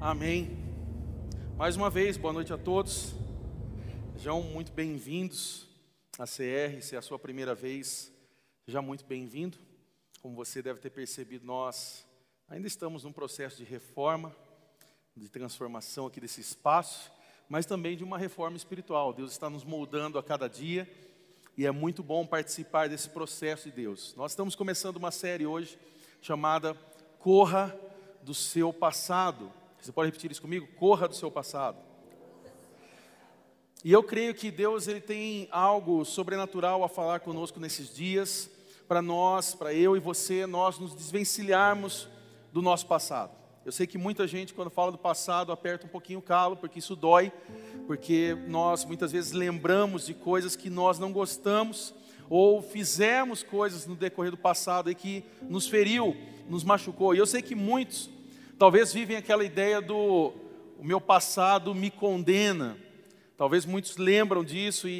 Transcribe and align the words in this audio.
Amém. 0.00 0.50
Mais 1.56 1.74
uma 1.74 1.88
vez, 1.88 2.18
boa 2.18 2.32
noite 2.32 2.52
a 2.52 2.58
todos. 2.58 3.14
Sejam 4.14 4.42
muito 4.42 4.70
bem-vindos 4.70 5.66
à 6.18 6.24
CR, 6.24 6.82
se 6.82 6.94
é 6.94 6.98
a 6.98 7.02
sua 7.02 7.18
primeira 7.18 7.54
vez, 7.54 8.12
seja 8.66 8.82
muito 8.82 9.06
bem-vindo. 9.06 9.56
Como 10.20 10.36
você 10.36 10.60
deve 10.60 10.80
ter 10.80 10.90
percebido, 10.90 11.46
nós 11.46 12.06
ainda 12.46 12.66
estamos 12.66 13.04
num 13.04 13.12
processo 13.12 13.56
de 13.56 13.64
reforma, 13.64 14.36
de 15.16 15.30
transformação 15.30 16.06
aqui 16.06 16.20
desse 16.20 16.42
espaço, 16.42 17.10
mas 17.48 17.64
também 17.64 17.96
de 17.96 18.04
uma 18.04 18.18
reforma 18.18 18.56
espiritual. 18.58 19.14
Deus 19.14 19.32
está 19.32 19.48
nos 19.48 19.64
moldando 19.64 20.18
a 20.18 20.22
cada 20.22 20.46
dia 20.46 20.86
e 21.56 21.64
é 21.64 21.70
muito 21.70 22.02
bom 22.02 22.26
participar 22.26 22.86
desse 22.86 23.08
processo 23.08 23.70
de 23.70 23.76
Deus. 23.76 24.14
Nós 24.14 24.32
estamos 24.32 24.54
começando 24.54 24.96
uma 24.98 25.10
série 25.10 25.46
hoje 25.46 25.78
chamada 26.20 26.74
Corra 27.18 27.74
do 28.22 28.34
seu 28.34 28.74
passado. 28.74 29.50
Você 29.86 29.92
pode 29.92 30.08
repetir 30.08 30.32
isso 30.32 30.42
comigo? 30.42 30.66
Corra 30.74 31.06
do 31.06 31.14
seu 31.14 31.30
passado. 31.30 31.78
E 33.84 33.92
eu 33.92 34.02
creio 34.02 34.34
que 34.34 34.50
Deus 34.50 34.88
ele 34.88 35.00
tem 35.00 35.46
algo 35.48 36.04
sobrenatural 36.04 36.82
a 36.82 36.88
falar 36.88 37.20
conosco 37.20 37.60
nesses 37.60 37.94
dias, 37.94 38.50
para 38.88 39.00
nós, 39.00 39.54
para 39.54 39.72
eu 39.72 39.96
e 39.96 40.00
você, 40.00 40.44
nós 40.44 40.76
nos 40.80 40.92
desvencilharmos 40.92 42.08
do 42.52 42.60
nosso 42.60 42.84
passado. 42.88 43.30
Eu 43.64 43.70
sei 43.70 43.86
que 43.86 43.96
muita 43.96 44.26
gente, 44.26 44.52
quando 44.52 44.70
fala 44.70 44.90
do 44.90 44.98
passado, 44.98 45.52
aperta 45.52 45.86
um 45.86 45.88
pouquinho 45.88 46.18
o 46.18 46.22
calo, 46.22 46.56
porque 46.56 46.80
isso 46.80 46.96
dói, 46.96 47.32
porque 47.86 48.36
nós 48.48 48.84
muitas 48.84 49.12
vezes 49.12 49.30
lembramos 49.30 50.06
de 50.06 50.14
coisas 50.14 50.56
que 50.56 50.68
nós 50.68 50.98
não 50.98 51.12
gostamos, 51.12 51.94
ou 52.28 52.60
fizemos 52.60 53.44
coisas 53.44 53.86
no 53.86 53.94
decorrer 53.94 54.32
do 54.32 54.36
passado 54.36 54.90
e 54.90 54.96
que 54.96 55.24
nos 55.42 55.68
feriu, 55.68 56.16
nos 56.48 56.64
machucou. 56.64 57.14
E 57.14 57.18
eu 57.18 57.26
sei 57.26 57.40
que 57.40 57.54
muitos 57.54 58.15
Talvez 58.58 58.90
vivem 58.90 59.18
aquela 59.18 59.44
ideia 59.44 59.82
do 59.82 60.32
o 60.78 60.84
meu 60.84 60.98
passado 60.98 61.74
me 61.74 61.90
condena. 61.90 62.78
Talvez 63.36 63.66
muitos 63.66 63.98
lembram 63.98 64.42
disso 64.42 64.88
e, 64.88 64.92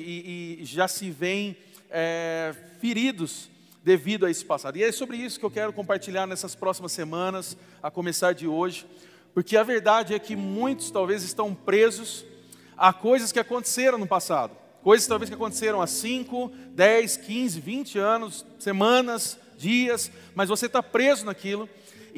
e, 0.58 0.62
e 0.62 0.64
já 0.66 0.86
se 0.86 1.10
veem 1.10 1.56
é, 1.90 2.54
feridos 2.78 3.48
devido 3.82 4.26
a 4.26 4.30
esse 4.30 4.44
passado. 4.44 4.76
E 4.76 4.84
é 4.84 4.92
sobre 4.92 5.16
isso 5.16 5.38
que 5.40 5.46
eu 5.46 5.50
quero 5.50 5.72
compartilhar 5.72 6.26
nessas 6.26 6.54
próximas 6.54 6.92
semanas, 6.92 7.56
a 7.82 7.90
começar 7.90 8.34
de 8.34 8.46
hoje, 8.46 8.86
porque 9.32 9.56
a 9.56 9.62
verdade 9.62 10.12
é 10.12 10.18
que 10.18 10.36
muitos 10.36 10.90
talvez 10.90 11.22
estão 11.22 11.54
presos 11.54 12.26
a 12.76 12.92
coisas 12.92 13.32
que 13.32 13.38
aconteceram 13.38 13.96
no 13.96 14.06
passado. 14.06 14.54
Coisas 14.82 15.08
talvez 15.08 15.30
que 15.30 15.34
aconteceram 15.34 15.80
há 15.80 15.86
5, 15.86 16.52
10, 16.74 17.16
15, 17.16 17.60
20 17.60 17.98
anos, 17.98 18.44
semanas, 18.58 19.38
dias, 19.56 20.10
mas 20.34 20.50
você 20.50 20.66
está 20.66 20.82
preso 20.82 21.24
naquilo 21.24 21.66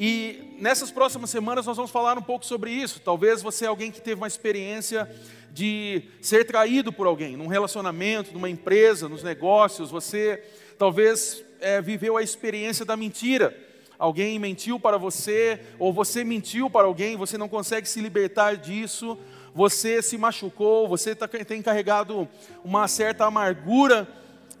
e 0.01 0.55
nessas 0.57 0.91
próximas 0.91 1.29
semanas 1.29 1.65
nós 1.65 1.75
vamos 1.75 1.91
falar 1.91 2.17
um 2.17 2.21
pouco 2.21 2.45
sobre 2.45 2.71
isso. 2.71 3.01
Talvez 3.01 3.41
você 3.41 3.65
é 3.65 3.67
alguém 3.67 3.91
que 3.91 3.99
teve 3.99 4.15
uma 4.15 4.27
experiência 4.27 5.13
de 5.51 6.03
ser 6.21 6.45
traído 6.45 6.93
por 6.93 7.05
alguém, 7.05 7.35
num 7.35 7.47
relacionamento, 7.47 8.31
numa 8.31 8.49
empresa, 8.49 9.09
nos 9.09 9.23
negócios. 9.23 9.91
Você 9.91 10.41
talvez 10.77 11.43
é, 11.59 11.81
viveu 11.81 12.15
a 12.15 12.23
experiência 12.23 12.85
da 12.85 12.95
mentira. 12.95 13.53
Alguém 13.97 14.39
mentiu 14.39 14.79
para 14.79 14.97
você, 14.97 15.59
ou 15.77 15.91
você 15.91 16.23
mentiu 16.23 16.69
para 16.69 16.87
alguém, 16.87 17.17
você 17.17 17.37
não 17.37 17.49
consegue 17.49 17.85
se 17.85 17.99
libertar 17.99 18.55
disso, 18.55 19.17
você 19.53 20.01
se 20.01 20.17
machucou, 20.17 20.87
você 20.87 21.13
tá, 21.13 21.27
tem 21.27 21.61
carregado 21.61 22.25
uma 22.63 22.87
certa 22.87 23.25
amargura 23.25 24.07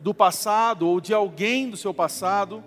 do 0.01 0.13
passado, 0.13 0.85
ou 0.85 0.99
de 0.99 1.13
alguém 1.13 1.69
do 1.69 1.77
seu 1.77 1.93
passado 1.93 2.61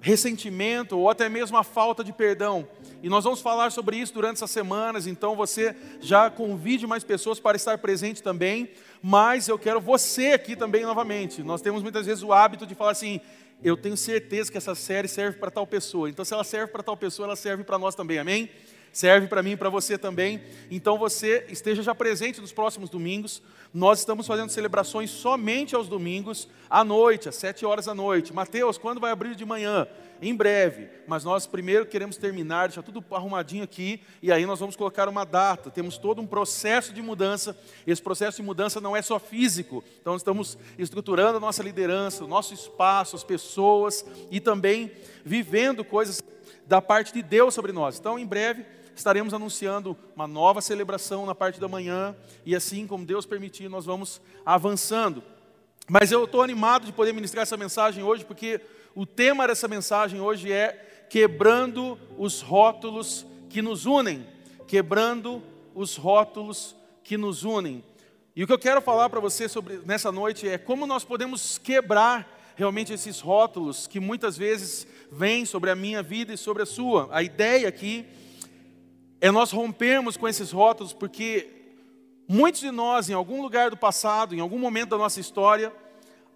ressentimento 0.00 0.98
ou 0.98 1.10
até 1.10 1.28
mesmo 1.28 1.56
a 1.56 1.64
falta 1.64 2.04
de 2.04 2.12
perdão. 2.12 2.68
E 3.02 3.08
nós 3.08 3.24
vamos 3.24 3.40
falar 3.40 3.70
sobre 3.70 3.96
isso 3.96 4.12
durante 4.12 4.36
essas 4.36 4.50
semanas, 4.50 5.06
então 5.06 5.36
você 5.36 5.74
já 6.00 6.30
convide 6.30 6.86
mais 6.86 7.04
pessoas 7.04 7.38
para 7.40 7.56
estar 7.56 7.78
presente 7.78 8.22
também, 8.22 8.70
mas 9.02 9.48
eu 9.48 9.58
quero 9.58 9.80
você 9.80 10.32
aqui 10.32 10.56
também 10.56 10.82
novamente. 10.82 11.42
Nós 11.42 11.62
temos 11.62 11.82
muitas 11.82 12.06
vezes 12.06 12.22
o 12.22 12.32
hábito 12.32 12.66
de 12.66 12.74
falar 12.74 12.92
assim: 12.92 13.20
eu 13.62 13.76
tenho 13.76 13.96
certeza 13.96 14.50
que 14.50 14.58
essa 14.58 14.74
série 14.74 15.08
serve 15.08 15.38
para 15.38 15.50
tal 15.50 15.66
pessoa. 15.66 16.08
Então, 16.08 16.24
se 16.24 16.32
ela 16.32 16.44
serve 16.44 16.72
para 16.72 16.82
tal 16.82 16.96
pessoa, 16.96 17.26
ela 17.26 17.36
serve 17.36 17.64
para 17.64 17.78
nós 17.78 17.94
também, 17.94 18.18
amém? 18.18 18.50
Serve 18.92 19.26
para 19.26 19.42
mim 19.42 19.52
e 19.52 19.56
para 19.56 19.68
você 19.68 19.96
também. 19.96 20.40
Então 20.70 20.98
você 20.98 21.46
esteja 21.48 21.82
já 21.82 21.94
presente 21.94 22.40
nos 22.40 22.52
próximos 22.52 22.90
domingos. 22.90 23.42
Nós 23.72 23.98
estamos 23.98 24.26
fazendo 24.26 24.50
celebrações 24.50 25.10
somente 25.10 25.74
aos 25.74 25.88
domingos, 25.88 26.48
à 26.70 26.82
noite, 26.82 27.28
às 27.28 27.36
sete 27.36 27.66
horas 27.66 27.86
da 27.86 27.94
noite. 27.94 28.32
Mateus, 28.32 28.78
quando 28.78 29.00
vai 29.00 29.10
abrir 29.10 29.34
de 29.34 29.44
manhã? 29.44 29.86
Em 30.20 30.34
breve. 30.34 30.88
Mas 31.06 31.22
nós 31.22 31.46
primeiro 31.46 31.86
queremos 31.86 32.16
terminar, 32.16 32.68
deixar 32.68 32.82
tudo 32.82 33.04
arrumadinho 33.10 33.62
aqui, 33.62 34.00
e 34.22 34.32
aí 34.32 34.44
nós 34.46 34.58
vamos 34.58 34.74
colocar 34.74 35.08
uma 35.08 35.24
data. 35.24 35.70
Temos 35.70 35.98
todo 35.98 36.20
um 36.20 36.26
processo 36.26 36.92
de 36.92 37.02
mudança. 37.02 37.56
Esse 37.86 38.02
processo 38.02 38.38
de 38.38 38.42
mudança 38.42 38.80
não 38.80 38.96
é 38.96 39.02
só 39.02 39.18
físico. 39.18 39.84
Então 40.00 40.16
estamos 40.16 40.58
estruturando 40.78 41.36
a 41.36 41.40
nossa 41.40 41.62
liderança, 41.62 42.24
o 42.24 42.28
nosso 42.28 42.54
espaço, 42.54 43.14
as 43.14 43.22
pessoas 43.22 44.04
e 44.30 44.40
também 44.40 44.90
vivendo 45.24 45.84
coisas 45.84 46.22
da 46.66 46.82
parte 46.82 47.12
de 47.12 47.22
Deus 47.22 47.54
sobre 47.54 47.72
nós. 47.72 47.98
Então, 47.98 48.18
em 48.18 48.26
breve, 48.26 48.64
estaremos 49.00 49.32
anunciando 49.34 49.96
uma 50.14 50.26
nova 50.26 50.60
celebração 50.60 51.24
na 51.26 51.34
parte 51.34 51.60
da 51.60 51.68
manhã, 51.68 52.14
e 52.44 52.54
assim 52.54 52.86
como 52.86 53.04
Deus 53.04 53.26
permitir, 53.26 53.68
nós 53.68 53.84
vamos 53.84 54.20
avançando. 54.44 55.22
Mas 55.88 56.12
eu 56.12 56.24
estou 56.24 56.42
animado 56.42 56.84
de 56.84 56.92
poder 56.92 57.12
ministrar 57.12 57.42
essa 57.42 57.56
mensagem 57.56 58.02
hoje, 58.02 58.24
porque 58.24 58.60
o 58.94 59.06
tema 59.06 59.46
dessa 59.46 59.66
mensagem 59.66 60.20
hoje 60.20 60.52
é 60.52 61.06
quebrando 61.08 61.98
os 62.18 62.40
rótulos 62.40 63.26
que 63.48 63.62
nos 63.62 63.86
unem. 63.86 64.26
Quebrando 64.66 65.42
os 65.74 65.96
rótulos 65.96 66.76
que 67.02 67.16
nos 67.16 67.44
unem. 67.44 67.82
E 68.36 68.44
o 68.44 68.46
que 68.46 68.52
eu 68.52 68.58
quero 68.58 68.82
falar 68.82 69.08
para 69.08 69.20
você 69.20 69.48
sobre 69.48 69.80
nessa 69.86 70.12
noite 70.12 70.46
é 70.46 70.58
como 70.58 70.86
nós 70.86 71.04
podemos 71.04 71.56
quebrar 71.56 72.38
realmente 72.54 72.92
esses 72.92 73.20
rótulos 73.20 73.86
que 73.86 73.98
muitas 73.98 74.36
vezes 74.36 74.86
vêm 75.10 75.44
sobre 75.44 75.70
a 75.70 75.74
minha 75.74 76.02
vida 76.02 76.34
e 76.34 76.36
sobre 76.36 76.62
a 76.62 76.66
sua. 76.66 77.08
A 77.10 77.22
ideia 77.22 77.68
aqui 77.68 78.04
é 79.20 79.30
nós 79.30 79.50
rompermos 79.50 80.16
com 80.16 80.28
esses 80.28 80.50
rótulos, 80.52 80.92
porque 80.92 81.48
muitos 82.28 82.60
de 82.60 82.70
nós, 82.70 83.08
em 83.08 83.14
algum 83.14 83.42
lugar 83.42 83.70
do 83.70 83.76
passado, 83.76 84.34
em 84.34 84.40
algum 84.40 84.58
momento 84.58 84.90
da 84.90 84.98
nossa 84.98 85.18
história, 85.18 85.72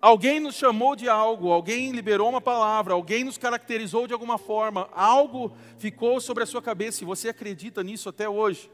alguém 0.01 0.41
nos 0.41 0.57
chamou 0.57 0.97
de 0.97 1.09
algo, 1.09 1.53
alguém 1.53 1.93
liberou 1.93 2.29
uma 2.29 2.41
palavra, 2.41 2.95
alguém 2.95 3.23
nos 3.23 3.39
caracterizou 3.39 4.07
de 4.07 4.13
alguma 4.13 4.37
forma, 4.37 4.89
algo 4.93 5.53
ficou 5.79 6.21
sobre 6.21 6.43
a 6.43 6.47
sua 6.47 6.61
cabeça 6.61 7.03
e 7.03 7.07
você 7.07 7.29
acredita 7.29 7.83
nisso 7.85 8.09
até 8.09 8.29
hoje. 8.29 8.69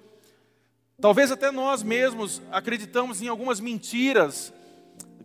Talvez 1.01 1.31
até 1.31 1.51
nós 1.51 1.83
mesmos 1.83 2.41
acreditamos 2.51 3.21
em 3.21 3.29
algumas 3.29 3.61
mentiras 3.61 4.53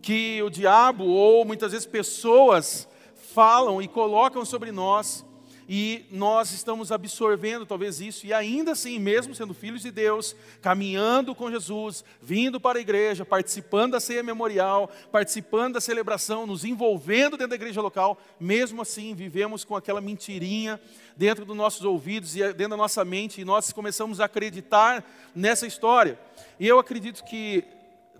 que 0.02 0.42
o 0.42 0.50
diabo 0.50 1.04
ou 1.04 1.44
muitas 1.44 1.72
vezes 1.72 1.86
pessoas 1.86 2.86
falam 3.14 3.80
e 3.80 3.88
colocam 3.88 4.44
sobre 4.44 4.70
nós 4.70 5.23
e 5.68 6.04
nós 6.10 6.52
estamos 6.52 6.92
absorvendo 6.92 7.64
talvez 7.64 8.00
isso, 8.00 8.26
e 8.26 8.32
ainda 8.32 8.72
assim, 8.72 8.98
mesmo 8.98 9.34
sendo 9.34 9.54
filhos 9.54 9.82
de 9.82 9.90
Deus, 9.90 10.36
caminhando 10.60 11.34
com 11.34 11.50
Jesus, 11.50 12.04
vindo 12.20 12.60
para 12.60 12.78
a 12.78 12.82
igreja, 12.82 13.24
participando 13.24 13.92
da 13.92 14.00
ceia 14.00 14.22
memorial, 14.22 14.90
participando 15.10 15.74
da 15.74 15.80
celebração, 15.80 16.46
nos 16.46 16.64
envolvendo 16.64 17.36
dentro 17.36 17.50
da 17.50 17.56
igreja 17.56 17.80
local, 17.80 18.18
mesmo 18.38 18.82
assim 18.82 19.14
vivemos 19.14 19.64
com 19.64 19.76
aquela 19.76 20.00
mentirinha 20.00 20.80
dentro 21.16 21.44
dos 21.44 21.56
nossos 21.56 21.84
ouvidos 21.84 22.34
e 22.36 22.40
dentro 22.52 22.70
da 22.70 22.76
nossa 22.76 23.04
mente, 23.04 23.40
e 23.40 23.44
nós 23.44 23.72
começamos 23.72 24.20
a 24.20 24.26
acreditar 24.26 25.04
nessa 25.34 25.66
história. 25.66 26.18
E 26.58 26.66
eu 26.66 26.78
acredito 26.78 27.24
que 27.24 27.64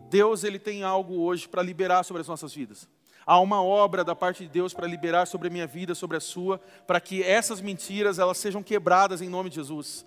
Deus 0.09 0.45
ele 0.45 0.59
tem 0.59 0.83
algo 0.83 1.21
hoje 1.21 1.49
para 1.49 1.63
liberar 1.63 2.05
sobre 2.05 2.21
as 2.23 2.29
nossas 2.29 2.55
vidas. 2.55 2.89
Há 3.27 3.41
uma 3.41 3.63
obra 3.63 4.05
da 4.05 4.15
parte 4.15 4.43
de 4.43 4.49
Deus 4.51 4.75
para 4.75 4.87
liberar 4.87 5.27
sobre 5.27 5.49
a 5.49 5.51
minha 5.51 5.67
vida, 5.67 5.95
sobre 5.95 6.17
a 6.17 6.21
sua, 6.21 6.61
para 6.87 7.01
que 7.01 7.23
essas 7.23 7.61
mentiras 7.61 8.19
elas 8.19 8.37
sejam 8.39 8.63
quebradas 8.63 9.23
em 9.23 9.29
nome 9.29 9.49
de 9.49 9.57
Jesus. 9.57 10.05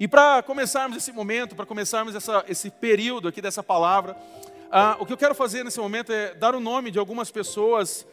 E 0.00 0.08
para 0.08 0.42
começarmos 0.42 0.96
esse 0.96 1.12
momento, 1.12 1.54
para 1.54 1.66
começarmos 1.66 2.14
essa, 2.14 2.44
esse 2.48 2.70
período 2.70 3.28
aqui 3.28 3.40
dessa 3.40 3.62
palavra, 3.62 4.16
ah, 4.70 4.96
o 5.00 5.06
que 5.06 5.12
eu 5.12 5.16
quero 5.16 5.34
fazer 5.34 5.64
nesse 5.64 5.80
momento 5.80 6.12
é 6.12 6.34
dar 6.34 6.54
o 6.54 6.60
nome 6.60 6.90
de 6.90 6.98
algumas 6.98 7.30
pessoas 7.30 8.06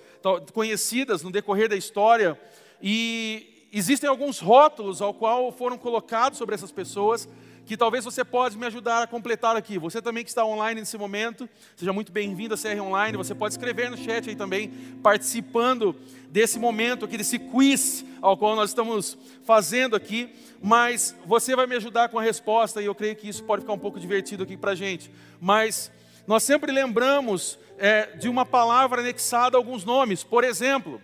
conhecidas 0.54 1.22
no 1.22 1.31
decorrer 1.31 1.70
da 1.70 1.75
história 1.75 2.40
e 2.81 3.68
existem 3.72 4.10
alguns 4.10 4.40
rótulos 4.40 5.02
ao 5.02 5.14
qual 5.14 5.52
foram 5.52 5.78
colocados 5.78 6.38
sobre 6.38 6.56
essas 6.56 6.72
pessoas 6.72 7.28
que 7.66 7.76
talvez 7.76 8.06
você 8.06 8.24
pode 8.24 8.58
me 8.58 8.66
ajudar 8.68 9.02
a 9.02 9.08
completar 9.08 9.56
aqui. 9.56 9.80
Você 9.80 10.02
também 10.02 10.24
que 10.24 10.30
está 10.30 10.46
online 10.46 10.82
nesse 10.82 10.98
momento, 10.98 11.50
seja 11.76 11.92
muito 11.92 12.12
bem-vindo 12.12 12.54
à 12.54 12.58
CR 12.58 12.80
Online. 12.80 13.18
Você 13.18 13.34
pode 13.34 13.56
escrever 13.56 13.90
no 13.90 13.98
chat 13.98 14.30
aí 14.30 14.36
também, 14.36 14.70
participando 15.02 15.96
desse 16.30 16.60
momento 16.60 17.06
aqui, 17.06 17.18
desse 17.18 17.40
quiz 17.40 18.06
ao 18.22 18.38
qual 18.38 18.56
nós 18.56 18.70
estamos 18.70 19.18
fazendo 19.44 19.96
aqui. 19.96 20.30
Mas 20.62 21.16
você 21.26 21.56
vai 21.56 21.66
me 21.66 21.76
ajudar 21.76 22.10
com 22.10 22.20
a 22.20 22.22
resposta 22.22 22.82
e 22.82 22.86
eu 22.86 22.94
creio 22.94 23.16
que 23.16 23.28
isso 23.28 23.44
pode 23.44 23.62
ficar 23.62 23.74
um 23.74 23.80
pouco 23.80 24.00
divertido 24.00 24.44
aqui 24.44 24.56
para 24.56 24.76
gente. 24.76 25.12
Mas 25.42 25.92
nós 26.28 26.44
sempre 26.44 26.72
lembramos 26.72 27.58
é, 27.80 28.16
de 28.18 28.30
uma 28.30 28.46
palavra 28.46 29.02
anexada 29.02 29.58
a 29.58 29.60
alguns 29.60 29.84
nomes. 29.84 30.24
Por 30.24 30.44
exemplo, 30.44 31.02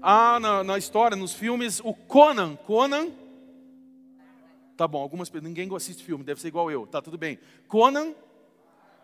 há 0.00 0.40
na, 0.40 0.64
na 0.64 0.78
história, 0.78 1.16
nos 1.16 1.34
filmes, 1.34 1.80
o 1.84 1.92
Conan. 1.92 2.56
Conan 2.56 3.08
Tá 4.78 4.86
bom, 4.86 5.02
algumas 5.02 5.28
pessoas, 5.28 5.42
ninguém 5.42 5.68
assiste 5.74 6.04
filme, 6.04 6.22
deve 6.22 6.40
ser 6.40 6.46
igual 6.46 6.70
eu, 6.70 6.86
tá 6.86 7.02
tudo 7.02 7.18
bem. 7.18 7.36
Conan, 7.66 8.14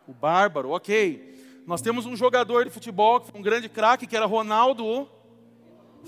o 0.07 0.13
Bárbaro, 0.13 0.71
ok. 0.71 1.63
Nós 1.67 1.83
temos 1.83 2.07
um 2.07 2.15
jogador 2.15 2.65
de 2.65 2.71
futebol 2.71 3.19
que 3.19 3.33
foi 3.33 3.41
um 3.41 3.43
grande 3.43 3.69
craque, 3.69 4.07
que 4.07 4.17
era 4.17 4.25
Ronaldo 4.25 5.09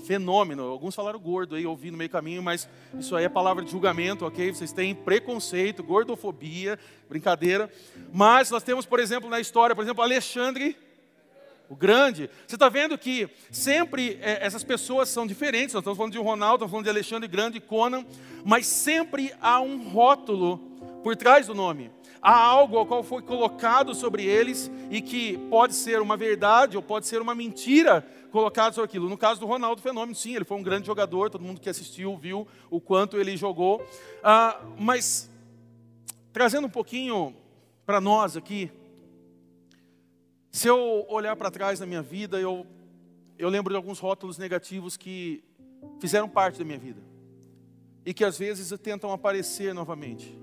Fenômeno. 0.05 0.63
Alguns 0.63 0.95
falaram 0.95 1.19
gordo 1.19 1.55
aí, 1.55 1.65
ouvi 1.65 1.91
no 1.91 1.97
meio 1.97 2.09
caminho, 2.09 2.41
mas 2.41 2.69
isso 2.97 3.13
aí 3.13 3.25
é 3.25 3.29
palavra 3.29 3.61
de 3.61 3.69
julgamento, 3.69 4.25
ok? 4.25 4.53
Vocês 4.53 4.71
têm 4.71 4.95
preconceito, 4.95 5.83
gordofobia, 5.83 6.79
brincadeira. 7.09 7.69
Mas 8.13 8.49
nós 8.49 8.63
temos, 8.63 8.85
por 8.85 9.01
exemplo, 9.01 9.29
na 9.29 9.41
história, 9.41 9.75
por 9.75 9.83
exemplo, 9.83 10.01
Alexandre 10.01 10.77
o 11.69 11.75
grande. 11.75 12.29
Você 12.47 12.55
está 12.55 12.69
vendo 12.69 12.97
que 12.97 13.29
sempre 13.51 14.17
é, 14.21 14.45
essas 14.45 14.63
pessoas 14.63 15.09
são 15.09 15.27
diferentes. 15.27 15.73
Nós 15.73 15.81
estamos 15.81 15.97
falando 15.97 16.13
de 16.13 16.17
Ronaldo, 16.17 16.55
estamos 16.55 16.71
falando 16.71 16.85
de 16.85 16.89
Alexandre 16.89 17.27
Grande, 17.27 17.59
Conan, 17.59 18.05
mas 18.45 18.65
sempre 18.65 19.33
há 19.41 19.59
um 19.59 19.89
rótulo 19.89 20.57
por 21.03 21.15
trás 21.15 21.47
do 21.47 21.55
nome. 21.55 21.91
Há 22.21 22.35
algo 22.35 22.77
ao 22.77 22.85
qual 22.85 23.03
foi 23.03 23.21
colocado 23.21 23.93
sobre 23.93 24.25
eles 24.25 24.71
e 24.89 25.01
que 25.01 25.37
pode 25.49 25.75
ser 25.75 26.01
uma 26.01 26.17
verdade 26.17 26.75
ou 26.75 26.83
pode 26.83 27.05
ser 27.05 27.21
uma 27.21 27.35
mentira 27.35 28.05
colocado 28.31 28.73
sobre 28.73 28.89
aquilo. 28.89 29.07
No 29.07 29.17
caso 29.17 29.39
do 29.39 29.45
Ronaldo 29.45 29.81
Fenômeno, 29.81 30.15
sim, 30.15 30.35
ele 30.35 30.45
foi 30.45 30.57
um 30.57 30.63
grande 30.63 30.87
jogador, 30.87 31.29
todo 31.29 31.43
mundo 31.43 31.61
que 31.61 31.69
assistiu 31.69 32.17
viu 32.17 32.47
o 32.69 32.81
quanto 32.81 33.17
ele 33.17 33.37
jogou. 33.37 33.85
Ah, 34.23 34.59
mas, 34.77 35.29
trazendo 36.33 36.67
um 36.67 36.69
pouquinho 36.69 37.35
para 37.85 38.01
nós 38.01 38.35
aqui, 38.35 38.71
se 40.57 40.67
eu 40.67 41.05
olhar 41.07 41.35
para 41.35 41.51
trás 41.51 41.79
na 41.79 41.85
minha 41.85 42.01
vida, 42.01 42.39
eu, 42.39 42.65
eu 43.37 43.47
lembro 43.47 43.71
de 43.71 43.77
alguns 43.77 43.99
rótulos 43.99 44.39
negativos 44.39 44.97
que 44.97 45.43
fizeram 45.99 46.27
parte 46.27 46.57
da 46.57 46.65
minha 46.65 46.79
vida 46.79 46.99
e 48.03 48.11
que 48.11 48.25
às 48.25 48.39
vezes 48.39 48.75
tentam 48.79 49.11
aparecer 49.11 49.71
novamente. 49.71 50.35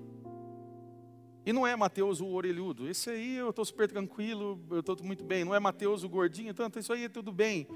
E 1.45 1.53
não 1.53 1.67
é 1.67 1.75
Mateus 1.75 2.21
o 2.21 2.29
orelhudo, 2.29 2.89
esse 2.89 3.11
aí 3.11 3.35
eu 3.35 3.51
estou 3.51 3.65
super 3.65 3.89
tranquilo, 3.89 4.65
eu 4.71 4.79
estou 4.79 4.97
muito 5.03 5.25
bem. 5.25 5.45
Não 5.45 5.53
é 5.53 5.59
Mateus 5.59 6.05
o 6.05 6.09
gordinho, 6.09 6.55
tanto 6.55 6.79
isso 6.79 6.93
aí 6.93 7.07
é 7.07 7.09
tudo 7.09 7.33
bem. 7.33 7.67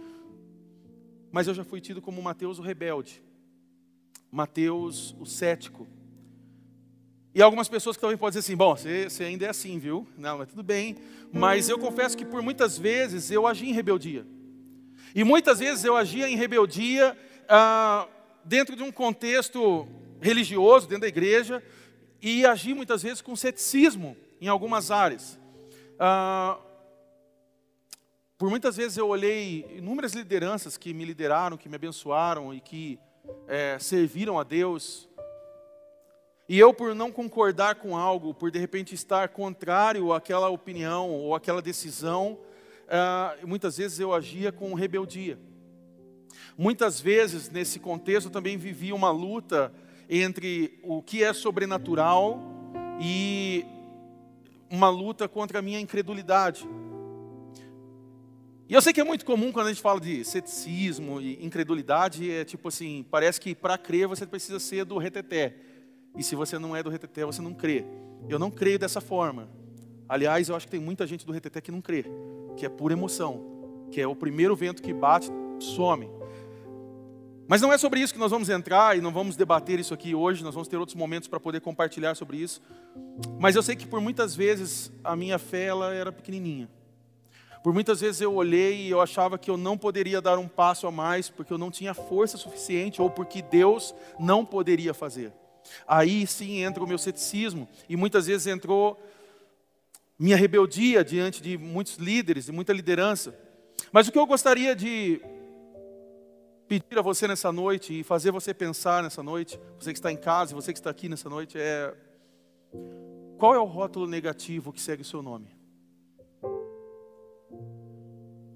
Mas 1.32 1.48
eu 1.48 1.54
já 1.54 1.64
fui 1.64 1.80
tido 1.80 2.00
como 2.00 2.22
Mateus 2.22 2.60
o 2.60 2.62
rebelde, 2.62 3.20
Mateus 4.30 5.12
o 5.18 5.26
cético, 5.26 5.88
e 7.34 7.42
algumas 7.42 7.68
pessoas 7.68 7.96
que 7.96 8.00
também 8.00 8.16
podem 8.16 8.38
dizer 8.38 8.40
assim, 8.40 8.56
bom, 8.56 8.74
você, 8.74 9.08
você 9.08 9.24
ainda 9.24 9.46
é 9.46 9.50
assim, 9.50 9.78
viu? 9.78 10.06
Não, 10.16 10.38
mas 10.38 10.48
tudo 10.48 10.62
bem. 10.62 10.96
Mas 11.32 11.68
eu 11.68 11.78
confesso 11.78 12.16
que 12.16 12.24
por 12.24 12.42
muitas 12.42 12.78
vezes 12.78 13.30
eu 13.30 13.46
agi 13.46 13.68
em 13.68 13.72
rebeldia. 13.72 14.26
E 15.14 15.24
muitas 15.24 15.58
vezes 15.58 15.84
eu 15.84 15.96
agia 15.96 16.28
em 16.28 16.36
rebeldia 16.36 17.16
ah, 17.48 18.06
dentro 18.44 18.74
de 18.74 18.82
um 18.82 18.90
contexto 18.90 19.86
religioso, 20.20 20.86
dentro 20.86 21.02
da 21.02 21.08
igreja, 21.08 21.62
e 22.20 22.44
agi 22.44 22.74
muitas 22.74 23.02
vezes 23.02 23.22
com 23.22 23.36
ceticismo 23.36 24.16
em 24.40 24.48
algumas 24.48 24.90
áreas. 24.90 25.38
Ah, 25.98 26.58
por 28.36 28.50
muitas 28.50 28.76
vezes 28.76 28.96
eu 28.96 29.08
olhei 29.08 29.66
inúmeras 29.76 30.12
lideranças 30.12 30.76
que 30.76 30.94
me 30.94 31.04
lideraram, 31.04 31.56
que 31.56 31.68
me 31.68 31.74
abençoaram 31.74 32.54
e 32.54 32.60
que 32.60 32.98
é, 33.46 33.76
serviram 33.80 34.38
a 34.38 34.44
Deus, 34.44 35.07
e 36.48 36.58
eu, 36.58 36.72
por 36.72 36.94
não 36.94 37.12
concordar 37.12 37.74
com 37.74 37.94
algo, 37.94 38.32
por 38.32 38.50
de 38.50 38.58
repente 38.58 38.94
estar 38.94 39.28
contrário 39.28 40.14
àquela 40.14 40.48
opinião 40.48 41.10
ou 41.10 41.34
àquela 41.34 41.60
decisão, 41.60 42.38
uh, 42.86 43.46
muitas 43.46 43.76
vezes 43.76 44.00
eu 44.00 44.14
agia 44.14 44.50
com 44.50 44.72
rebeldia. 44.72 45.38
Muitas 46.56 47.00
vezes, 47.00 47.50
nesse 47.50 47.78
contexto, 47.78 48.28
eu 48.28 48.32
também 48.32 48.56
vivia 48.56 48.94
uma 48.94 49.10
luta 49.10 49.70
entre 50.08 50.80
o 50.82 51.02
que 51.02 51.22
é 51.22 51.34
sobrenatural 51.34 52.40
e 52.98 53.66
uma 54.70 54.88
luta 54.88 55.28
contra 55.28 55.58
a 55.58 55.62
minha 55.62 55.78
incredulidade. 55.78 56.66
E 58.66 58.72
eu 58.72 58.80
sei 58.80 58.94
que 58.94 59.00
é 59.00 59.04
muito 59.04 59.24
comum 59.24 59.52
quando 59.52 59.66
a 59.66 59.70
gente 59.70 59.82
fala 59.82 60.00
de 60.00 60.24
ceticismo 60.24 61.20
e 61.20 61.44
incredulidade, 61.44 62.30
é 62.30 62.44
tipo 62.44 62.68
assim, 62.68 63.04
parece 63.10 63.38
que 63.38 63.54
para 63.54 63.76
crer 63.76 64.06
você 64.06 64.26
precisa 64.26 64.58
ser 64.58 64.86
do 64.86 64.96
reteté. 64.96 65.67
E 66.18 66.22
se 66.24 66.34
você 66.34 66.58
não 66.58 66.74
é 66.74 66.82
do 66.82 66.90
reteté, 66.90 67.24
você 67.24 67.40
não 67.40 67.54
crê. 67.54 67.84
Eu 68.28 68.38
não 68.38 68.50
creio 68.50 68.78
dessa 68.78 69.00
forma. 69.00 69.48
Aliás, 70.08 70.48
eu 70.48 70.56
acho 70.56 70.66
que 70.66 70.72
tem 70.72 70.80
muita 70.80 71.06
gente 71.06 71.24
do 71.24 71.32
reteté 71.32 71.60
que 71.60 71.70
não 71.70 71.80
crê, 71.80 72.04
que 72.56 72.66
é 72.66 72.68
pura 72.68 72.92
emoção, 72.92 73.86
que 73.90 74.00
é 74.00 74.06
o 74.06 74.16
primeiro 74.16 74.56
vento 74.56 74.82
que 74.82 74.92
bate, 74.92 75.30
some. 75.60 76.10
Mas 77.46 77.62
não 77.62 77.72
é 77.72 77.78
sobre 77.78 78.00
isso 78.00 78.12
que 78.12 78.18
nós 78.18 78.30
vamos 78.30 78.48
entrar 78.48 78.98
e 78.98 79.00
não 79.00 79.12
vamos 79.12 79.36
debater 79.36 79.78
isso 79.78 79.94
aqui 79.94 80.14
hoje, 80.14 80.42
nós 80.42 80.54
vamos 80.54 80.66
ter 80.66 80.76
outros 80.76 80.96
momentos 80.96 81.28
para 81.28 81.38
poder 81.38 81.60
compartilhar 81.60 82.14
sobre 82.14 82.38
isso. 82.38 82.60
Mas 83.38 83.54
eu 83.54 83.62
sei 83.62 83.76
que 83.76 83.86
por 83.86 84.00
muitas 84.00 84.34
vezes 84.34 84.90
a 85.04 85.14
minha 85.14 85.38
fé 85.38 85.66
ela 85.66 85.94
era 85.94 86.10
pequenininha. 86.10 86.68
Por 87.62 87.72
muitas 87.72 88.00
vezes 88.00 88.20
eu 88.20 88.34
olhei 88.34 88.86
e 88.86 88.90
eu 88.90 89.00
achava 89.00 89.38
que 89.38 89.50
eu 89.50 89.56
não 89.56 89.78
poderia 89.78 90.20
dar 90.20 90.38
um 90.38 90.48
passo 90.48 90.86
a 90.86 90.90
mais 90.90 91.28
porque 91.28 91.52
eu 91.52 91.58
não 91.58 91.70
tinha 91.70 91.94
força 91.94 92.36
suficiente 92.36 93.00
ou 93.00 93.08
porque 93.08 93.40
Deus 93.40 93.94
não 94.18 94.44
poderia 94.44 94.92
fazer. 94.92 95.32
Aí 95.86 96.26
sim 96.26 96.62
entra 96.62 96.82
o 96.82 96.86
meu 96.86 96.98
ceticismo, 96.98 97.68
e 97.88 97.96
muitas 97.96 98.26
vezes 98.26 98.46
entrou 98.46 99.00
minha 100.18 100.36
rebeldia 100.36 101.04
diante 101.04 101.42
de 101.42 101.56
muitos 101.56 101.96
líderes 101.96 102.48
e 102.48 102.52
muita 102.52 102.72
liderança. 102.72 103.34
Mas 103.92 104.08
o 104.08 104.12
que 104.12 104.18
eu 104.18 104.26
gostaria 104.26 104.74
de 104.74 105.20
pedir 106.66 106.98
a 106.98 107.02
você 107.02 107.26
nessa 107.26 107.50
noite 107.50 108.00
e 108.00 108.04
fazer 108.04 108.30
você 108.30 108.52
pensar 108.52 109.02
nessa 109.02 109.22
noite, 109.22 109.58
você 109.78 109.92
que 109.92 109.98
está 109.98 110.12
em 110.12 110.16
casa 110.16 110.54
você 110.54 110.72
que 110.72 110.78
está 110.78 110.90
aqui 110.90 111.08
nessa 111.08 111.28
noite, 111.28 111.58
é 111.58 111.94
qual 113.38 113.54
é 113.54 113.58
o 113.58 113.64
rótulo 113.64 114.06
negativo 114.06 114.72
que 114.72 114.80
segue 114.80 115.02
o 115.02 115.04
seu 115.04 115.22
nome? 115.22 115.56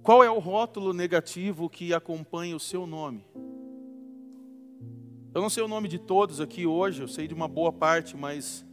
Qual 0.03 0.25
é 0.25 0.31
o 0.31 0.41
rótulo 0.41 0.93
negativo 0.93 1.71
que 1.71 1.95
acompanha 1.95 2.57
o 2.57 2.61
seu 2.61 2.87
nome? 2.87 3.25
Eu 5.35 5.41
não 5.41 5.49
sei 5.49 5.63
o 5.63 5.69
nome 5.69 5.89
de 5.89 5.99
todos 5.99 6.43
aqui 6.43 6.67
hoje, 6.67 7.01
eu 7.01 7.09
sei 7.09 7.27
de 7.27 7.33
uma 7.33 7.49
boa 7.49 7.73
parte, 7.73 8.15
mas 8.15 8.67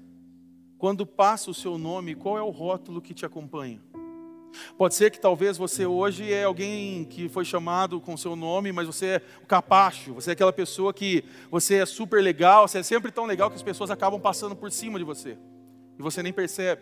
quando 0.77 1.05
passa 1.05 1.49
o 1.49 1.53
seu 1.53 1.77
nome, 1.77 2.15
qual 2.15 2.37
é 2.37 2.41
o 2.41 2.49
rótulo 2.49 3.01
que 3.01 3.13
te 3.13 3.25
acompanha? 3.25 3.81
Pode 4.77 4.93
ser 4.93 5.09
que 5.09 5.21
talvez 5.21 5.57
você 5.57 5.85
hoje 5.85 6.33
é 6.33 6.43
alguém 6.43 7.05
que 7.05 7.29
foi 7.29 7.45
chamado 7.45 8.01
com 8.01 8.17
seu 8.17 8.35
nome, 8.35 8.73
mas 8.73 8.87
você 8.87 9.05
é 9.05 9.21
o 9.41 9.45
capacho, 9.45 10.13
você 10.13 10.31
é 10.31 10.33
aquela 10.33 10.51
pessoa 10.51 10.93
que 10.93 11.23
você 11.49 11.75
é 11.75 11.85
super 11.85 12.21
legal, 12.21 12.67
você 12.67 12.79
é 12.79 12.83
sempre 12.83 13.09
tão 13.09 13.25
legal 13.25 13.49
que 13.49 13.55
as 13.55 13.63
pessoas 13.63 13.89
acabam 13.89 14.19
passando 14.19 14.53
por 14.53 14.69
cima 14.69 14.99
de 14.99 15.05
você 15.05 15.37
e 15.97 16.01
você 16.01 16.21
nem 16.21 16.33
percebe. 16.33 16.81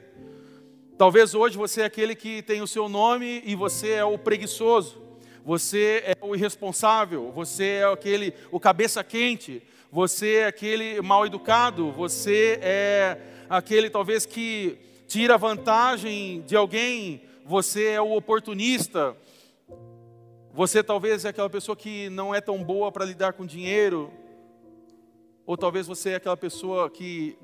Talvez 0.98 1.36
hoje 1.36 1.56
você 1.56 1.82
é 1.82 1.86
aquele 1.86 2.16
que 2.16 2.42
tem 2.42 2.64
o 2.64 2.68
seu 2.68 2.90
nome 2.90 3.44
e 3.46 3.54
você 3.54 3.92
é 3.92 4.04
o 4.04 4.18
preguiçoso 4.18 5.07
você 5.48 6.04
é 6.06 6.18
o 6.20 6.36
irresponsável, 6.36 7.32
você 7.32 7.80
é 7.80 7.86
aquele, 7.86 8.34
o 8.52 8.60
cabeça 8.60 9.02
quente, 9.02 9.64
você 9.90 10.40
é 10.40 10.48
aquele 10.48 11.02
mal 11.02 11.26
educado, 11.26 11.90
você 11.90 12.60
é 12.62 13.18
aquele 13.50 13.90
talvez 13.90 14.26
que 14.26 14.78
tira 15.08 15.38
vantagem 15.38 16.42
de 16.42 16.54
alguém, 16.54 17.22
você 17.46 17.92
é 17.92 18.02
o 18.02 18.12
oportunista, 18.12 19.16
você 20.54 20.84
talvez 20.84 21.24
é 21.24 21.30
aquela 21.30 21.50
pessoa 21.50 21.78
que 21.78 22.10
não 22.10 22.36
é 22.36 22.42
tão 22.42 22.62
boa 22.62 22.92
para 22.92 23.06
lidar 23.06 23.32
com 23.32 23.46
dinheiro, 23.46 24.12
ou 25.46 25.56
talvez 25.56 25.88
você 25.88 26.10
é 26.10 26.16
aquela 26.16 26.36
pessoa 26.36 26.90
que 26.90 27.38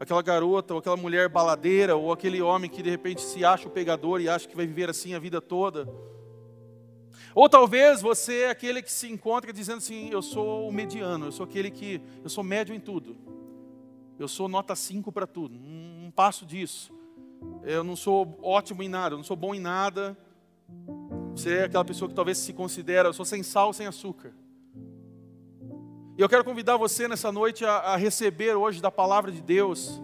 aquela 0.00 0.20
garota 0.20 0.74
ou 0.74 0.80
aquela 0.80 0.96
mulher 0.96 1.28
baladeira 1.28 1.94
ou 1.94 2.10
aquele 2.10 2.42
homem 2.42 2.68
que 2.68 2.82
de 2.82 2.90
repente 2.90 3.22
se 3.22 3.44
acha 3.44 3.68
o 3.68 3.70
pegador 3.70 4.20
e 4.20 4.28
acha 4.28 4.48
que 4.48 4.56
vai 4.56 4.66
viver 4.66 4.90
assim 4.90 5.14
a 5.14 5.20
vida 5.20 5.40
toda. 5.40 5.88
Ou 7.36 7.50
talvez 7.50 8.00
você 8.00 8.44
é 8.44 8.48
aquele 8.48 8.80
que 8.80 8.90
se 8.90 9.12
encontra 9.12 9.52
dizendo 9.52 9.76
assim: 9.76 10.08
eu 10.10 10.22
sou 10.22 10.66
o 10.66 10.72
mediano, 10.72 11.26
eu 11.26 11.32
sou 11.32 11.44
aquele 11.44 11.70
que, 11.70 12.00
eu 12.24 12.30
sou 12.30 12.42
médio 12.42 12.74
em 12.74 12.80
tudo. 12.80 13.14
Eu 14.18 14.26
sou 14.26 14.48
nota 14.48 14.74
5 14.74 15.12
para 15.12 15.26
tudo, 15.26 15.54
não 15.54 16.10
passo 16.10 16.46
disso. 16.46 16.90
Eu 17.62 17.84
não 17.84 17.94
sou 17.94 18.38
ótimo 18.40 18.82
em 18.82 18.88
nada, 18.88 19.12
eu 19.12 19.18
não 19.18 19.24
sou 19.24 19.36
bom 19.36 19.54
em 19.54 19.60
nada. 19.60 20.16
Você 21.32 21.58
é 21.58 21.64
aquela 21.64 21.84
pessoa 21.84 22.08
que 22.08 22.14
talvez 22.14 22.38
se 22.38 22.54
considera, 22.54 23.10
eu 23.10 23.12
sou 23.12 23.26
sem 23.26 23.42
sal, 23.42 23.70
sem 23.74 23.86
açúcar. 23.86 24.32
E 26.16 26.22
eu 26.22 26.30
quero 26.30 26.42
convidar 26.42 26.78
você 26.78 27.06
nessa 27.06 27.30
noite 27.30 27.66
a, 27.66 27.76
a 27.80 27.96
receber 27.96 28.54
hoje 28.54 28.80
da 28.80 28.90
palavra 28.90 29.30
de 29.30 29.42
Deus 29.42 30.00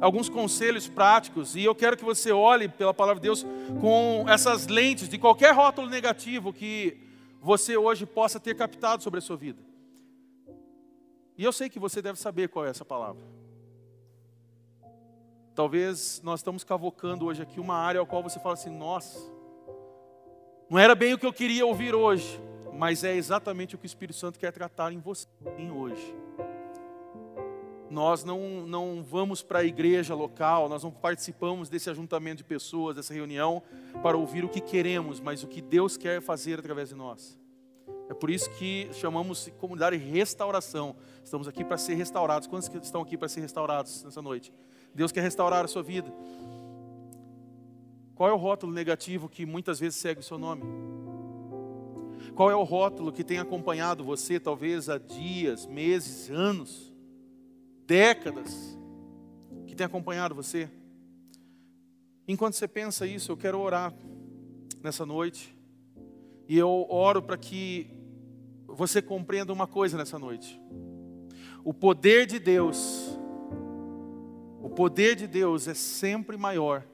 alguns 0.00 0.28
conselhos 0.28 0.88
práticos, 0.88 1.56
e 1.56 1.64
eu 1.64 1.74
quero 1.74 1.96
que 1.96 2.04
você 2.04 2.32
olhe 2.32 2.68
pela 2.68 2.94
palavra 2.94 3.20
de 3.20 3.26
Deus 3.26 3.46
com 3.80 4.24
essas 4.28 4.66
lentes 4.66 5.08
de 5.08 5.18
qualquer 5.18 5.54
rótulo 5.54 5.88
negativo 5.88 6.52
que 6.52 6.98
você 7.40 7.76
hoje 7.76 8.04
possa 8.04 8.40
ter 8.40 8.54
captado 8.54 9.02
sobre 9.02 9.18
a 9.18 9.22
sua 9.22 9.36
vida. 9.36 9.62
E 11.36 11.44
eu 11.44 11.52
sei 11.52 11.68
que 11.68 11.78
você 11.78 12.02
deve 12.02 12.18
saber 12.18 12.48
qual 12.48 12.66
é 12.66 12.70
essa 12.70 12.84
palavra. 12.84 13.22
Talvez 15.54 16.20
nós 16.22 16.40
estamos 16.40 16.62
cavocando 16.62 17.26
hoje 17.26 17.42
aqui 17.42 17.58
uma 17.58 17.76
área 17.76 18.00
ao 18.00 18.06
qual 18.06 18.22
você 18.22 18.38
fala 18.38 18.54
assim: 18.54 18.70
nossa, 18.70 19.18
não 20.68 20.78
era 20.78 20.94
bem 20.94 21.14
o 21.14 21.18
que 21.18 21.26
eu 21.26 21.32
queria 21.32 21.64
ouvir 21.64 21.94
hoje, 21.94 22.40
mas 22.74 23.02
é 23.02 23.14
exatamente 23.14 23.74
o 23.74 23.78
que 23.78 23.84
o 23.84 23.86
Espírito 23.86 24.16
Santo 24.16 24.38
quer 24.38 24.52
tratar 24.52 24.92
em 24.92 24.98
você 24.98 25.26
em 25.56 25.70
hoje. 25.70 26.14
Nós 27.90 28.24
não, 28.24 28.66
não 28.66 29.02
vamos 29.02 29.42
para 29.42 29.60
a 29.60 29.64
igreja 29.64 30.14
local, 30.14 30.68
nós 30.68 30.82
não 30.82 30.90
participamos 30.90 31.68
desse 31.68 31.88
ajuntamento 31.88 32.38
de 32.38 32.44
pessoas, 32.44 32.96
dessa 32.96 33.14
reunião, 33.14 33.62
para 34.02 34.16
ouvir 34.16 34.44
o 34.44 34.48
que 34.48 34.60
queremos, 34.60 35.20
mas 35.20 35.42
o 35.42 35.46
que 35.46 35.60
Deus 35.60 35.96
quer 35.96 36.20
fazer 36.20 36.58
através 36.58 36.90
de 36.90 36.94
nós. 36.94 37.38
É 38.08 38.14
por 38.14 38.30
isso 38.30 38.50
que 38.52 38.88
chamamos 38.92 39.50
comunidade 39.58 39.96
restauração. 39.96 40.96
Estamos 41.22 41.46
aqui 41.46 41.62
para 41.62 41.76
ser 41.76 41.94
restaurados. 41.94 42.48
Quantos 42.48 42.70
estão 42.82 43.02
aqui 43.02 43.18
para 43.18 43.28
ser 43.28 43.40
restaurados 43.40 44.02
nessa 44.02 44.22
noite? 44.22 44.52
Deus 44.94 45.12
quer 45.12 45.20
restaurar 45.20 45.64
a 45.64 45.68
sua 45.68 45.82
vida. 45.82 46.10
Qual 48.14 48.28
é 48.28 48.32
o 48.32 48.36
rótulo 48.36 48.72
negativo 48.72 49.28
que 49.28 49.44
muitas 49.44 49.78
vezes 49.78 49.98
segue 49.98 50.20
o 50.20 50.24
seu 50.24 50.38
nome? 50.38 50.62
Qual 52.34 52.50
é 52.50 52.56
o 52.56 52.62
rótulo 52.62 53.12
que 53.12 53.22
tem 53.22 53.38
acompanhado 53.38 54.02
você, 54.02 54.40
talvez 54.40 54.88
há 54.88 54.98
dias, 54.98 55.66
meses, 55.66 56.30
anos? 56.30 56.92
Décadas 57.88 58.78
que 59.66 59.74
tem 59.74 59.86
acompanhado 59.86 60.34
você. 60.34 60.68
Enquanto 62.28 62.52
você 62.52 62.68
pensa 62.68 63.06
isso, 63.06 63.32
eu 63.32 63.36
quero 63.36 63.58
orar 63.58 63.94
nessa 64.82 65.06
noite. 65.06 65.56
E 66.46 66.58
eu 66.58 66.86
oro 66.90 67.22
para 67.22 67.38
que 67.38 67.90
você 68.66 69.00
compreenda 69.00 69.54
uma 69.54 69.66
coisa 69.66 69.96
nessa 69.96 70.18
noite. 70.18 70.60
O 71.64 71.72
poder 71.72 72.26
de 72.26 72.38
Deus, 72.38 73.18
o 74.62 74.68
poder 74.68 75.16
de 75.16 75.26
Deus 75.26 75.66
é 75.66 75.72
sempre 75.72 76.36
maior 76.36 76.84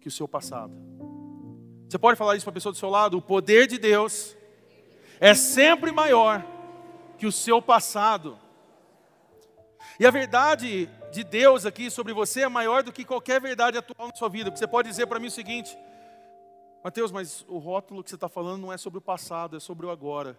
que 0.00 0.06
o 0.06 0.12
seu 0.12 0.28
passado. 0.28 0.72
Você 1.88 1.98
pode 1.98 2.16
falar 2.16 2.36
isso 2.36 2.44
para 2.44 2.52
a 2.52 2.54
pessoa 2.54 2.72
do 2.72 2.78
seu 2.78 2.88
lado? 2.88 3.18
O 3.18 3.22
poder 3.22 3.66
de 3.66 3.78
Deus 3.78 4.36
é 5.18 5.34
sempre 5.34 5.90
maior 5.90 6.46
que 7.18 7.26
o 7.26 7.32
seu 7.32 7.60
passado. 7.60 8.45
E 9.98 10.06
a 10.06 10.10
verdade 10.10 10.88
de 11.10 11.24
Deus 11.24 11.64
aqui 11.64 11.90
sobre 11.90 12.12
você 12.12 12.42
é 12.42 12.48
maior 12.48 12.82
do 12.82 12.92
que 12.92 13.04
qualquer 13.04 13.40
verdade 13.40 13.78
atual 13.78 14.08
na 14.08 14.14
sua 14.14 14.28
vida. 14.28 14.50
Porque 14.50 14.58
você 14.58 14.66
pode 14.66 14.88
dizer 14.88 15.06
para 15.06 15.18
mim 15.18 15.28
o 15.28 15.30
seguinte: 15.30 15.76
Mateus, 16.84 17.10
mas 17.10 17.44
o 17.48 17.58
rótulo 17.58 18.04
que 18.04 18.10
você 18.10 18.16
está 18.16 18.28
falando 18.28 18.60
não 18.60 18.72
é 18.72 18.76
sobre 18.76 18.98
o 18.98 19.02
passado, 19.02 19.56
é 19.56 19.60
sobre 19.60 19.86
o 19.86 19.90
agora. 19.90 20.38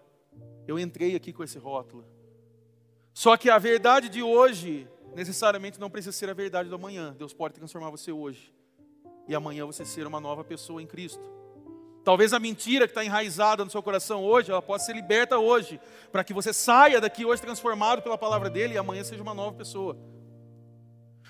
Eu 0.68 0.78
entrei 0.78 1.16
aqui 1.16 1.34
com 1.34 1.44
esse 1.44 1.58
rótulo. 1.58 2.06
Só 3.14 3.36
que 3.36 3.50
a 3.50 3.58
verdade 3.58 4.10
de 4.10 4.22
hoje 4.22 4.88
necessariamente 5.16 5.80
não 5.80 5.90
precisa 5.90 6.12
ser 6.12 6.30
a 6.30 6.34
verdade 6.34 6.70
do 6.70 6.76
amanhã. 6.76 7.16
Deus 7.18 7.34
pode 7.34 7.56
transformar 7.56 7.90
você 7.90 8.12
hoje. 8.12 8.54
E 9.28 9.34
amanhã 9.34 9.66
você 9.66 9.84
ser 9.84 10.06
uma 10.06 10.20
nova 10.20 10.44
pessoa 10.44 10.82
em 10.82 10.86
Cristo. 10.86 11.37
Talvez 12.08 12.32
a 12.32 12.40
mentira 12.40 12.88
que 12.88 12.92
está 12.92 13.04
enraizada 13.04 13.66
no 13.66 13.70
seu 13.70 13.84
coração 13.84 14.24
hoje, 14.24 14.50
ela 14.50 14.62
possa 14.62 14.86
ser 14.86 14.94
liberta 14.94 15.40
hoje, 15.40 15.78
para 16.10 16.24
que 16.24 16.34
você 16.34 16.54
saia 16.54 17.02
daqui 17.02 17.26
hoje 17.26 17.42
transformado 17.42 18.02
pela 18.02 18.18
palavra 18.18 18.50
dele 18.50 18.76
e 18.76 18.78
amanhã 18.78 19.04
seja 19.04 19.22
uma 19.22 19.34
nova 19.34 19.58
pessoa. 19.58 19.98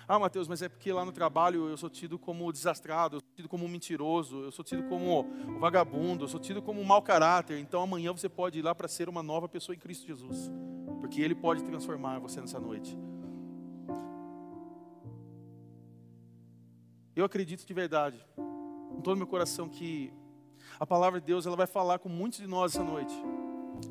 Ah, 0.08 0.20
Mateus, 0.20 0.48
mas 0.48 0.62
é 0.62 0.70
porque 0.70 0.94
lá 0.94 1.04
no 1.04 1.12
trabalho 1.12 1.68
eu 1.68 1.78
sou 1.78 1.90
tido 1.90 2.20
como 2.20 2.52
desastrado, 2.54 3.16
eu 3.16 3.22
sou 3.22 3.30
tido 3.36 3.50
como 3.50 3.68
mentiroso, 3.68 4.44
eu 4.44 4.52
sou 4.52 4.64
tido 4.64 4.84
como 4.84 5.28
vagabundo, 5.60 6.26
eu 6.26 6.28
sou 6.28 6.40
tido 6.40 6.62
como 6.62 6.86
mau 6.86 7.02
caráter. 7.02 7.58
Então 7.58 7.82
amanhã 7.82 8.12
você 8.12 8.30
pode 8.30 8.60
ir 8.60 8.62
lá 8.62 8.76
para 8.76 8.88
ser 8.88 9.10
uma 9.10 9.24
nova 9.24 9.50
pessoa 9.50 9.76
em 9.76 9.80
Cristo 9.80 10.06
Jesus, 10.06 10.52
porque 11.00 11.20
Ele 11.20 11.34
pode 11.34 11.64
transformar 11.64 12.20
você 12.20 12.40
nessa 12.40 12.60
noite. 12.60 12.96
Eu 17.16 17.26
acredito 17.26 17.66
de 17.66 17.74
verdade, 17.74 18.24
com 18.36 19.02
todo 19.02 19.18
meu 19.18 19.26
coração, 19.26 19.68
que 19.68 20.14
a 20.80 20.86
palavra 20.86 21.20
de 21.20 21.26
Deus 21.26 21.46
ela 21.46 21.56
vai 21.56 21.68
falar 21.68 22.00
com 22.00 22.10
muitos 22.10 22.40
de 22.40 22.48
nós 22.48 22.76
essa 22.76 22.84
noite. 22.84 23.14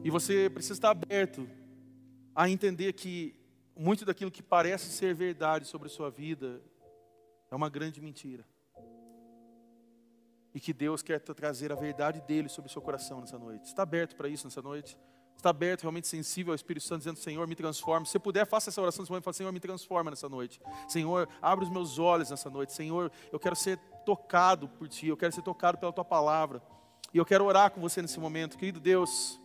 E 0.04 0.10
você 0.10 0.48
precisa 0.50 0.74
estar 0.74 0.90
aberto 0.90 1.48
a 2.34 2.48
entender 2.48 2.92
que 2.92 3.34
muito 3.76 4.04
daquilo 4.04 4.30
que 4.30 4.42
parece 4.42 4.90
ser 4.90 5.14
verdade 5.14 5.66
sobre 5.66 5.86
a 5.88 5.90
sua 5.90 6.10
vida 6.10 6.60
é 7.50 7.54
uma 7.54 7.68
grande 7.68 8.00
mentira. 8.00 8.44
E 10.54 10.60
que 10.60 10.72
Deus 10.72 11.02
quer 11.02 11.20
trazer 11.20 11.70
a 11.70 11.74
verdade 11.74 12.20
dele 12.22 12.48
sobre 12.48 12.70
o 12.70 12.72
seu 12.72 12.80
coração 12.80 13.20
nessa 13.20 13.38
noite. 13.38 13.66
Está 13.66 13.82
aberto 13.82 14.16
para 14.16 14.28
isso 14.28 14.46
nessa 14.46 14.62
noite? 14.62 14.96
Está 15.36 15.50
aberto, 15.50 15.82
realmente 15.82 16.08
sensível 16.08 16.52
ao 16.52 16.56
Espírito 16.56 16.84
Santo, 16.84 16.98
dizendo: 16.98 17.18
Senhor, 17.18 17.46
me 17.46 17.54
transforma. 17.54 18.06
Se 18.06 18.18
puder, 18.18 18.46
faça 18.46 18.70
essa 18.70 18.80
oração 18.80 19.02
nesse 19.02 19.10
momento. 19.10 19.24
Fala, 19.24 19.34
Senhor, 19.34 19.52
me 19.52 19.60
transforma 19.60 20.10
nessa 20.10 20.28
noite. 20.28 20.60
Senhor, 20.88 21.28
abre 21.40 21.64
os 21.64 21.70
meus 21.70 21.98
olhos 21.98 22.30
nessa 22.30 22.50
noite. 22.50 22.72
Senhor, 22.72 23.12
eu 23.30 23.38
quero 23.38 23.54
ser 23.54 23.78
tocado 24.04 24.68
por 24.68 24.88
Ti. 24.88 25.08
Eu 25.08 25.16
quero 25.16 25.32
ser 25.32 25.42
tocado 25.42 25.78
pela 25.78 25.92
Tua 25.92 26.04
palavra. 26.04 26.62
E 27.12 27.18
eu 27.18 27.24
quero 27.24 27.44
orar 27.44 27.70
com 27.70 27.80
você 27.80 28.02
nesse 28.02 28.18
momento, 28.18 28.58
querido 28.58 28.80
Deus. 28.80 29.40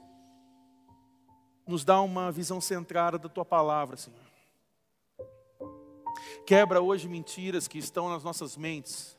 Nos 1.67 1.85
dá 1.85 2.01
uma 2.01 2.31
visão 2.31 2.59
centrada 2.59 3.17
da 3.17 3.29
tua 3.29 3.45
palavra, 3.45 3.95
Senhor. 3.95 4.19
Quebra 6.45 6.81
hoje 6.81 7.07
mentiras 7.07 7.67
que 7.67 7.77
estão 7.77 8.09
nas 8.09 8.23
nossas 8.23 8.57
mentes. 8.57 9.17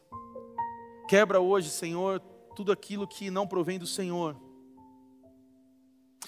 Quebra 1.09 1.41
hoje, 1.41 1.71
Senhor, 1.71 2.21
tudo 2.55 2.73
aquilo 2.73 3.07
que 3.07 3.31
não 3.31 3.47
provém 3.47 3.79
do 3.79 3.87
Senhor. 3.87 4.37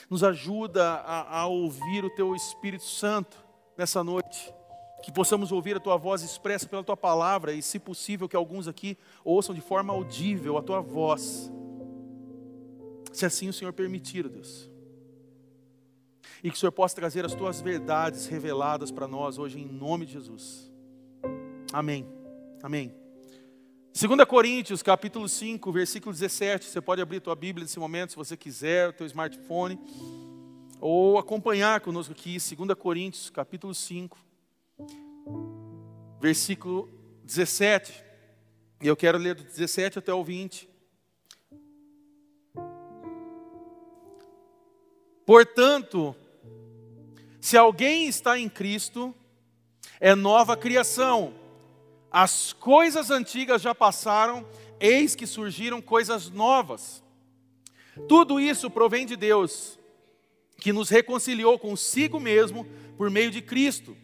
Nos 0.08 0.22
ajuda 0.22 0.84
a, 0.84 1.40
a 1.40 1.46
ouvir 1.46 2.04
o 2.04 2.10
Teu 2.10 2.34
Espírito 2.34 2.84
Santo 2.84 3.36
nessa 3.76 4.04
noite. 4.04 4.52
Que 5.02 5.12
possamos 5.12 5.52
ouvir 5.52 5.76
a 5.76 5.80
Tua 5.80 5.96
voz 5.96 6.22
expressa 6.22 6.68
pela 6.68 6.84
Tua 6.84 6.96
palavra 6.96 7.52
e, 7.52 7.62
se 7.62 7.78
possível, 7.78 8.28
que 8.28 8.36
alguns 8.36 8.68
aqui 8.68 8.96
ouçam 9.24 9.54
de 9.54 9.60
forma 9.60 9.92
audível 9.92 10.56
a 10.56 10.62
Tua 10.62 10.80
voz 10.80 11.50
se 13.14 13.24
assim 13.24 13.48
o 13.48 13.52
Senhor 13.52 13.72
permitir, 13.72 14.28
Deus. 14.28 14.68
E 16.42 16.50
que 16.50 16.56
o 16.56 16.58
Senhor 16.58 16.72
possa 16.72 16.96
trazer 16.96 17.24
as 17.24 17.34
tuas 17.34 17.60
verdades 17.60 18.26
reveladas 18.26 18.90
para 18.90 19.06
nós 19.06 19.38
hoje, 19.38 19.60
em 19.60 19.66
nome 19.66 20.04
de 20.04 20.12
Jesus. 20.12 20.70
Amém. 21.72 22.06
Amém. 22.62 23.03
2 23.96 24.24
Coríntios, 24.26 24.82
capítulo 24.82 25.28
5, 25.28 25.70
versículo 25.70 26.12
17. 26.12 26.66
Você 26.66 26.80
pode 26.80 27.00
abrir 27.00 27.18
a 27.18 27.20
tua 27.20 27.36
Bíblia 27.36 27.62
nesse 27.62 27.78
momento, 27.78 28.10
se 28.10 28.16
você 28.16 28.36
quiser, 28.36 28.88
o 28.88 28.92
teu 28.92 29.06
smartphone. 29.06 29.78
Ou 30.80 31.16
acompanhar 31.16 31.80
conosco 31.80 32.12
aqui, 32.12 32.32
2 32.32 32.76
Coríntios, 32.76 33.30
capítulo 33.30 33.72
5, 33.72 34.18
versículo 36.20 36.90
17. 37.22 38.02
E 38.82 38.88
eu 38.88 38.96
quero 38.96 39.16
ler 39.16 39.36
do 39.36 39.44
17 39.44 40.00
até 40.00 40.12
o 40.12 40.24
20. 40.24 40.68
Portanto, 45.24 46.16
se 47.40 47.56
alguém 47.56 48.08
está 48.08 48.36
em 48.36 48.48
Cristo, 48.48 49.14
é 50.00 50.16
nova 50.16 50.56
criação. 50.56 51.43
As 52.14 52.52
coisas 52.52 53.10
antigas 53.10 53.60
já 53.60 53.74
passaram, 53.74 54.46
eis 54.78 55.16
que 55.16 55.26
surgiram 55.26 55.82
coisas 55.82 56.30
novas. 56.30 57.02
Tudo 58.08 58.38
isso 58.38 58.70
provém 58.70 59.04
de 59.04 59.16
Deus, 59.16 59.76
que 60.58 60.72
nos 60.72 60.88
reconciliou 60.90 61.58
consigo 61.58 62.20
mesmo 62.20 62.68
por 62.96 63.10
meio 63.10 63.32
de 63.32 63.42
Cristo 63.42 63.96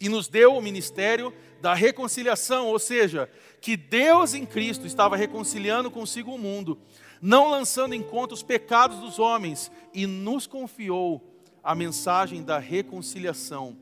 e 0.00 0.08
nos 0.08 0.28
deu 0.28 0.56
o 0.56 0.62
ministério 0.62 1.30
da 1.60 1.74
reconciliação, 1.74 2.68
ou 2.68 2.78
seja, 2.78 3.30
que 3.60 3.76
Deus 3.76 4.32
em 4.32 4.46
Cristo 4.46 4.86
estava 4.86 5.14
reconciliando 5.14 5.90
consigo 5.90 6.34
o 6.34 6.38
mundo, 6.38 6.78
não 7.20 7.50
lançando 7.50 7.94
em 7.94 8.02
conta 8.02 8.32
os 8.32 8.42
pecados 8.42 9.00
dos 9.00 9.18
homens, 9.18 9.70
e 9.92 10.06
nos 10.06 10.46
confiou 10.46 11.38
a 11.62 11.74
mensagem 11.74 12.42
da 12.42 12.58
reconciliação. 12.58 13.76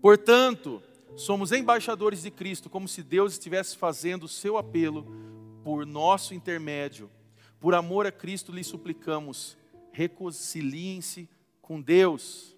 Portanto, 0.00 0.82
somos 1.16 1.52
embaixadores 1.52 2.22
de 2.22 2.30
Cristo, 2.30 2.68
como 2.68 2.88
se 2.88 3.02
Deus 3.02 3.32
estivesse 3.32 3.76
fazendo 3.76 4.24
o 4.24 4.28
seu 4.28 4.56
apelo 4.56 5.06
por 5.62 5.86
nosso 5.86 6.34
intermédio. 6.34 7.10
Por 7.60 7.74
amor 7.74 8.06
a 8.06 8.12
Cristo 8.12 8.52
lhe 8.52 8.64
suplicamos, 8.64 9.56
reconciliem-se 9.92 11.28
com 11.62 11.80
Deus. 11.80 12.54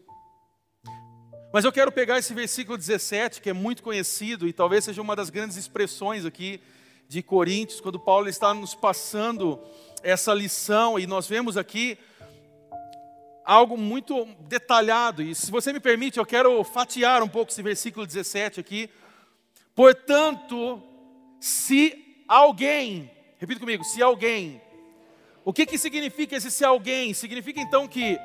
Mas 1.53 1.65
eu 1.65 1.73
quero 1.73 1.93
pegar 1.93 2.19
esse 2.19 2.35
versículo 2.35 2.77
17, 2.77 3.41
que 3.41 3.51
é 3.51 3.53
muito 3.53 3.83
conhecido 3.83 4.49
e 4.49 4.53
talvez 4.53 4.85
seja 4.85 5.01
uma 5.01 5.15
das 5.15 5.31
grandes 5.31 5.57
expressões 5.57 6.25
aqui 6.25 6.61
de 7.09 7.23
Coríntios, 7.23 7.81
quando 7.81 8.01
Paulo 8.01 8.29
está 8.29 8.53
nos 8.53 8.75
passando 8.75 9.61
essa 10.03 10.35
lição, 10.35 10.99
e 10.99 11.07
nós 11.07 11.29
vemos 11.29 11.57
aqui 11.57 11.97
algo 13.47 13.79
muito 13.79 14.25
detalhado, 14.41 15.23
e 15.23 15.33
se 15.33 15.53
você 15.53 15.73
me 15.73 15.79
permite, 15.79 16.19
eu 16.19 16.27
quero 16.27 16.65
fatiar 16.65 17.23
um 17.23 17.29
pouco 17.29 17.53
esse 17.53 17.63
versículo 17.63 18.05
17 18.05 18.59
aqui. 18.59 18.91
Portanto, 19.73 20.83
se 21.39 22.23
alguém, 22.27 23.09
repita 23.39 23.61
comigo, 23.61 23.85
se 23.85 24.03
alguém, 24.03 24.61
o 25.45 25.53
que, 25.53 25.65
que 25.65 25.79
significa 25.79 26.35
esse 26.35 26.51
se 26.51 26.65
alguém? 26.65 27.15
Significa 27.15 27.61
então 27.61 27.87
que 27.87 28.19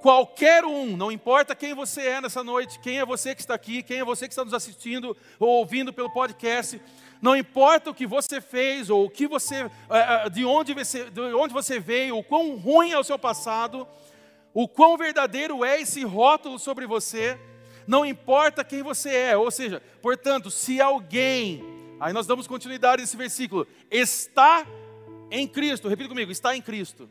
qualquer 0.00 0.64
um, 0.64 0.96
não 0.96 1.10
importa 1.10 1.56
quem 1.56 1.74
você 1.74 2.02
é 2.02 2.20
nessa 2.20 2.44
noite, 2.44 2.78
quem 2.78 3.00
é 3.00 3.04
você 3.04 3.34
que 3.34 3.40
está 3.40 3.54
aqui, 3.54 3.82
quem 3.82 3.98
é 3.98 4.04
você 4.04 4.28
que 4.28 4.32
está 4.32 4.44
nos 4.44 4.54
assistindo 4.54 5.16
ou 5.40 5.48
ouvindo 5.48 5.92
pelo 5.92 6.12
podcast, 6.12 6.80
não 7.20 7.36
importa 7.36 7.90
o 7.90 7.94
que 7.94 8.06
você 8.06 8.40
fez 8.40 8.90
ou 8.90 9.06
o 9.06 9.10
que 9.10 9.26
você, 9.26 9.64
eh, 9.64 9.70
eh, 9.90 10.30
de 10.30 10.44
onde 10.44 10.72
você, 10.72 11.10
de 11.10 11.20
onde 11.34 11.52
você 11.52 11.80
veio, 11.80 12.18
o 12.18 12.22
quão 12.22 12.56
ruim 12.56 12.92
é 12.92 12.98
o 12.98 13.02
seu 13.02 13.18
passado, 13.18 13.88
o 14.52 14.66
quão 14.66 14.96
verdadeiro 14.96 15.64
é 15.64 15.80
esse 15.80 16.04
rótulo 16.04 16.58
sobre 16.58 16.86
você, 16.86 17.38
não 17.86 18.04
importa 18.04 18.64
quem 18.64 18.82
você 18.82 19.10
é. 19.10 19.36
Ou 19.36 19.50
seja, 19.50 19.82
portanto, 20.02 20.50
se 20.50 20.80
alguém, 20.80 21.64
aí 22.00 22.12
nós 22.12 22.26
damos 22.26 22.46
continuidade 22.46 23.02
nesse 23.02 23.16
versículo, 23.16 23.66
está 23.90 24.66
em 25.30 25.46
Cristo, 25.46 25.88
repita 25.88 26.08
comigo, 26.08 26.30
está 26.30 26.56
em 26.56 26.62
Cristo. 26.62 27.08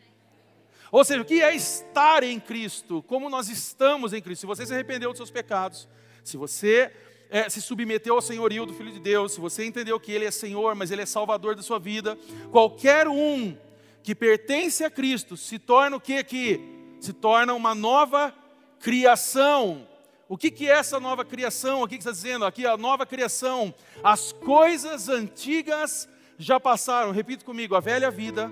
Ou 0.92 1.04
seja, 1.04 1.22
o 1.22 1.26
que 1.26 1.42
é 1.42 1.56
estar 1.56 2.24
em 2.24 2.40
Cristo? 2.40 3.04
Como 3.04 3.30
nós 3.30 3.50
estamos 3.50 4.14
em 4.14 4.22
Cristo? 4.22 4.42
Se 4.42 4.48
você 4.48 4.66
se 4.66 4.74
arrependeu 4.74 5.10
dos 5.10 5.18
seus 5.18 5.32
pecados, 5.32 5.88
se 6.24 6.38
você 6.38 6.92
é, 7.30 7.50
se 7.50 7.62
submeteu 7.62 8.16
ao 8.16 8.22
senhorio 8.22 8.66
do 8.66 8.74
Filho 8.74 8.92
de 8.92 9.00
Deus, 9.00 9.34
se 9.34 9.40
você 9.40 9.66
entendeu 9.66 10.00
que 10.00 10.12
Ele 10.12 10.26
é 10.26 10.32
Senhor, 10.32 10.76
mas 10.76 10.92
Ele 10.92 11.02
é 11.02 11.06
Salvador 11.06 11.56
da 11.56 11.62
sua 11.62 11.80
vida, 11.80 12.18
qualquer 12.52 13.08
um 13.08 13.56
que 14.02 14.16
pertence 14.16 14.84
a 14.84 14.90
Cristo 14.90 15.36
se 15.36 15.60
torna 15.60 15.98
o 15.98 16.02
que 16.02 16.18
aqui? 16.18 16.77
Se 17.00 17.14
torna 17.14 17.54
uma 17.54 17.76
nova 17.76 18.34
criação. 18.80 19.88
O 20.30 20.38
que, 20.38 20.52
que 20.52 20.68
é 20.68 20.74
essa 20.74 21.00
nova 21.00 21.24
criação? 21.24 21.82
O 21.82 21.88
que, 21.88 21.96
está 21.96 22.12
dizendo 22.12 22.46
aqui? 22.46 22.66
A 22.66 22.78
nova 22.78 23.06
criação. 23.06 23.74
As 24.04 24.32
coisas 24.32 25.08
antigas 25.08 26.08
já 26.38 26.60
passaram. 26.60 27.12
Repita 27.12 27.46
comigo: 27.46 27.76
a 27.76 27.80
velha 27.80 28.12
vida 28.12 28.52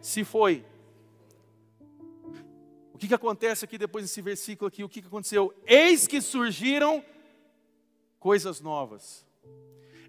se 0.00 0.24
foi. 0.24 0.64
O 2.94 2.98
que, 2.98 3.08
que 3.08 3.14
acontece 3.14 3.64
aqui 3.64 3.76
depois 3.76 4.04
desse 4.04 4.22
versículo 4.22 4.68
aqui? 4.68 4.82
O 4.82 4.88
que, 4.88 5.02
que 5.02 5.08
aconteceu? 5.08 5.54
Eis 5.66 6.06
que 6.06 6.20
surgiram 6.22 7.04
coisas 8.18 8.60
novas. 8.60 9.26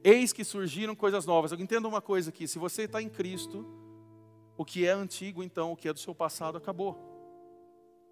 Eis 0.01 0.31
que 0.31 0.45
surgiram 0.45 0.95
coisas 0.95 1.25
novas. 1.25 1.51
Eu 1.51 1.59
entendo 1.59 1.87
uma 1.87 2.01
coisa 2.01 2.29
aqui: 2.29 2.47
se 2.47 2.57
você 2.57 2.83
está 2.83 3.01
em 3.01 3.09
Cristo, 3.09 3.65
o 4.55 4.63
que 4.63 4.85
é 4.85 4.91
antigo, 4.91 5.43
então, 5.43 5.73
o 5.73 5.75
que 5.75 5.89
é 5.89 5.93
do 5.93 5.99
seu 5.99 6.15
passado, 6.15 6.57
acabou. 6.57 7.06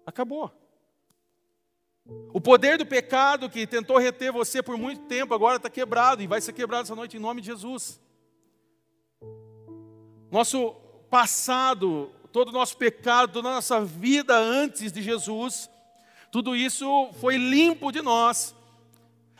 Acabou. 0.06 0.52
O 2.32 2.40
poder 2.40 2.78
do 2.78 2.86
pecado 2.86 3.50
que 3.50 3.66
tentou 3.66 3.98
reter 3.98 4.30
você 4.30 4.62
por 4.62 4.78
muito 4.78 5.02
tempo, 5.02 5.34
agora 5.34 5.56
está 5.56 5.68
quebrado 5.68 6.22
e 6.22 6.26
vai 6.26 6.40
ser 6.40 6.52
quebrado 6.52 6.84
essa 6.84 6.94
noite 6.94 7.16
em 7.16 7.20
nome 7.20 7.40
de 7.40 7.48
Jesus. 7.48 8.00
Nosso 10.30 10.72
passado, 11.10 12.12
todo 12.30 12.50
o 12.50 12.52
nosso 12.52 12.76
pecado, 12.76 13.32
toda 13.32 13.48
a 13.48 13.54
nossa 13.54 13.80
vida 13.84 14.36
antes 14.36 14.92
de 14.92 15.02
Jesus, 15.02 15.68
tudo 16.30 16.54
isso 16.54 17.10
foi 17.20 17.36
limpo 17.36 17.90
de 17.90 18.00
nós. 18.00 18.54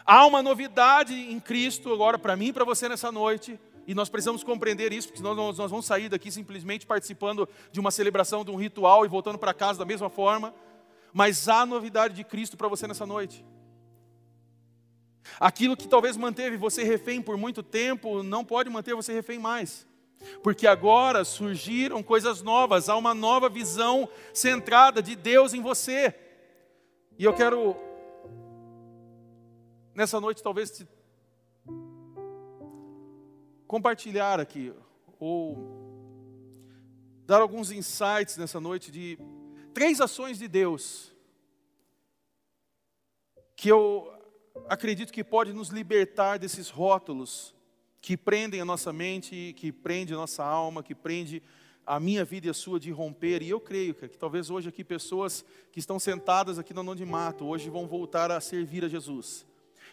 Há 0.04 0.26
uma 0.26 0.42
novidade 0.42 1.14
em 1.14 1.38
Cristo 1.38 1.92
agora 1.92 2.18
para 2.18 2.36
mim 2.36 2.46
e 2.46 2.52
para 2.52 2.64
você 2.64 2.88
nessa 2.88 3.12
noite. 3.12 3.60
E 3.86 3.94
nós 3.94 4.08
precisamos 4.08 4.42
compreender 4.42 4.92
isso, 4.92 5.08
porque 5.08 5.18
senão 5.18 5.34
nós, 5.34 5.56
vamos 5.56 5.86
sair 5.86 6.08
daqui 6.08 6.30
simplesmente 6.30 6.84
participando 6.84 7.48
de 7.70 7.78
uma 7.78 7.92
celebração, 7.92 8.44
de 8.44 8.50
um 8.50 8.56
ritual 8.56 9.04
e 9.04 9.08
voltando 9.08 9.38
para 9.38 9.54
casa 9.54 9.78
da 9.78 9.84
mesma 9.84 10.10
forma. 10.10 10.52
Mas 11.12 11.48
há 11.48 11.64
novidade 11.64 12.14
de 12.14 12.24
Cristo 12.24 12.56
para 12.56 12.66
você 12.66 12.86
nessa 12.88 13.06
noite. 13.06 13.44
Aquilo 15.38 15.76
que 15.76 15.86
talvez 15.86 16.16
manteve 16.16 16.56
você 16.56 16.82
refém 16.82 17.22
por 17.22 17.36
muito 17.36 17.62
tempo, 17.62 18.24
não 18.24 18.44
pode 18.44 18.68
manter 18.68 18.94
você 18.94 19.12
refém 19.12 19.38
mais. 19.38 19.86
Porque 20.42 20.66
agora 20.66 21.24
surgiram 21.24 22.02
coisas 22.02 22.42
novas, 22.42 22.88
há 22.88 22.96
uma 22.96 23.14
nova 23.14 23.48
visão 23.48 24.08
centrada 24.34 25.00
de 25.00 25.14
Deus 25.14 25.54
em 25.54 25.62
você. 25.62 26.12
E 27.16 27.24
eu 27.24 27.32
quero, 27.32 27.76
nessa 29.94 30.20
noite, 30.20 30.42
talvez 30.42 30.70
te 30.70 30.95
compartilhar 33.66 34.40
aqui, 34.40 34.72
ou 35.18 35.56
dar 37.26 37.40
alguns 37.40 37.70
insights 37.70 38.36
nessa 38.36 38.60
noite 38.60 38.90
de 38.90 39.18
três 39.74 40.00
ações 40.00 40.38
de 40.38 40.46
Deus 40.46 41.12
que 43.56 43.68
eu 43.68 44.12
acredito 44.68 45.12
que 45.12 45.24
pode 45.24 45.52
nos 45.52 45.70
libertar 45.70 46.38
desses 46.38 46.68
rótulos 46.68 47.54
que 48.00 48.16
prendem 48.16 48.60
a 48.60 48.64
nossa 48.64 48.92
mente, 48.92 49.54
que 49.56 49.72
prende 49.72 50.14
a 50.14 50.16
nossa 50.16 50.44
alma, 50.44 50.82
que 50.82 50.94
prende 50.94 51.42
a 51.84 51.98
minha 51.98 52.24
vida 52.24 52.46
e 52.46 52.50
a 52.50 52.54
sua 52.54 52.78
de 52.78 52.90
romper. 52.90 53.42
E 53.42 53.48
eu 53.48 53.58
creio 53.58 53.94
que, 53.94 54.08
que 54.08 54.18
talvez 54.18 54.50
hoje 54.50 54.68
aqui 54.68 54.84
pessoas 54.84 55.44
que 55.72 55.80
estão 55.80 55.98
sentadas 55.98 56.58
aqui 56.58 56.74
no 56.74 56.80
anonimato, 56.80 57.46
hoje 57.46 57.70
vão 57.70 57.86
voltar 57.86 58.30
a 58.30 58.40
servir 58.40 58.84
a 58.84 58.88
Jesus. 58.88 59.46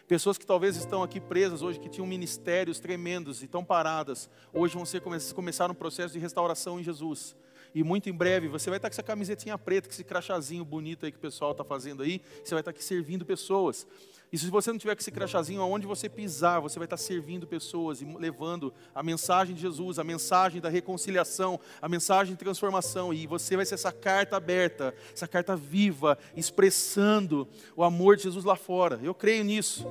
Pessoas 0.06 0.36
que 0.36 0.46
talvez 0.46 0.76
estão 0.76 1.02
aqui 1.02 1.20
presas 1.20 1.62
hoje, 1.62 1.80
que 1.80 1.88
tinham 1.88 2.06
ministérios 2.06 2.78
tremendos 2.78 3.42
e 3.42 3.46
estão 3.46 3.64
paradas, 3.64 4.28
hoje 4.52 4.74
vão 4.74 4.84
ser, 4.84 5.00
começar 5.00 5.70
um 5.70 5.74
processo 5.74 6.12
de 6.12 6.18
restauração 6.18 6.78
em 6.78 6.82
Jesus. 6.82 7.34
E 7.74 7.82
muito 7.82 8.08
em 8.08 8.12
breve 8.12 8.48
você 8.48 8.70
vai 8.70 8.78
estar 8.78 8.88
com 8.88 8.94
essa 8.94 9.02
camisetinha 9.02 9.58
preta, 9.58 9.88
com 9.88 9.92
esse 9.92 10.04
crachazinho 10.04 10.64
bonito 10.64 11.04
aí 11.04 11.12
que 11.12 11.18
o 11.18 11.20
pessoal 11.20 11.52
está 11.52 11.64
fazendo 11.64 12.02
aí, 12.02 12.22
você 12.42 12.54
vai 12.54 12.60
estar 12.60 12.70
aqui 12.70 12.84
servindo 12.84 13.24
pessoas. 13.24 13.86
E 14.34 14.38
se 14.38 14.50
você 14.50 14.72
não 14.72 14.78
tiver 14.78 14.96
com 14.96 15.00
esse 15.00 15.12
crachazinho, 15.12 15.60
aonde 15.60 15.86
você 15.86 16.08
pisar, 16.08 16.60
você 16.60 16.76
vai 16.76 16.86
estar 16.86 16.96
servindo 16.96 17.46
pessoas 17.46 18.02
e 18.02 18.04
levando 18.04 18.74
a 18.92 19.00
mensagem 19.00 19.54
de 19.54 19.60
Jesus, 19.60 19.96
a 19.96 20.02
mensagem 20.02 20.60
da 20.60 20.68
reconciliação, 20.68 21.60
a 21.80 21.88
mensagem 21.88 22.34
de 22.34 22.40
transformação. 22.40 23.14
E 23.14 23.28
você 23.28 23.54
vai 23.54 23.64
ser 23.64 23.74
essa 23.74 23.92
carta 23.92 24.36
aberta, 24.36 24.92
essa 25.12 25.28
carta 25.28 25.54
viva, 25.54 26.18
expressando 26.36 27.46
o 27.76 27.84
amor 27.84 28.16
de 28.16 28.24
Jesus 28.24 28.44
lá 28.44 28.56
fora. 28.56 28.98
Eu 29.04 29.14
creio 29.14 29.44
nisso. 29.44 29.86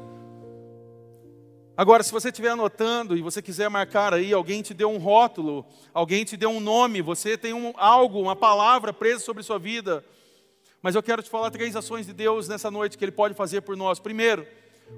Agora, 1.76 2.04
se 2.04 2.12
você 2.12 2.30
estiver 2.30 2.50
anotando 2.50 3.18
e 3.18 3.22
você 3.22 3.42
quiser 3.42 3.70
marcar 3.70 4.14
aí, 4.14 4.32
alguém 4.32 4.62
te 4.62 4.74
deu 4.74 4.92
um 4.92 4.98
rótulo, 4.98 5.66
alguém 5.94 6.24
te 6.24 6.38
deu 6.38 6.50
um 6.50 6.60
nome, 6.60 7.02
você 7.02 7.38
tem 7.38 7.54
um, 7.54 7.74
algo, 7.78 8.22
uma 8.22 8.36
palavra 8.36 8.94
presa 8.94 9.24
sobre 9.24 9.42
sua 9.44 9.58
vida 9.58 10.04
mas 10.84 10.96
eu 10.96 11.02
quero 11.02 11.24
te 11.24 11.30
falar 11.30 11.50
três 11.50 11.78
ações 11.78 12.06
de 12.06 12.12
Deus 12.12 12.50
nessa 12.50 12.70
noite 12.70 12.98
que 12.98 13.06
Ele 13.06 13.12
pode 13.14 13.34
fazer 13.34 13.62
por 13.62 13.78
nós. 13.78 14.02
Primeiro, 14.02 14.46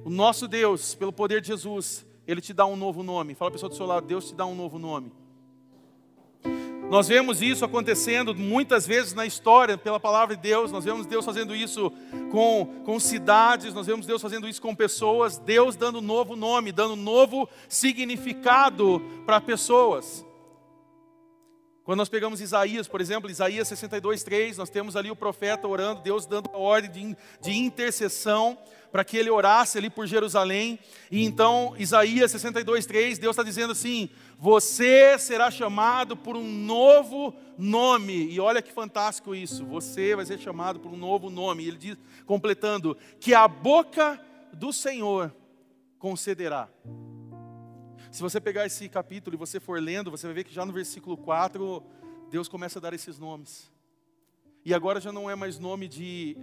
o 0.04 0.10
nosso 0.10 0.48
Deus, 0.48 0.96
pelo 0.96 1.14
poder 1.14 1.42
de 1.42 1.48
Jesus, 1.50 2.04
Ele 2.28 2.42
te 2.42 2.54
dá 2.54 2.66
um 2.66 2.76
novo 2.76 3.04
nome. 3.04 3.36
Fala 3.36 3.50
a 3.50 3.52
pessoa 3.52 3.70
do 3.70 3.76
seu 3.76 3.86
lado, 3.86 4.08
Deus 4.08 4.30
te 4.30 4.34
dá 4.34 4.48
um 4.48 4.56
novo 4.56 4.80
nome. 4.80 5.14
Nós 6.90 7.08
vemos 7.08 7.42
isso 7.42 7.66
acontecendo 7.66 8.36
muitas 8.36 8.86
vezes 8.86 9.14
na 9.14 9.26
história, 9.26 9.76
pela 9.76 10.00
palavra 10.00 10.36
de 10.36 10.42
Deus. 10.42 10.72
Nós 10.72 10.86
vemos 10.86 11.08
Deus 11.08 11.26
fazendo 11.26 11.56
isso 11.56 11.92
com, 12.32 12.84
com 12.86 13.00
cidades, 13.00 13.74
nós 13.74 13.88
vemos 13.88 14.06
Deus 14.06 14.22
fazendo 14.22 14.48
isso 14.48 14.62
com 14.62 14.76
pessoas. 14.76 15.40
Deus 15.40 15.76
dando 15.76 16.00
novo 16.00 16.36
nome, 16.36 16.72
dando 16.72 16.96
novo 16.96 17.50
significado 17.68 19.02
para 19.26 19.42
pessoas. 19.42 20.24
Quando 21.84 21.98
nós 22.00 22.10
pegamos 22.10 22.40
Isaías, 22.40 22.88
por 22.88 23.02
exemplo, 23.02 23.30
Isaías 23.30 23.68
62, 23.68 24.24
3, 24.24 24.58
nós 24.58 24.70
temos 24.70 24.96
ali 24.96 25.10
o 25.10 25.16
profeta 25.16 25.68
orando, 25.68 26.02
Deus 26.02 26.26
dando 26.26 26.50
a 26.54 26.58
ordem 26.58 26.92
de, 26.92 27.18
de 27.42 27.58
intercessão 27.58 28.58
para 28.96 29.04
que 29.04 29.18
ele 29.18 29.30
orasse 29.30 29.78
ali 29.78 29.90
por 29.90 30.08
Jerusalém. 30.08 30.80
E 31.12 31.26
então, 31.26 31.76
Isaías 31.78 32.32
62, 32.32 32.86
3, 32.86 33.20
Deus 33.20 33.34
está 33.34 33.44
dizendo 33.44 33.74
assim: 33.74 34.10
Você 34.40 35.20
será 35.20 35.52
chamado 35.52 36.16
por 36.16 36.38
um 36.38 36.50
novo 36.50 37.36
nome. 37.58 38.32
E 38.32 38.40
olha 38.40 38.62
que 38.62 38.72
fantástico 38.72 39.36
isso, 39.36 39.66
você 39.66 40.16
vai 40.16 40.26
ser 40.26 40.40
chamado 40.40 40.80
por 40.80 40.94
um 40.94 40.96
novo 40.96 41.30
nome. 41.30 41.64
E 41.64 41.68
ele 41.68 41.78
diz, 41.78 41.98
completando, 42.26 42.96
que 43.20 43.34
a 43.34 43.50
boca 43.50 44.18
do 44.54 44.72
Senhor 44.72 45.36
concederá. 46.00 46.70
Se 48.10 48.22
você 48.22 48.40
pegar 48.40 48.66
esse 48.66 48.88
capítulo 48.88 49.36
e 49.36 49.38
você 49.38 49.60
for 49.60 49.78
lendo, 49.82 50.10
você 50.10 50.26
vai 50.26 50.36
ver 50.36 50.46
que 50.46 50.54
já 50.54 50.66
no 50.66 50.72
versículo 50.72 51.18
4, 51.18 51.84
Deus 52.32 52.48
começa 52.48 52.80
a 52.80 52.82
dar 52.82 52.94
esses 52.94 53.20
nomes. 53.20 53.70
E 54.64 54.74
agora 54.74 55.02
já 55.02 55.12
não 55.12 55.30
é 55.30 55.36
mais 55.36 55.60
nome 55.60 55.90
de 55.90 56.38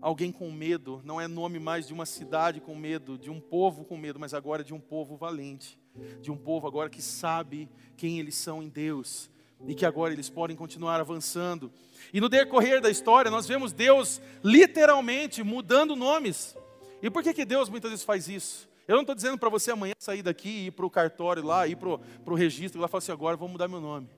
alguém 0.00 0.30
com 0.30 0.50
medo, 0.50 1.00
não 1.04 1.20
é 1.20 1.26
nome 1.26 1.58
mais 1.58 1.86
de 1.86 1.92
uma 1.92 2.06
cidade 2.06 2.60
com 2.60 2.74
medo, 2.74 3.18
de 3.18 3.30
um 3.30 3.40
povo 3.40 3.84
com 3.84 3.96
medo, 3.96 4.18
mas 4.18 4.34
agora 4.34 4.62
de 4.62 4.74
um 4.74 4.80
povo 4.80 5.16
valente, 5.16 5.78
de 6.20 6.30
um 6.30 6.36
povo 6.36 6.66
agora 6.66 6.90
que 6.90 7.02
sabe 7.02 7.68
quem 7.96 8.18
eles 8.18 8.34
são 8.34 8.62
em 8.62 8.68
Deus 8.68 9.30
e 9.66 9.74
que 9.74 9.86
agora 9.86 10.12
eles 10.12 10.28
podem 10.28 10.56
continuar 10.56 11.00
avançando. 11.00 11.72
E 12.12 12.20
no 12.20 12.28
decorrer 12.28 12.80
da 12.80 12.90
história, 12.90 13.30
nós 13.30 13.46
vemos 13.46 13.72
Deus 13.72 14.20
literalmente 14.44 15.42
mudando 15.42 15.96
nomes. 15.96 16.56
E 17.02 17.10
por 17.10 17.22
que, 17.22 17.32
que 17.32 17.44
Deus 17.44 17.68
muitas 17.68 17.90
vezes 17.90 18.04
faz 18.04 18.28
isso? 18.28 18.68
Eu 18.86 18.94
não 18.94 19.02
estou 19.02 19.14
dizendo 19.14 19.36
para 19.36 19.48
você 19.48 19.72
amanhã 19.72 19.94
sair 19.98 20.22
daqui 20.22 20.48
e 20.48 20.66
ir 20.66 20.70
para 20.70 20.86
o 20.86 20.90
cartório 20.90 21.44
lá, 21.44 21.66
ir 21.66 21.76
para 21.76 21.88
o 21.88 22.34
registro 22.34 22.78
e 22.78 22.82
lá 22.82 22.86
falar 22.86 22.98
assim, 22.98 23.12
agora 23.12 23.36
vou 23.36 23.48
mudar 23.48 23.66
meu 23.66 23.80
nome. 23.80 24.08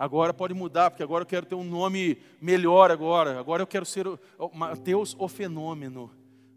Agora 0.00 0.32
pode 0.32 0.54
mudar, 0.54 0.90
porque 0.90 1.02
agora 1.02 1.24
eu 1.24 1.26
quero 1.26 1.44
ter 1.44 1.54
um 1.54 1.62
nome 1.62 2.16
melhor 2.40 2.90
agora. 2.90 3.38
Agora 3.38 3.62
eu 3.62 3.66
quero 3.66 3.84
ser 3.84 4.06
Mateus 4.54 5.14
o 5.18 5.28
fenômeno. 5.28 6.10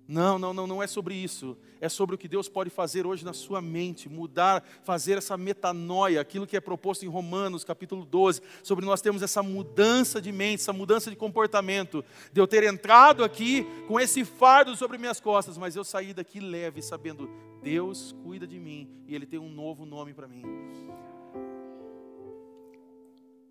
Não, 0.07 0.39
não, 0.39 0.53
não, 0.53 0.65
não 0.65 0.81
é 0.81 0.87
sobre 0.87 1.13
isso. 1.13 1.57
É 1.81 1.89
sobre 1.89 2.15
o 2.15 2.17
que 2.17 2.29
Deus 2.29 2.47
pode 2.47 2.69
fazer 2.69 3.05
hoje 3.05 3.25
na 3.25 3.33
sua 3.33 3.61
mente, 3.61 4.07
mudar, 4.07 4.63
fazer 4.85 5.17
essa 5.17 5.35
metanoia, 5.35 6.21
aquilo 6.21 6.47
que 6.47 6.55
é 6.55 6.61
proposto 6.61 7.03
em 7.03 7.09
Romanos, 7.09 7.65
capítulo 7.65 8.05
12, 8.05 8.41
sobre 8.63 8.85
nós 8.85 9.01
termos 9.01 9.21
essa 9.21 9.43
mudança 9.43 10.21
de 10.21 10.31
mente, 10.31 10.61
essa 10.61 10.71
mudança 10.71 11.09
de 11.09 11.17
comportamento, 11.17 12.01
de 12.31 12.39
eu 12.39 12.47
ter 12.47 12.63
entrado 12.63 13.25
aqui 13.25 13.67
com 13.89 13.99
esse 13.99 14.23
fardo 14.23 14.73
sobre 14.77 14.97
minhas 14.97 15.19
costas, 15.19 15.57
mas 15.57 15.75
eu 15.75 15.83
saí 15.83 16.13
daqui 16.13 16.39
leve, 16.39 16.81
sabendo, 16.81 17.29
Deus 17.61 18.15
cuida 18.23 18.47
de 18.47 18.57
mim 18.57 18.87
e 19.05 19.13
Ele 19.13 19.25
tem 19.25 19.39
um 19.39 19.49
novo 19.49 19.85
nome 19.85 20.13
para 20.13 20.29
mim. 20.29 20.43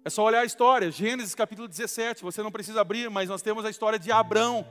É 0.04 0.10
só 0.10 0.24
olhar 0.24 0.40
a 0.40 0.44
história, 0.44 0.90
Gênesis 0.90 1.32
capítulo 1.32 1.68
17, 1.68 2.24
você 2.24 2.42
não 2.42 2.50
precisa 2.50 2.80
abrir, 2.80 3.08
mas 3.08 3.28
nós 3.28 3.40
temos 3.40 3.64
a 3.64 3.70
história 3.70 4.00
de 4.00 4.10
Abrão 4.10 4.66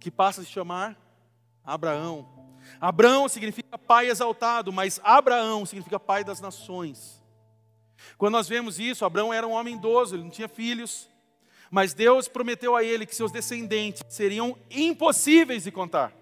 que 0.00 0.10
passa 0.10 0.40
a 0.40 0.44
se 0.44 0.50
chamar 0.50 0.98
Abraão. 1.64 2.28
Abraão 2.80 3.28
significa 3.28 3.78
pai 3.78 4.08
exaltado, 4.08 4.72
mas 4.72 5.00
Abraão 5.04 5.64
significa 5.64 6.00
pai 6.00 6.24
das 6.24 6.40
nações. 6.40 7.22
Quando 8.18 8.32
nós 8.32 8.48
vemos 8.48 8.80
isso, 8.80 9.04
Abraão 9.04 9.32
era 9.32 9.46
um 9.46 9.52
homem 9.52 9.76
idoso, 9.76 10.16
ele 10.16 10.24
não 10.24 10.30
tinha 10.30 10.48
filhos, 10.48 11.08
mas 11.70 11.94
Deus 11.94 12.26
prometeu 12.26 12.74
a 12.74 12.82
ele 12.82 13.06
que 13.06 13.14
seus 13.14 13.30
descendentes 13.30 14.02
seriam 14.08 14.58
impossíveis 14.70 15.62
de 15.62 15.70
contar. 15.70 16.12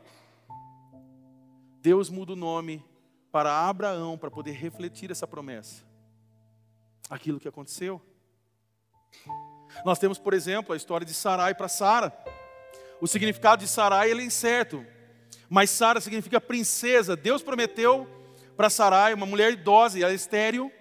Deus 1.81 2.11
muda 2.11 2.35
o 2.35 2.37
nome 2.37 2.85
para 3.33 3.67
Abraão 3.67 4.19
para 4.19 4.31
poder 4.31 4.53
refletir 4.53 5.11
essa 5.11 5.27
promessa. 5.27 5.92
Aquilo 7.12 7.38
que 7.38 7.46
aconteceu. 7.46 8.01
Nós 9.85 9.98
temos, 9.98 10.18
por 10.18 10.33
exemplo, 10.33 10.72
a 10.72 10.77
história 10.79 11.07
de 11.07 11.12
Sarai 11.12 11.55
para 11.55 11.68
Sara. 11.68 12.11
O 13.03 13.07
significado 13.07 13.62
de 13.62 13.68
Sarai 13.68 14.12
é 14.12 14.14
incerto, 14.14 14.83
mas 15.46 15.68
Sara 15.68 16.01
significa 16.01 16.40
princesa. 16.40 17.14
Deus 17.14 17.42
prometeu 17.42 18.09
para 18.57 18.70
Sarai, 18.70 19.12
uma 19.12 19.27
mulher 19.27 19.53
idosa 19.53 19.98
e 19.98 20.03
ela 20.03 20.11
é 20.11 20.14
estéril, 20.14 20.72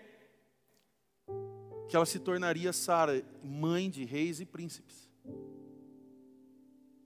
que 1.90 1.98
ela 1.98 2.06
se 2.06 2.18
tornaria 2.18 2.72
Sara, 2.72 3.22
mãe 3.44 3.90
de 3.90 4.06
reis 4.06 4.40
e 4.40 4.46
príncipes. 4.46 5.10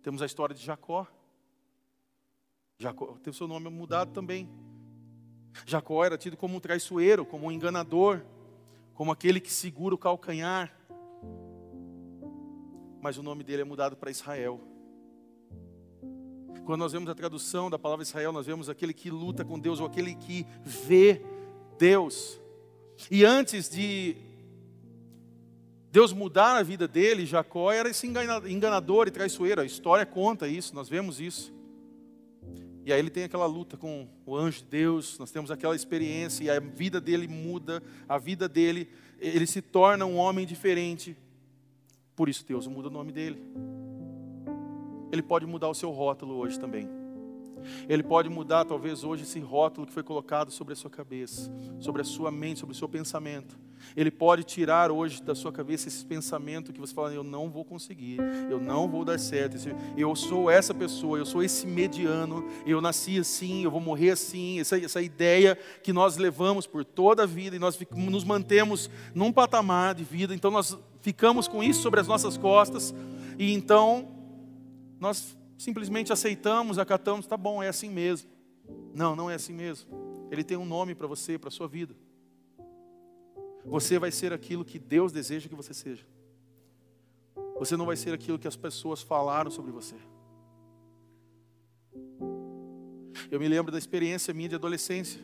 Temos 0.03 0.21
a 0.21 0.27
história 0.27 0.53
de 0.53 0.63
Jacó. 0.63 1.07
Jacó 2.77 3.17
teve 3.23 3.35
seu 3.35 3.47
nome 3.47 3.71
mudado 3.71 4.11
também. 4.11 4.47
Jacó 5.65 6.05
era 6.05 6.15
tido 6.15 6.37
como 6.37 6.57
um 6.57 6.59
traiçoeiro, 6.59 7.25
como 7.25 7.47
um 7.47 7.51
enganador, 7.51 8.21
como 8.95 9.11
aquele 9.11 9.39
que 9.39 9.51
segura 9.51 9.93
o 9.93 9.97
calcanhar. 9.97 10.73
Mas 13.01 13.17
o 13.17 13.23
nome 13.23 13.43
dele 13.43 13.61
é 13.61 13.65
mudado 13.65 13.95
para 13.95 14.09
Israel. 14.09 14.59
Quando 16.65 16.79
nós 16.79 16.93
vemos 16.93 17.07
a 17.09 17.13
tradução 17.13 17.69
da 17.69 17.77
palavra 17.77 18.01
Israel, 18.01 18.31
nós 18.31 18.47
vemos 18.47 18.69
aquele 18.69 18.93
que 18.93 19.11
luta 19.11 19.45
com 19.45 19.59
Deus 19.59 19.79
ou 19.79 19.85
aquele 19.85 20.15
que 20.15 20.47
vê 20.63 21.21
Deus. 21.77 22.39
E 23.11 23.23
antes 23.23 23.69
de 23.69 24.15
Deus 25.91 26.11
mudar 26.11 26.55
a 26.55 26.63
vida 26.63 26.87
dele, 26.87 27.25
Jacó 27.25 27.71
era 27.71 27.89
esse 27.89 28.07
enganador 28.07 29.07
e 29.07 29.11
traiçoeiro. 29.11 29.61
A 29.61 29.65
história 29.65 30.05
conta 30.05 30.47
isso, 30.47 30.73
nós 30.73 30.89
vemos 30.89 31.19
isso. 31.21 31.53
E 32.85 32.93
aí 32.93 32.99
ele 32.99 33.09
tem 33.09 33.23
aquela 33.23 33.47
luta 33.47 33.75
com 33.75 34.07
o 34.27 34.37
anjo 34.37 34.59
de 34.59 34.65
Deus, 34.65 35.17
nós 35.17 35.31
temos 35.31 35.49
aquela 35.49 35.75
experiência 35.75 36.43
e 36.43 36.49
a 36.51 36.59
vida 36.59 37.01
dele 37.01 37.27
muda, 37.27 37.81
a 38.07 38.19
vida 38.19 38.47
dele, 38.47 38.87
ele 39.19 39.47
se 39.47 39.59
torna 39.59 40.05
um 40.05 40.17
homem 40.17 40.45
diferente. 40.45 41.17
Por 42.15 42.29
isso 42.29 42.45
Deus 42.47 42.67
muda 42.67 42.87
o 42.87 42.91
nome 42.91 43.11
dele. 43.11 43.41
Ele 45.11 45.23
pode 45.23 45.47
mudar 45.47 45.67
o 45.67 45.73
seu 45.73 45.89
rótulo 45.89 46.35
hoje 46.35 46.59
também. 46.59 46.87
Ele 47.87 48.03
pode 48.03 48.29
mudar, 48.29 48.65
talvez, 48.65 49.03
hoje, 49.03 49.23
esse 49.23 49.39
rótulo 49.39 49.85
que 49.87 49.93
foi 49.93 50.03
colocado 50.03 50.51
sobre 50.51 50.73
a 50.73 50.75
sua 50.75 50.89
cabeça, 50.89 51.51
sobre 51.79 52.01
a 52.01 52.05
sua 52.05 52.31
mente, 52.31 52.59
sobre 52.59 52.73
o 52.73 52.77
seu 52.77 52.89
pensamento. 52.89 53.57
Ele 53.95 54.09
pode 54.09 54.43
tirar 54.43 54.91
hoje 54.91 55.21
da 55.21 55.35
sua 55.35 55.51
cabeça 55.51 55.87
esse 55.87 56.05
pensamento 56.05 56.73
que 56.73 56.79
você 56.79 56.93
fala: 56.93 57.13
eu 57.13 57.23
não 57.23 57.49
vou 57.49 57.63
conseguir, 57.63 58.17
eu 58.49 58.59
não 58.59 58.89
vou 58.89 59.05
dar 59.05 59.19
certo, 59.19 59.57
eu 59.97 60.15
sou 60.15 60.49
essa 60.49 60.73
pessoa, 60.73 61.17
eu 61.17 61.25
sou 61.25 61.43
esse 61.43 61.67
mediano, 61.67 62.45
eu 62.65 62.81
nasci 62.81 63.19
assim, 63.19 63.63
eu 63.63 63.71
vou 63.71 63.81
morrer 63.81 64.11
assim. 64.11 64.59
Essa, 64.59 64.79
essa 64.79 65.01
ideia 65.01 65.57
que 65.83 65.93
nós 65.93 66.17
levamos 66.17 66.65
por 66.65 66.83
toda 66.83 67.23
a 67.23 67.25
vida 67.25 67.55
e 67.55 67.59
nós 67.59 67.77
nos 67.91 68.23
mantemos 68.23 68.89
num 69.13 69.31
patamar 69.31 69.95
de 69.95 70.03
vida, 70.03 70.33
então 70.33 70.51
nós 70.51 70.77
ficamos 71.01 71.47
com 71.47 71.63
isso 71.63 71.81
sobre 71.81 71.99
as 71.99 72.07
nossas 72.07 72.37
costas 72.37 72.93
e 73.37 73.53
então 73.53 74.07
nós 74.99 75.37
simplesmente 75.57 76.11
aceitamos, 76.11 76.77
acatamos, 76.77 77.25
tá 77.25 77.37
bom, 77.37 77.61
é 77.61 77.67
assim 77.67 77.89
mesmo. 77.89 78.29
Não, 78.93 79.15
não 79.15 79.29
é 79.29 79.35
assim 79.35 79.53
mesmo. 79.53 79.89
Ele 80.31 80.43
tem 80.43 80.57
um 80.57 80.65
nome 80.65 80.95
para 80.95 81.07
você, 81.07 81.37
para 81.37 81.49
a 81.49 81.51
sua 81.51 81.67
vida. 81.67 81.95
Você 83.65 83.97
vai 83.97 84.11
ser 84.11 84.31
aquilo 84.31 84.63
que 84.63 84.77
Deus 84.77 85.11
deseja 85.11 85.49
que 85.49 85.55
você 85.55 85.73
seja. 85.73 86.05
Você 87.57 87.75
não 87.75 87.85
vai 87.85 87.95
ser 87.95 88.13
aquilo 88.13 88.37
que 88.37 88.47
as 88.47 88.55
pessoas 88.55 89.01
falaram 89.01 89.49
sobre 89.49 89.71
você. 89.71 89.95
Eu 93.31 93.39
me 93.39 93.47
lembro 93.47 93.71
da 93.71 93.77
experiência 93.77 94.33
minha 94.33 94.49
de 94.49 94.55
adolescência. 94.55 95.21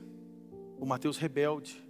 O 0.79 0.85
Mateus 0.85 1.17
rebelde. 1.17 1.81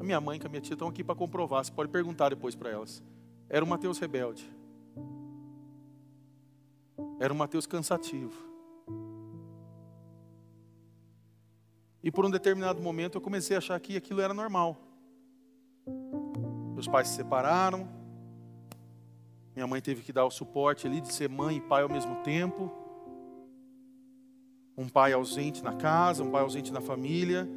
A 0.00 0.04
minha 0.04 0.20
mãe 0.20 0.38
e 0.42 0.46
a 0.46 0.48
minha 0.48 0.60
tia 0.60 0.74
estão 0.74 0.88
aqui 0.88 1.04
para 1.04 1.14
comprovar. 1.14 1.64
Você 1.64 1.72
pode 1.72 1.90
perguntar 1.90 2.30
depois 2.30 2.54
para 2.54 2.70
elas. 2.70 3.02
Era 3.48 3.64
o 3.64 3.68
Mateus 3.68 3.98
rebelde. 3.98 4.48
Era 7.20 7.32
um 7.32 7.36
Mateus 7.36 7.66
cansativo. 7.66 8.48
E 12.02 12.10
por 12.10 12.24
um 12.24 12.30
determinado 12.30 12.80
momento 12.80 13.16
eu 13.16 13.20
comecei 13.20 13.56
a 13.56 13.58
achar 13.58 13.78
que 13.80 13.96
aquilo 13.96 14.20
era 14.20 14.32
normal. 14.32 14.76
Meus 16.74 16.86
pais 16.86 17.08
se 17.08 17.16
separaram. 17.16 17.88
Minha 19.54 19.66
mãe 19.66 19.80
teve 19.80 20.02
que 20.02 20.12
dar 20.12 20.24
o 20.24 20.30
suporte 20.30 20.86
ali 20.86 21.00
de 21.00 21.12
ser 21.12 21.28
mãe 21.28 21.56
e 21.56 21.60
pai 21.60 21.82
ao 21.82 21.88
mesmo 21.88 22.22
tempo. 22.22 22.70
Um 24.76 24.88
pai 24.88 25.12
ausente 25.12 25.62
na 25.62 25.74
casa, 25.74 26.22
um 26.22 26.30
pai 26.30 26.42
ausente 26.42 26.72
na 26.72 26.80
família. 26.80 27.48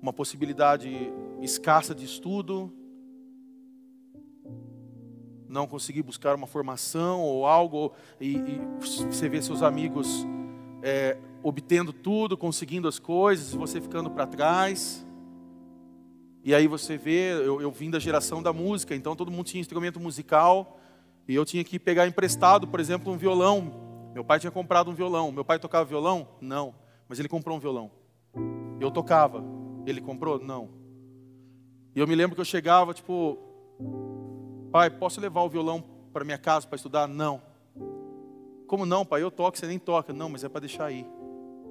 Uma 0.00 0.12
possibilidade 0.12 1.12
escassa 1.40 1.94
de 1.94 2.04
estudo, 2.04 2.72
não 5.52 5.66
conseguir 5.66 6.02
buscar 6.02 6.34
uma 6.34 6.46
formação 6.46 7.20
ou 7.20 7.46
algo, 7.46 7.92
e, 8.18 8.36
e 8.36 8.60
você 8.80 9.28
vê 9.28 9.42
seus 9.42 9.62
amigos 9.62 10.26
é, 10.82 11.18
obtendo 11.42 11.92
tudo, 11.92 12.38
conseguindo 12.38 12.88
as 12.88 12.98
coisas, 12.98 13.52
você 13.52 13.78
ficando 13.78 14.10
para 14.10 14.26
trás. 14.26 15.06
E 16.42 16.54
aí 16.54 16.66
você 16.66 16.96
vê, 16.96 17.32
eu, 17.32 17.60
eu 17.60 17.70
vim 17.70 17.90
da 17.90 17.98
geração 17.98 18.42
da 18.42 18.50
música, 18.50 18.96
então 18.96 19.14
todo 19.14 19.30
mundo 19.30 19.44
tinha 19.44 19.60
instrumento 19.60 20.00
musical, 20.00 20.80
e 21.28 21.34
eu 21.34 21.44
tinha 21.44 21.62
que 21.62 21.78
pegar 21.78 22.06
emprestado, 22.06 22.66
por 22.66 22.80
exemplo, 22.80 23.12
um 23.12 23.18
violão. 23.18 24.10
Meu 24.14 24.24
pai 24.24 24.40
tinha 24.40 24.50
comprado 24.50 24.90
um 24.90 24.94
violão. 24.94 25.30
Meu 25.30 25.44
pai 25.44 25.58
tocava 25.58 25.84
violão? 25.84 26.26
Não. 26.40 26.74
Mas 27.08 27.18
ele 27.18 27.28
comprou 27.28 27.56
um 27.56 27.60
violão. 27.60 27.90
Eu 28.80 28.90
tocava. 28.90 29.44
Ele 29.86 30.00
comprou? 30.00 30.42
Não. 30.42 30.70
E 31.94 32.00
eu 32.00 32.08
me 32.08 32.14
lembro 32.14 32.34
que 32.34 32.40
eu 32.40 32.44
chegava, 32.44 32.92
tipo, 32.92 33.38
Pai, 34.72 34.88
posso 34.88 35.20
levar 35.20 35.42
o 35.42 35.50
violão 35.50 35.84
para 36.14 36.24
minha 36.24 36.38
casa 36.38 36.66
para 36.66 36.76
estudar? 36.76 37.06
Não. 37.06 37.42
Como 38.66 38.86
não, 38.86 39.04
pai? 39.04 39.22
Eu 39.22 39.30
toco, 39.30 39.58
você 39.58 39.66
nem 39.66 39.78
toca. 39.78 40.14
Não, 40.14 40.30
mas 40.30 40.44
é 40.44 40.48
para 40.48 40.62
deixar 40.62 40.86
aí. 40.86 41.06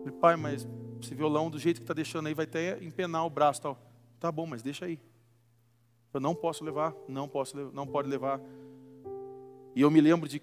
falei, 0.04 0.20
pai, 0.20 0.36
mas 0.36 0.68
esse 1.02 1.16
violão, 1.16 1.50
do 1.50 1.58
jeito 1.58 1.78
que 1.78 1.84
está 1.84 1.96
deixando 1.96 2.28
aí, 2.28 2.36
vai 2.36 2.46
até 2.46 2.78
empenar 2.84 3.26
o 3.26 3.30
braço 3.30 3.60
tal. 3.60 3.80
Tá 4.20 4.32
bom, 4.32 4.46
mas 4.46 4.62
deixa 4.62 4.86
aí. 4.86 5.00
Eu 6.14 6.20
não 6.20 6.36
posso 6.36 6.64
levar, 6.64 6.94
não 7.08 7.28
posso, 7.28 7.58
não 7.74 7.88
pode 7.88 8.08
levar. 8.08 8.40
E 9.76 9.82
eu 9.82 9.90
me 9.90 10.00
lembro 10.00 10.30
de 10.30 10.40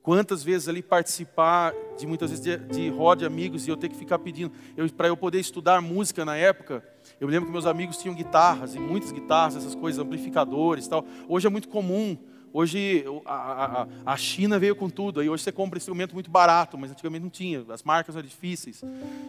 quantas 0.00 0.44
vezes 0.44 0.68
ali 0.68 0.84
participar 0.84 1.74
de 1.98 2.06
muitas 2.06 2.30
vezes 2.30 2.44
de, 2.44 2.56
de 2.58 2.88
roda 2.90 3.20
de 3.20 3.26
amigos 3.26 3.66
e 3.66 3.70
eu 3.70 3.76
ter 3.76 3.88
que 3.88 3.96
ficar 3.96 4.20
pedindo 4.20 4.54
para 4.96 5.08
eu 5.08 5.16
poder 5.16 5.40
estudar 5.40 5.80
música 5.80 6.24
na 6.24 6.36
época. 6.36 6.86
Eu 7.20 7.26
me 7.26 7.32
lembro 7.32 7.46
que 7.46 7.52
meus 7.52 7.66
amigos 7.66 7.98
tinham 7.98 8.14
guitarras, 8.14 8.74
e 8.74 8.78
muitas 8.78 9.10
guitarras, 9.10 9.56
essas 9.56 9.74
coisas, 9.74 9.98
amplificadores 9.98 10.86
e 10.86 10.90
tal. 10.90 11.04
Hoje 11.28 11.46
é 11.46 11.50
muito 11.50 11.68
comum. 11.68 12.16
Hoje 12.52 13.04
a, 13.26 13.82
a, 13.82 13.88
a, 14.06 14.16
China 14.16 14.58
veio 14.58 14.76
com 14.76 14.88
tudo. 14.88 15.20
Aí 15.20 15.28
hoje 15.28 15.42
você 15.42 15.52
compra 15.52 15.78
instrumento 15.78 16.14
muito 16.14 16.30
barato, 16.30 16.78
mas 16.78 16.90
antigamente 16.90 17.22
não 17.22 17.30
tinha. 17.30 17.64
As 17.68 17.82
marcas 17.82 18.16
eram 18.16 18.26
difíceis. 18.26 18.82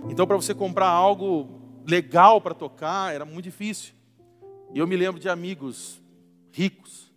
Então, 0.07 0.27
para 0.27 0.35
você 0.35 0.53
comprar 0.53 0.87
algo 0.87 1.49
legal 1.85 2.39
para 2.39 2.53
tocar, 2.53 3.13
era 3.13 3.25
muito 3.25 3.45
difícil. 3.45 3.93
E 4.73 4.79
eu 4.79 4.85
me 4.85 4.95
lembro 4.95 5.19
de 5.19 5.27
amigos 5.27 5.99
ricos, 6.51 7.11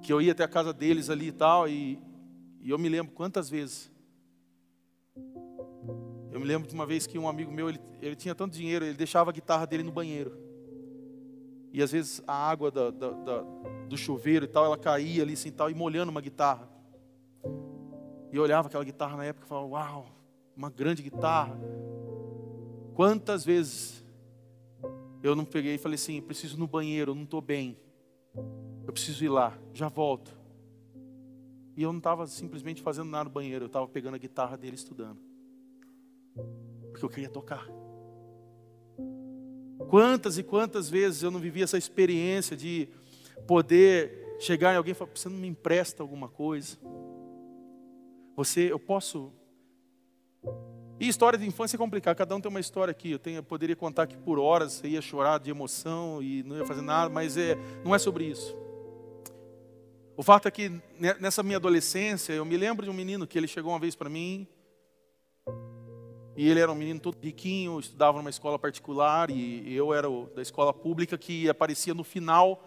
que 0.00 0.12
eu 0.12 0.22
ia 0.22 0.32
até 0.32 0.44
a 0.44 0.48
casa 0.48 0.72
deles 0.72 1.10
ali 1.10 1.28
e 1.28 1.32
tal, 1.32 1.68
e, 1.68 1.98
e 2.60 2.70
eu 2.70 2.78
me 2.78 2.88
lembro 2.88 3.12
quantas 3.12 3.50
vezes 3.50 3.90
eu 6.34 6.40
me 6.40 6.46
lembro 6.46 6.68
de 6.68 6.74
uma 6.74 6.84
vez 6.84 7.06
que 7.06 7.16
um 7.16 7.28
amigo 7.28 7.52
meu, 7.52 7.68
ele, 7.68 7.78
ele 8.02 8.16
tinha 8.16 8.34
tanto 8.34 8.56
dinheiro, 8.56 8.84
ele 8.84 8.96
deixava 8.96 9.30
a 9.30 9.32
guitarra 9.32 9.68
dele 9.68 9.84
no 9.84 9.92
banheiro. 9.92 10.36
E 11.72 11.80
às 11.80 11.92
vezes 11.92 12.20
a 12.26 12.34
água 12.34 12.72
da, 12.72 12.90
da, 12.90 13.10
da, 13.10 13.42
do 13.88 13.96
chuveiro 13.96 14.44
e 14.44 14.48
tal, 14.48 14.64
ela 14.64 14.76
caía 14.76 15.22
ali 15.22 15.34
assim 15.34 15.52
tal, 15.52 15.70
e 15.70 15.74
molhando 15.76 16.10
uma 16.10 16.20
guitarra. 16.20 16.68
E 18.32 18.36
eu 18.36 18.42
olhava 18.42 18.66
aquela 18.66 18.82
guitarra 18.82 19.16
na 19.16 19.24
época 19.24 19.46
e 19.46 19.48
falava, 19.48 19.68
uau, 19.68 20.06
uma 20.56 20.68
grande 20.70 21.04
guitarra. 21.04 21.56
Quantas 22.94 23.44
vezes 23.44 24.04
eu 25.22 25.36
não 25.36 25.44
peguei 25.44 25.76
e 25.76 25.78
falei 25.78 25.94
assim, 25.94 26.20
preciso 26.20 26.56
ir 26.56 26.58
no 26.58 26.66
banheiro, 26.66 27.14
não 27.14 27.22
estou 27.22 27.40
bem. 27.40 27.78
Eu 28.84 28.92
preciso 28.92 29.24
ir 29.24 29.28
lá, 29.28 29.56
já 29.72 29.88
volto. 29.88 30.36
E 31.76 31.82
eu 31.84 31.92
não 31.92 31.98
estava 31.98 32.26
simplesmente 32.26 32.82
fazendo 32.82 33.08
nada 33.08 33.22
no 33.22 33.30
banheiro, 33.30 33.66
eu 33.66 33.68
estava 33.68 33.86
pegando 33.86 34.16
a 34.16 34.18
guitarra 34.18 34.56
dele 34.56 34.74
estudando 34.74 35.32
porque 36.90 37.04
eu 37.04 37.08
queria 37.08 37.28
tocar. 37.28 37.66
Quantas 39.88 40.38
e 40.38 40.42
quantas 40.42 40.88
vezes 40.88 41.22
eu 41.22 41.30
não 41.30 41.40
vivi 41.40 41.62
essa 41.62 41.76
experiência 41.76 42.56
de 42.56 42.88
poder 43.46 44.36
chegar 44.38 44.72
em 44.72 44.76
alguém 44.76 44.92
e 44.92 44.94
falar: 44.94 45.10
você 45.14 45.28
não 45.28 45.36
me 45.36 45.48
empresta 45.48 46.02
alguma 46.02 46.28
coisa? 46.28 46.78
Você, 48.36 48.72
eu 48.72 48.78
posso. 48.78 49.32
E 50.98 51.08
história 51.08 51.38
de 51.38 51.46
infância 51.46 51.76
é 51.76 51.78
complicada, 51.78 52.14
cada 52.14 52.34
um 52.36 52.40
tem 52.40 52.48
uma 52.48 52.60
história 52.60 52.92
aqui. 52.92 53.12
Eu, 53.12 53.18
tenho, 53.18 53.38
eu 53.38 53.42
poderia 53.42 53.74
contar 53.74 54.04
aqui 54.04 54.16
por 54.16 54.38
horas, 54.38 54.74
você 54.74 54.88
ia 54.88 55.02
chorar 55.02 55.38
de 55.38 55.50
emoção 55.50 56.22
e 56.22 56.42
não 56.44 56.56
ia 56.56 56.64
fazer 56.64 56.82
nada, 56.82 57.10
mas 57.10 57.36
é, 57.36 57.56
não 57.84 57.94
é 57.94 57.98
sobre 57.98 58.24
isso. 58.24 58.56
O 60.16 60.22
fato 60.22 60.46
é 60.46 60.50
que 60.50 60.70
nessa 61.20 61.42
minha 61.42 61.56
adolescência, 61.56 62.32
eu 62.32 62.44
me 62.44 62.56
lembro 62.56 62.84
de 62.84 62.90
um 62.90 62.94
menino 62.94 63.26
que 63.26 63.36
ele 63.36 63.48
chegou 63.48 63.72
uma 63.72 63.80
vez 63.80 63.96
para 63.96 64.08
mim, 64.08 64.46
e 66.36 66.48
ele 66.48 66.60
era 66.60 66.70
um 66.70 66.74
menino 66.74 67.00
todo 67.00 67.16
riquinho, 67.20 67.78
estudava 67.78 68.18
numa 68.18 68.30
escola 68.30 68.58
particular, 68.58 69.30
e 69.30 69.72
eu 69.74 69.94
era 69.94 70.10
o, 70.10 70.26
da 70.34 70.42
escola 70.42 70.72
pública 70.72 71.16
que 71.16 71.48
aparecia 71.48 71.94
no 71.94 72.02
final 72.02 72.62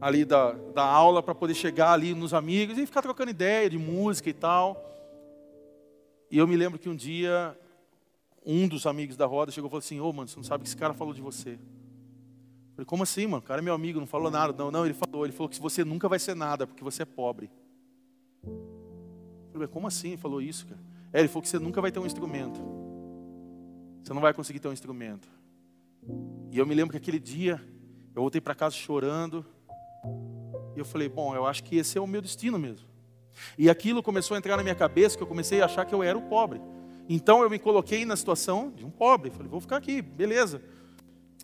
ali 0.00 0.24
da, 0.24 0.52
da 0.52 0.84
aula 0.84 1.22
para 1.22 1.34
poder 1.34 1.54
chegar 1.54 1.92
ali 1.92 2.14
nos 2.14 2.34
amigos 2.34 2.78
e 2.78 2.86
ficar 2.86 3.02
trocando 3.02 3.30
ideia 3.30 3.70
de 3.70 3.78
música 3.78 4.28
e 4.28 4.32
tal. 4.32 4.88
E 6.30 6.38
eu 6.38 6.46
me 6.46 6.56
lembro 6.56 6.78
que 6.78 6.88
um 6.88 6.96
dia, 6.96 7.56
um 8.44 8.66
dos 8.66 8.86
amigos 8.86 9.16
da 9.16 9.26
roda 9.26 9.52
chegou 9.52 9.68
e 9.68 9.70
falou 9.70 9.78
assim, 9.78 10.00
ô 10.00 10.08
oh, 10.08 10.12
mano, 10.12 10.28
você 10.28 10.36
não 10.36 10.44
sabe 10.44 10.64
que 10.64 10.68
esse 10.68 10.76
cara 10.76 10.94
falou 10.94 11.14
de 11.14 11.20
você. 11.20 11.50
Eu 11.52 12.76
falei, 12.76 12.86
como 12.86 13.02
assim, 13.02 13.26
mano? 13.26 13.38
O 13.38 13.42
cara 13.46 13.60
é 13.60 13.62
meu 13.62 13.74
amigo, 13.74 14.00
não 14.00 14.06
falou 14.06 14.30
nada. 14.30 14.52
Não, 14.56 14.70
não, 14.70 14.84
ele 14.84 14.94
falou, 14.94 15.26
ele 15.26 15.32
falou 15.32 15.48
que 15.48 15.60
você 15.60 15.84
nunca 15.84 16.08
vai 16.08 16.18
ser 16.18 16.34
nada, 16.34 16.66
porque 16.66 16.82
você 16.82 17.02
é 17.02 17.06
pobre. 17.06 17.50
Eu 18.42 19.52
falei, 19.52 19.68
como 19.68 19.86
assim? 19.86 20.08
Ele 20.08 20.16
falou 20.16 20.40
isso, 20.40 20.66
cara. 20.66 20.80
É, 21.12 21.20
ele 21.20 21.28
falou 21.28 21.42
que 21.42 21.48
você 21.48 21.58
nunca 21.58 21.80
vai 21.80 21.92
ter 21.92 21.98
um 21.98 22.06
instrumento. 22.06 22.81
Você 24.02 24.12
não 24.12 24.20
vai 24.20 24.34
conseguir 24.34 24.58
ter 24.58 24.68
um 24.68 24.72
instrumento. 24.72 25.28
E 26.50 26.58
eu 26.58 26.66
me 26.66 26.74
lembro 26.74 26.90
que 26.90 26.96
aquele 26.96 27.18
dia, 27.18 27.62
eu 28.14 28.22
voltei 28.22 28.40
para 28.40 28.54
casa 28.54 28.74
chorando. 28.74 29.44
E 30.74 30.78
eu 30.78 30.84
falei, 30.84 31.08
bom, 31.08 31.34
eu 31.34 31.46
acho 31.46 31.62
que 31.62 31.76
esse 31.76 31.96
é 31.96 32.00
o 32.00 32.06
meu 32.06 32.20
destino 32.20 32.58
mesmo. 32.58 32.88
E 33.56 33.70
aquilo 33.70 34.02
começou 34.02 34.34
a 34.34 34.38
entrar 34.38 34.56
na 34.56 34.62
minha 34.62 34.74
cabeça, 34.74 35.16
que 35.16 35.22
eu 35.22 35.26
comecei 35.26 35.62
a 35.62 35.66
achar 35.66 35.84
que 35.84 35.94
eu 35.94 36.02
era 36.02 36.18
o 36.18 36.22
pobre. 36.22 36.60
Então 37.08 37.42
eu 37.42 37.50
me 37.50 37.58
coloquei 37.58 38.04
na 38.04 38.16
situação 38.16 38.70
de 38.70 38.84
um 38.84 38.90
pobre. 38.90 39.30
Falei, 39.30 39.48
vou 39.48 39.60
ficar 39.60 39.76
aqui, 39.76 40.02
beleza. 40.02 40.62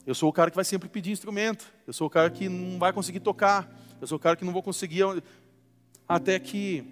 Eu 0.06 0.14
sou 0.14 0.28
o 0.28 0.32
cara 0.32 0.50
que 0.50 0.56
vai 0.56 0.64
sempre 0.64 0.88
pedir 0.88 1.10
instrumento. 1.10 1.72
Eu 1.86 1.92
sou 1.92 2.06
o 2.06 2.10
cara 2.10 2.30
que 2.30 2.48
não 2.48 2.78
vai 2.78 2.92
conseguir 2.92 3.20
tocar. 3.20 3.72
Eu 4.00 4.06
sou 4.06 4.16
o 4.16 4.20
cara 4.20 4.36
que 4.36 4.44
não 4.44 4.52
vou 4.52 4.62
conseguir. 4.62 5.04
Até 6.08 6.38
que 6.38 6.84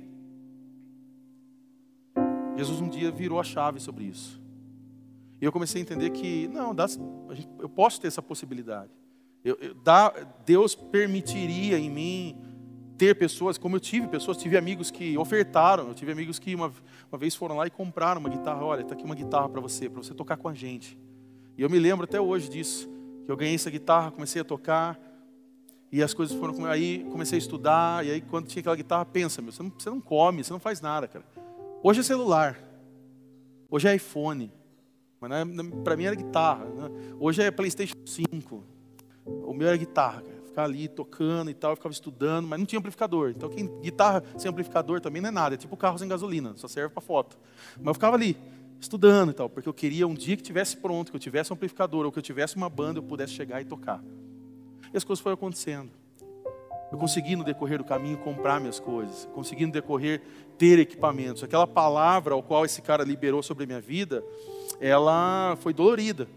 Jesus 2.56 2.80
um 2.80 2.88
dia 2.88 3.10
virou 3.10 3.40
a 3.40 3.44
chave 3.44 3.80
sobre 3.80 4.04
isso. 4.04 4.45
E 5.40 5.44
eu 5.44 5.52
comecei 5.52 5.80
a 5.80 5.82
entender 5.82 6.10
que, 6.10 6.48
não, 6.48 6.74
dá, 6.74 6.86
eu 7.58 7.68
posso 7.68 8.00
ter 8.00 8.08
essa 8.08 8.22
possibilidade. 8.22 8.90
Eu, 9.44 9.56
eu, 9.60 9.74
dá, 9.74 10.12
Deus 10.44 10.74
permitiria 10.74 11.78
em 11.78 11.90
mim 11.90 12.36
ter 12.96 13.14
pessoas, 13.14 13.58
como 13.58 13.76
eu 13.76 13.80
tive 13.80 14.08
pessoas, 14.08 14.36
tive 14.38 14.56
amigos 14.56 14.90
que 14.90 15.16
ofertaram, 15.18 15.88
eu 15.88 15.94
tive 15.94 16.10
amigos 16.12 16.38
que 16.38 16.54
uma, 16.54 16.72
uma 17.10 17.18
vez 17.18 17.34
foram 17.34 17.56
lá 17.56 17.66
e 17.66 17.70
compraram 17.70 18.20
uma 18.20 18.30
guitarra, 18.30 18.64
olha, 18.64 18.80
está 18.80 18.94
aqui 18.94 19.04
uma 19.04 19.14
guitarra 19.14 19.48
para 19.48 19.60
você, 19.60 19.88
para 19.88 20.02
você 20.02 20.14
tocar 20.14 20.36
com 20.36 20.48
a 20.48 20.54
gente. 20.54 20.98
E 21.56 21.62
eu 21.62 21.70
me 21.70 21.78
lembro 21.78 22.04
até 22.04 22.20
hoje 22.20 22.48
disso, 22.48 22.88
que 23.24 23.30
eu 23.30 23.36
ganhei 23.36 23.54
essa 23.54 23.70
guitarra, 23.70 24.10
comecei 24.10 24.40
a 24.40 24.44
tocar, 24.44 24.98
e 25.92 26.02
as 26.02 26.12
coisas 26.14 26.36
foram, 26.36 26.64
aí 26.66 27.06
comecei 27.10 27.36
a 27.36 27.38
estudar, 27.38 28.04
e 28.04 28.10
aí 28.10 28.20
quando 28.20 28.46
tinha 28.46 28.60
aquela 28.60 28.76
guitarra, 28.76 29.04
pensa, 29.04 29.40
meu, 29.42 29.52
você 29.52 29.62
não, 29.62 29.72
você 29.78 29.90
não 29.90 30.00
come, 30.00 30.42
você 30.42 30.52
não 30.52 30.60
faz 30.60 30.80
nada, 30.80 31.06
cara. 31.06 31.24
Hoje 31.82 32.00
é 32.00 32.02
celular, 32.02 32.58
hoje 33.70 33.86
é 33.86 33.94
iPhone, 33.94 34.50
mas 35.20 35.30
é, 35.32 35.44
para 35.82 35.96
mim 35.96 36.04
era 36.04 36.14
guitarra. 36.14 36.64
Né? 36.64 36.90
Hoje 37.18 37.42
é 37.42 37.50
Playstation 37.50 37.94
5, 38.04 38.64
o 39.24 39.54
meu 39.54 39.68
era 39.68 39.76
guitarra, 39.76 40.22
cara. 40.22 40.36
Ficar 40.46 40.64
ali 40.64 40.88
tocando 40.88 41.50
e 41.50 41.54
tal, 41.54 41.72
eu 41.72 41.76
ficava 41.76 41.92
estudando, 41.92 42.48
mas 42.48 42.58
não 42.58 42.64
tinha 42.64 42.78
amplificador. 42.78 43.30
Então, 43.30 43.48
quem, 43.50 43.66
guitarra 43.80 44.22
sem 44.38 44.50
amplificador 44.50 45.00
também 45.02 45.20
não 45.20 45.28
é 45.28 45.32
nada, 45.32 45.54
é 45.54 45.58
tipo 45.58 45.76
carro 45.76 45.98
sem 45.98 46.08
gasolina, 46.08 46.54
só 46.56 46.66
serve 46.66 46.94
para 46.94 47.02
foto. 47.02 47.36
Mas 47.76 47.88
eu 47.88 47.94
ficava 47.94 48.16
ali, 48.16 48.36
estudando 48.80 49.30
e 49.30 49.34
tal, 49.34 49.50
porque 49.50 49.68
eu 49.68 49.74
queria 49.74 50.06
um 50.06 50.14
dia 50.14 50.36
que 50.36 50.42
tivesse 50.42 50.76
pronto, 50.76 51.10
que 51.10 51.16
eu 51.16 51.20
tivesse 51.20 51.52
um 51.52 51.54
amplificador, 51.54 52.06
ou 52.06 52.12
que 52.12 52.18
eu 52.18 52.22
tivesse 52.22 52.56
uma 52.56 52.70
banda, 52.70 52.98
eu 52.98 53.02
pudesse 53.02 53.32
chegar 53.32 53.60
e 53.60 53.64
tocar. 53.64 54.02
E 54.92 54.96
as 54.96 55.04
coisas 55.04 55.22
foram 55.22 55.34
acontecendo. 55.34 55.90
Eu 56.90 56.98
consegui 56.98 57.34
no 57.34 57.42
decorrer 57.42 57.78
do 57.78 57.84
caminho 57.84 58.16
comprar 58.18 58.60
minhas 58.60 58.78
coisas, 58.78 59.28
consegui 59.34 59.66
no 59.66 59.72
decorrer 59.72 60.22
ter 60.56 60.78
equipamentos. 60.78 61.42
Aquela 61.42 61.66
palavra 61.66 62.34
ao 62.34 62.42
qual 62.42 62.64
esse 62.64 62.80
cara 62.80 63.02
liberou 63.02 63.42
sobre 63.42 63.64
a 63.64 63.66
minha 63.66 63.80
vida, 63.80 64.24
ela 64.80 65.56
foi 65.60 65.72
dolorida. 65.72 66.28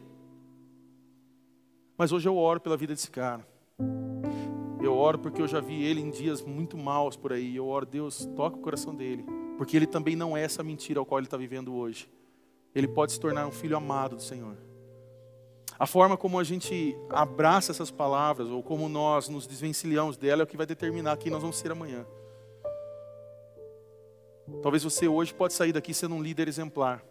Mas 1.97 2.11
hoje 2.11 2.27
eu 2.27 2.37
oro 2.37 2.59
pela 2.59 2.77
vida 2.77 2.93
desse 2.93 3.11
cara. 3.11 3.45
Eu 4.81 4.95
oro 4.95 5.19
porque 5.19 5.41
eu 5.41 5.47
já 5.47 5.59
vi 5.59 5.83
ele 5.83 5.99
em 5.99 6.09
dias 6.09 6.41
muito 6.41 6.77
maus 6.77 7.17
por 7.17 7.33
aí. 7.33 7.55
Eu 7.55 7.67
oro, 7.67 7.85
Deus, 7.85 8.25
toca 8.35 8.57
o 8.57 8.61
coração 8.61 8.95
dele. 8.95 9.25
Porque 9.57 9.75
ele 9.75 9.85
também 9.85 10.15
não 10.15 10.37
é 10.37 10.43
essa 10.43 10.63
mentira 10.63 10.99
ao 10.99 11.05
qual 11.05 11.19
ele 11.19 11.27
está 11.27 11.35
vivendo 11.35 11.73
hoje. 11.73 12.09
Ele 12.73 12.87
pode 12.87 13.11
se 13.11 13.19
tornar 13.19 13.45
um 13.45 13.51
filho 13.51 13.75
amado 13.75 14.15
do 14.15 14.21
Senhor. 14.21 14.55
A 15.77 15.85
forma 15.85 16.15
como 16.15 16.39
a 16.39 16.43
gente 16.43 16.95
abraça 17.09 17.71
essas 17.71 17.89
palavras, 17.89 18.49
ou 18.49 18.61
como 18.61 18.87
nós 18.89 19.29
nos 19.29 19.47
desvencilhamos 19.47 20.17
dela, 20.17 20.41
é 20.41 20.45
o 20.45 20.47
que 20.47 20.57
vai 20.57 20.65
determinar 20.65 21.17
quem 21.17 21.31
nós 21.31 21.41
vamos 21.41 21.57
ser 21.57 21.71
amanhã. 21.71 22.05
Talvez 24.61 24.83
você 24.83 25.07
hoje 25.07 25.33
pode 25.33 25.53
sair 25.53 25.71
daqui 25.71 25.93
sendo 25.93 26.15
um 26.15 26.21
líder 26.21 26.47
exemplar. 26.47 27.03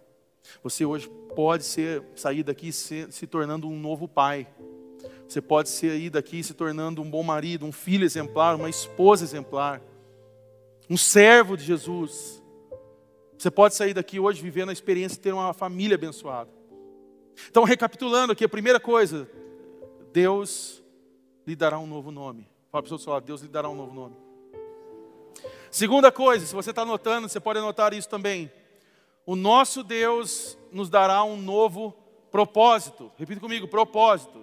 Você 0.62 0.84
hoje 0.84 1.08
pode 1.34 1.64
ser, 1.64 2.02
sair 2.14 2.42
daqui 2.42 2.72
se, 2.72 3.06
se 3.10 3.26
tornando 3.26 3.68
um 3.68 3.78
novo 3.78 4.08
pai. 4.08 4.46
Você 5.28 5.40
pode 5.40 5.68
sair 5.68 6.10
daqui 6.10 6.42
se 6.42 6.54
tornando 6.54 7.02
um 7.02 7.10
bom 7.10 7.22
marido, 7.22 7.66
um 7.66 7.72
filho 7.72 8.04
exemplar, 8.04 8.56
uma 8.56 8.70
esposa 8.70 9.24
exemplar, 9.24 9.80
um 10.88 10.96
servo 10.96 11.56
de 11.56 11.64
Jesus. 11.64 12.42
Você 13.36 13.50
pode 13.50 13.74
sair 13.74 13.94
daqui 13.94 14.18
hoje 14.18 14.42
vivendo 14.42 14.70
a 14.70 14.72
experiência 14.72 15.16
de 15.16 15.22
ter 15.22 15.32
uma 15.32 15.52
família 15.52 15.94
abençoada. 15.94 16.50
Então, 17.48 17.62
recapitulando 17.62 18.32
aqui, 18.32 18.44
a 18.44 18.48
primeira 18.48 18.80
coisa, 18.80 19.28
Deus 20.12 20.82
lhe 21.46 21.54
dará 21.54 21.78
um 21.78 21.86
novo 21.86 22.10
nome. 22.10 22.48
Fala 22.72 22.82
para 22.82 22.94
o 22.94 22.98
seu 22.98 23.20
Deus 23.20 23.42
lhe 23.42 23.48
dará 23.48 23.68
um 23.68 23.76
novo 23.76 23.94
nome. 23.94 24.16
Segunda 25.70 26.10
coisa, 26.10 26.44
se 26.44 26.54
você 26.54 26.70
está 26.70 26.82
anotando, 26.82 27.28
você 27.28 27.38
pode 27.38 27.58
anotar 27.58 27.94
isso 27.94 28.08
também. 28.08 28.50
O 29.28 29.36
nosso 29.36 29.82
Deus 29.82 30.56
nos 30.72 30.88
dará 30.88 31.22
um 31.22 31.36
novo 31.36 31.94
propósito. 32.30 33.12
Repita 33.18 33.38
comigo: 33.38 33.68
propósito. 33.68 34.42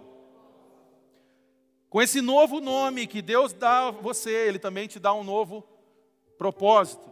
Com 1.90 2.04
esse 2.04 2.22
novo 2.22 2.62
nome 2.62 3.08
que 3.08 3.20
Deus 3.20 3.52
dá 3.52 3.88
a 3.88 3.90
você, 3.90 4.30
Ele 4.30 4.60
também 4.60 4.88
te 4.88 5.00
dá 5.00 5.12
um 5.12 5.24
novo 5.24 5.68
propósito. 6.38 7.10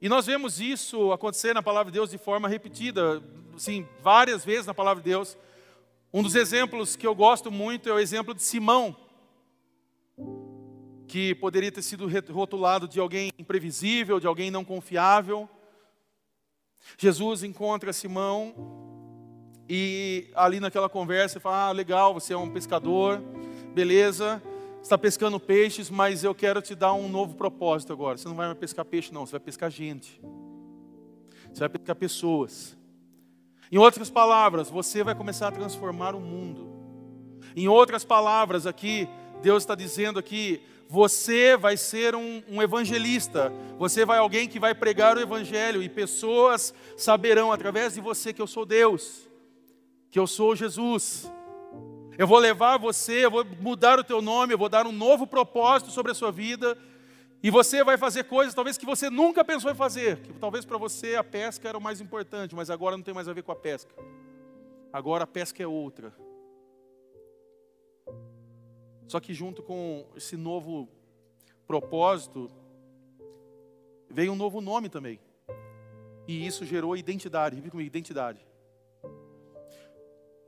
E 0.00 0.08
nós 0.08 0.26
vemos 0.26 0.60
isso 0.60 1.12
acontecer 1.12 1.54
na 1.54 1.62
palavra 1.62 1.92
de 1.92 1.98
Deus 1.98 2.10
de 2.10 2.18
forma 2.18 2.48
repetida, 2.48 3.22
sim, 3.56 3.86
várias 4.00 4.44
vezes 4.44 4.66
na 4.66 4.74
palavra 4.74 5.00
de 5.00 5.10
Deus. 5.10 5.38
Um 6.12 6.24
dos 6.24 6.34
exemplos 6.34 6.96
que 6.96 7.06
eu 7.06 7.14
gosto 7.14 7.52
muito 7.52 7.88
é 7.88 7.92
o 7.92 8.00
exemplo 8.00 8.34
de 8.34 8.42
Simão, 8.42 8.96
que 11.06 11.36
poderia 11.36 11.70
ter 11.70 11.82
sido 11.82 12.08
rotulado 12.32 12.88
de 12.88 12.98
alguém 12.98 13.30
imprevisível, 13.38 14.18
de 14.18 14.26
alguém 14.26 14.50
não 14.50 14.64
confiável. 14.64 15.48
Jesus 16.98 17.42
encontra 17.42 17.92
Simão 17.92 18.54
e 19.68 20.30
ali 20.34 20.60
naquela 20.60 20.88
conversa 20.88 21.40
fala: 21.40 21.68
Ah, 21.68 21.72
legal, 21.72 22.14
você 22.14 22.32
é 22.32 22.36
um 22.36 22.50
pescador, 22.50 23.20
beleza, 23.74 24.42
está 24.82 24.98
pescando 24.98 25.38
peixes, 25.40 25.88
mas 25.88 26.24
eu 26.24 26.34
quero 26.34 26.60
te 26.60 26.74
dar 26.74 26.92
um 26.92 27.08
novo 27.08 27.34
propósito 27.34 27.92
agora. 27.92 28.18
Você 28.18 28.28
não 28.28 28.34
vai 28.34 28.46
mais 28.46 28.58
pescar 28.58 28.84
peixe, 28.84 29.12
não, 29.12 29.24
você 29.24 29.32
vai 29.32 29.40
pescar 29.40 29.70
gente, 29.70 30.20
você 31.52 31.60
vai 31.60 31.68
pescar 31.68 31.96
pessoas. 31.96 32.76
Em 33.70 33.78
outras 33.78 34.10
palavras, 34.10 34.68
você 34.68 35.02
vai 35.02 35.14
começar 35.14 35.48
a 35.48 35.52
transformar 35.52 36.14
o 36.14 36.20
mundo. 36.20 36.70
Em 37.56 37.68
outras 37.68 38.04
palavras, 38.04 38.66
aqui, 38.66 39.08
Deus 39.40 39.62
está 39.62 39.74
dizendo 39.74 40.18
aqui: 40.18 40.60
você 40.92 41.56
vai 41.56 41.74
ser 41.74 42.14
um, 42.14 42.42
um, 42.46 42.60
evangelista, 42.60 43.50
você 43.78 44.04
vai 44.04 44.18
alguém 44.18 44.46
que 44.46 44.60
vai 44.60 44.74
pregar 44.74 45.16
o 45.16 45.20
evangelho 45.20 45.82
e 45.82 45.88
pessoas 45.88 46.74
saberão 46.98 47.50
através 47.50 47.94
de 47.94 48.00
você 48.02 48.30
que 48.30 48.42
eu 48.42 48.46
sou 48.46 48.66
Deus, 48.66 49.26
que 50.10 50.18
eu 50.18 50.26
sou 50.26 50.54
Jesus. 50.54 51.32
Eu 52.18 52.26
vou 52.26 52.38
levar 52.38 52.76
você, 52.76 53.24
eu 53.24 53.30
vou 53.30 53.42
mudar 53.58 53.98
o 53.98 54.04
teu 54.04 54.20
nome, 54.20 54.52
eu 54.52 54.58
vou 54.58 54.68
dar 54.68 54.86
um 54.86 54.92
novo 54.92 55.26
propósito 55.26 55.90
sobre 55.90 56.12
a 56.12 56.14
sua 56.14 56.30
vida. 56.30 56.76
E 57.42 57.50
você 57.50 57.82
vai 57.82 57.96
fazer 57.96 58.24
coisas 58.24 58.52
talvez 58.52 58.76
que 58.76 58.84
você 58.84 59.08
nunca 59.08 59.42
pensou 59.42 59.70
em 59.70 59.74
fazer. 59.74 60.18
Que 60.18 60.34
talvez 60.34 60.66
para 60.66 60.76
você 60.76 61.16
a 61.16 61.24
pesca 61.24 61.70
era 61.70 61.78
o 61.78 61.80
mais 61.80 62.02
importante, 62.02 62.54
mas 62.54 62.68
agora 62.68 62.98
não 62.98 63.02
tem 63.02 63.14
mais 63.14 63.28
a 63.28 63.32
ver 63.32 63.42
com 63.42 63.50
a 63.50 63.56
pesca. 63.56 63.94
Agora 64.92 65.24
a 65.24 65.26
pesca 65.26 65.62
é 65.62 65.66
outra. 65.66 66.12
Só 69.12 69.20
que 69.20 69.34
junto 69.34 69.62
com 69.62 70.06
esse 70.16 70.38
novo 70.38 70.88
propósito, 71.66 72.50
veio 74.08 74.32
um 74.32 74.34
novo 74.34 74.62
nome 74.62 74.88
também. 74.88 75.20
E 76.26 76.46
isso 76.46 76.64
gerou 76.64 76.96
identidade. 76.96 77.54
Repita 77.54 77.72
comigo, 77.72 77.86
identidade. 77.86 78.40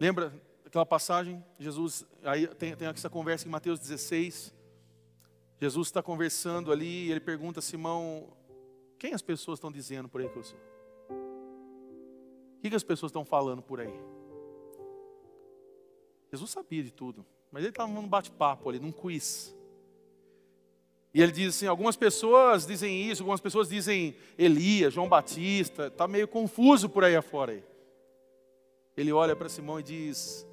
Lembra 0.01 0.33
aquela 0.65 0.87
passagem? 0.87 1.45
Jesus, 1.59 2.07
aí 2.23 2.47
tem, 2.47 2.75
tem 2.75 2.89
essa 2.89 3.11
conversa 3.11 3.47
em 3.47 3.51
Mateus 3.51 3.79
16. 3.79 4.55
Jesus 5.61 5.89
está 5.89 6.03
conversando 6.03 6.73
ali 6.73 7.09
e 7.09 7.11
ele 7.11 7.21
pergunta 7.21 7.59
a 7.59 7.63
Simão: 7.63 8.35
Quem 8.99 9.13
as 9.13 9.21
pessoas 9.21 9.59
estão 9.59 9.71
dizendo 9.71 10.09
por 10.09 10.23
aí 10.23 10.29
que 10.31 10.39
eu 10.39 10.43
sou? 10.43 10.59
O 12.57 12.61
que, 12.63 12.71
que 12.71 12.77
as 12.77 12.83
pessoas 12.83 13.11
estão 13.11 13.27
falando 13.27 13.61
por 13.61 13.79
aí? 13.79 13.93
Jesus 16.31 16.51
sabia 16.51 16.83
de 16.83 16.91
tudo, 16.91 17.27
mas 17.55 17.63
ele 17.63 17.71
estava 17.71 17.93
num 17.93 18.09
bate-papo 18.09 18.69
ali, 18.69 18.81
num 18.81 18.91
quiz. 18.91 19.55
E 21.15 21.23
ele 21.23 21.31
diz 21.31 21.55
assim: 21.55 21.69
algumas 21.69 21.95
pessoas 21.95 22.67
dizem 22.67 23.09
isso, 23.09 23.23
algumas 23.23 23.41
pessoas 23.41 23.69
dizem 23.69 24.17
Elias, 24.37 24.93
João 24.93 25.09
Batista, 25.09 25.87
está 25.87 26.09
meio 26.09 26.27
confuso 26.27 26.89
por 26.89 27.05
aí 27.05 27.15
afora. 27.15 27.53
Aí. 27.53 27.63
Ele 28.97 29.13
olha 29.13 29.37
para 29.37 29.49
Simão 29.49 29.79
e 29.79 29.85
diz: 29.85 30.45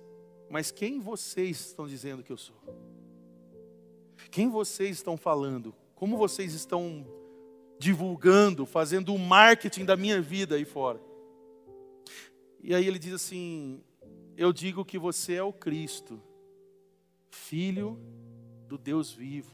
Mas 0.48 0.70
quem 0.70 1.00
vocês 1.00 1.60
estão 1.70 1.88
dizendo 1.88 2.22
que 2.22 2.32
eu 2.32 2.38
sou? 2.38 2.56
Quem 4.30 4.48
vocês 4.48 4.98
estão 4.98 5.18
falando? 5.18 5.74
Como 5.96 6.16
vocês 6.18 6.54
estão 6.54 7.04
divulgando, 7.80 8.64
fazendo 8.64 9.12
o 9.12 9.18
marketing 9.18 9.86
da 9.86 9.98
minha 9.98 10.22
vida 10.22 10.54
aí 10.54 10.66
fora? 10.66 11.02
E 12.62 12.76
aí 12.76 12.86
ele 12.86 13.00
diz 13.00 13.14
assim: 13.14 13.82
Eu 14.38 14.54
digo 14.54 14.86
que 14.86 15.00
você 15.00 15.34
é 15.34 15.44
o 15.44 15.52
Cristo, 15.52 16.22
Filho 17.32 18.00
do 18.67 18.78
Deus 18.78 19.12
vivo. 19.12 19.52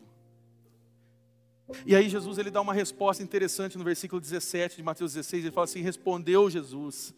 E 1.85 1.95
aí 1.95 2.09
Jesus 2.09 2.37
ele 2.37 2.49
dá 2.49 2.61
uma 2.61 2.73
resposta 2.73 3.21
interessante 3.21 3.77
no 3.77 3.83
versículo 3.83 4.21
17 4.21 4.77
de 4.77 4.83
Mateus 4.83 5.13
16, 5.13 5.45
ele 5.45 5.53
fala 5.53 5.65
assim: 5.65 5.81
Respondeu 5.81 6.49
Jesus: 6.49 7.13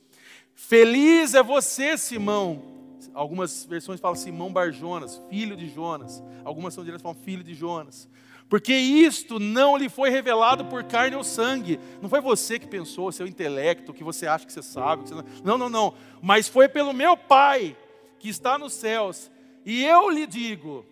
Feliz 0.53 1.33
é 1.33 1.41
você, 1.43 1.97
Simão. 1.97 2.77
Algumas 3.13 3.65
versões 3.65 3.99
falam 3.99 4.15
Simão 4.15 4.51
Barjonas, 4.51 5.21
filho 5.29 5.55
de 5.55 5.69
Jonas. 5.69 6.21
Algumas 6.43 6.73
são 6.73 6.83
diretas 6.83 7.01
falam 7.01 7.17
filho 7.17 7.43
de 7.43 7.53
Jonas. 7.53 8.09
Porque 8.49 8.73
isto 8.73 9.39
não 9.39 9.77
lhe 9.77 9.87
foi 9.87 10.09
revelado 10.09 10.65
por 10.65 10.83
carne 10.83 11.15
ou 11.15 11.23
sangue. 11.23 11.79
Não 12.01 12.09
foi 12.09 12.19
você 12.19 12.57
que 12.57 12.67
pensou, 12.67 13.11
seu 13.11 13.27
intelecto, 13.27 13.93
que 13.93 14.03
você 14.03 14.25
acha 14.25 14.45
que 14.45 14.51
você 14.51 14.63
sabe. 14.63 15.03
Que 15.03 15.09
você... 15.09 15.23
Não, 15.43 15.57
não, 15.57 15.69
não. 15.69 15.93
Mas 16.21 16.47
foi 16.47 16.67
pelo 16.67 16.91
meu 16.91 17.15
Pai 17.15 17.77
que 18.17 18.27
está 18.27 18.57
nos 18.57 18.73
céus. 18.73 19.29
E 19.69 19.85
eu 19.85 20.09
lhe 20.09 20.25
digo, 20.25 20.83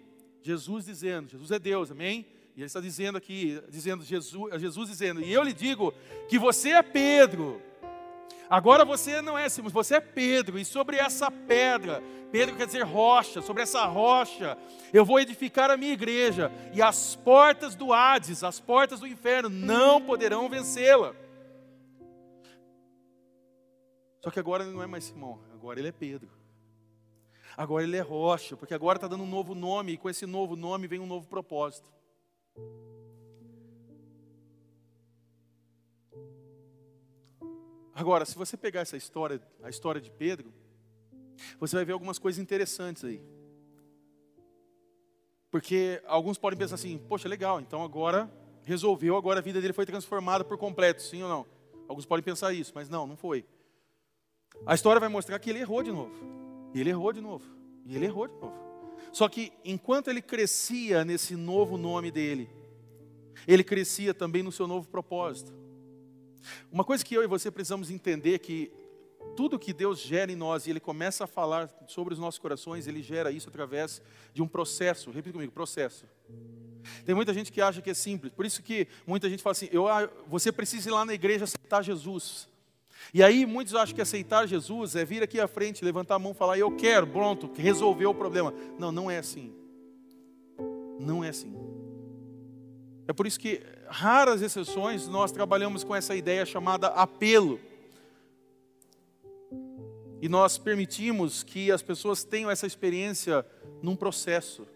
Jesus 0.43 0.85
dizendo, 0.85 1.31
Jesus 1.31 1.49
é 1.49 1.57
Deus, 1.57 1.89
amém? 1.89 2.27
E 2.55 2.59
ele 2.59 2.67
está 2.67 2.79
dizendo 2.79 3.17
aqui, 3.17 3.59
dizendo 3.69 4.03
Jesus, 4.03 4.61
Jesus 4.61 4.87
dizendo, 4.87 5.19
e 5.19 5.33
eu 5.33 5.41
lhe 5.41 5.51
digo 5.51 5.91
que 6.29 6.37
você 6.37 6.69
é 6.69 6.83
Pedro. 6.83 7.59
Agora 8.47 8.85
você 8.85 9.19
não 9.19 9.35
é 9.35 9.49
Simão, 9.49 9.71
você 9.71 9.95
é 9.95 9.99
Pedro, 9.99 10.59
e 10.59 10.63
sobre 10.63 10.97
essa 10.97 11.31
pedra, 11.31 12.03
Pedro 12.31 12.55
quer 12.55 12.67
dizer 12.67 12.83
rocha, 12.83 13.41
sobre 13.41 13.63
essa 13.63 13.83
rocha 13.85 14.55
eu 14.93 15.03
vou 15.03 15.19
edificar 15.19 15.71
a 15.71 15.75
minha 15.75 15.93
igreja, 15.93 16.51
e 16.71 16.79
as 16.79 17.15
portas 17.15 17.73
do 17.73 17.91
Hades, 17.91 18.43
as 18.43 18.59
portas 18.59 18.99
do 18.99 19.07
inferno, 19.07 19.49
não 19.49 19.99
poderão 19.99 20.47
vencê-la. 20.47 21.15
Só 24.23 24.29
que 24.29 24.39
agora 24.39 24.63
ele 24.63 24.71
não 24.71 24.83
é 24.83 24.87
mais 24.87 25.05
Simão, 25.05 25.39
agora 25.51 25.79
ele 25.79 25.87
é 25.87 25.91
Pedro. 25.91 26.36
Agora 27.57 27.83
ele 27.83 27.97
é 27.97 28.01
rocha, 28.01 28.55
porque 28.55 28.75
agora 28.75 28.97
está 28.97 29.07
dando 29.07 29.23
um 29.23 29.29
novo 29.29 29.55
nome, 29.55 29.93
e 29.93 29.97
com 29.97 30.07
esse 30.07 30.27
novo 30.27 30.55
nome 30.55 30.85
vem 30.85 30.99
um 30.99 31.07
novo 31.07 31.27
propósito. 31.27 31.91
Agora, 37.95 38.25
se 38.25 38.35
você 38.35 38.55
pegar 38.55 38.81
essa 38.81 38.95
história, 38.95 39.41
a 39.63 39.69
história 39.69 39.99
de 39.99 40.11
Pedro, 40.11 40.53
você 41.59 41.75
vai 41.75 41.83
ver 41.83 41.93
algumas 41.93 42.19
coisas 42.19 42.39
interessantes 42.39 43.03
aí. 43.03 43.19
Porque 45.49 45.99
alguns 46.05 46.37
podem 46.37 46.59
pensar 46.59 46.75
assim: 46.75 46.99
poxa, 46.99 47.27
legal, 47.27 47.59
então 47.59 47.81
agora 47.81 48.31
resolveu, 48.61 49.17
agora 49.17 49.39
a 49.39 49.41
vida 49.41 49.59
dele 49.59 49.73
foi 49.73 49.85
transformada 49.85 50.45
por 50.45 50.59
completo, 50.59 51.01
sim 51.01 51.23
ou 51.23 51.29
não? 51.29 51.45
Alguns 51.87 52.05
podem 52.05 52.23
pensar 52.23 52.53
isso, 52.53 52.71
mas 52.75 52.87
não, 52.87 53.07
não 53.07 53.17
foi. 53.17 53.43
A 54.63 54.75
história 54.75 54.99
vai 54.99 55.09
mostrar 55.09 55.39
que 55.39 55.49
ele 55.49 55.59
errou 55.59 55.81
de 55.81 55.91
novo. 55.91 56.46
E 56.73 56.79
ele 56.79 56.89
errou 56.89 57.13
de 57.13 57.21
novo. 57.21 57.45
E 57.85 57.95
ele 57.95 58.05
errou 58.05 58.27
de 58.27 58.33
novo. 58.35 58.55
Só 59.11 59.27
que 59.27 59.51
enquanto 59.63 60.09
ele 60.09 60.21
crescia 60.21 61.05
nesse 61.05 61.35
novo 61.35 61.77
nome 61.77 62.11
dele, 62.11 62.49
ele 63.47 63.63
crescia 63.63 64.13
também 64.13 64.43
no 64.43 64.51
seu 64.51 64.67
novo 64.67 64.87
propósito. 64.87 65.53
Uma 66.71 66.83
coisa 66.83 67.03
que 67.03 67.15
eu 67.15 67.23
e 67.23 67.27
você 67.27 67.51
precisamos 67.51 67.89
entender 67.89 68.35
é 68.35 68.39
que 68.39 68.71
tudo 69.35 69.59
que 69.59 69.73
Deus 69.73 69.99
gera 69.99 70.31
em 70.31 70.35
nós 70.35 70.65
e 70.65 70.69
Ele 70.69 70.79
começa 70.79 71.25
a 71.25 71.27
falar 71.27 71.69
sobre 71.87 72.13
os 72.13 72.19
nossos 72.19 72.39
corações, 72.39 72.87
Ele 72.87 73.01
gera 73.01 73.31
isso 73.31 73.49
através 73.49 74.01
de 74.33 74.41
um 74.41 74.47
processo. 74.47 75.11
Repita 75.11 75.33
comigo, 75.33 75.51
processo. 75.51 76.05
Tem 77.05 77.13
muita 77.13 77.33
gente 77.33 77.51
que 77.51 77.61
acha 77.61 77.81
que 77.81 77.89
é 77.89 77.93
simples, 77.93 78.31
por 78.33 78.45
isso 78.45 78.63
que 78.63 78.87
muita 79.05 79.29
gente 79.29 79.43
fala 79.43 79.51
assim: 79.51 79.69
eu, 79.71 79.87
ah, 79.87 80.09
você 80.27 80.51
precisa 80.51 80.89
ir 80.89 80.91
lá 80.91 81.05
na 81.05 81.13
igreja 81.13 81.43
aceitar 81.43 81.83
Jesus. 81.83 82.47
E 83.13 83.23
aí 83.23 83.45
muitos 83.45 83.73
acham 83.75 83.95
que 83.95 84.01
aceitar 84.01 84.47
Jesus 84.47 84.95
é 84.95 85.05
vir 85.05 85.23
aqui 85.23 85.39
à 85.39 85.47
frente, 85.47 85.83
levantar 85.83 86.15
a 86.15 86.19
mão 86.19 86.31
e 86.31 86.35
falar, 86.35 86.57
eu 86.57 86.75
quero, 86.75 87.07
pronto, 87.07 87.51
resolveu 87.55 88.09
o 88.09 88.15
problema. 88.15 88.53
Não, 88.77 88.91
não 88.91 89.09
é 89.09 89.17
assim. 89.17 89.53
Não 90.99 91.23
é 91.23 91.29
assim. 91.29 91.55
É 93.07 93.13
por 93.13 93.25
isso 93.25 93.39
que, 93.39 93.61
raras 93.87 94.41
exceções, 94.41 95.07
nós 95.07 95.31
trabalhamos 95.31 95.83
com 95.83 95.95
essa 95.95 96.15
ideia 96.15 96.45
chamada 96.45 96.87
apelo. 96.87 97.59
E 100.21 100.27
nós 100.27 100.57
permitimos 100.57 101.43
que 101.43 101.71
as 101.71 101.81
pessoas 101.81 102.23
tenham 102.23 102.51
essa 102.51 102.67
experiência 102.67 103.45
num 103.81 103.95
processo. 103.95 104.67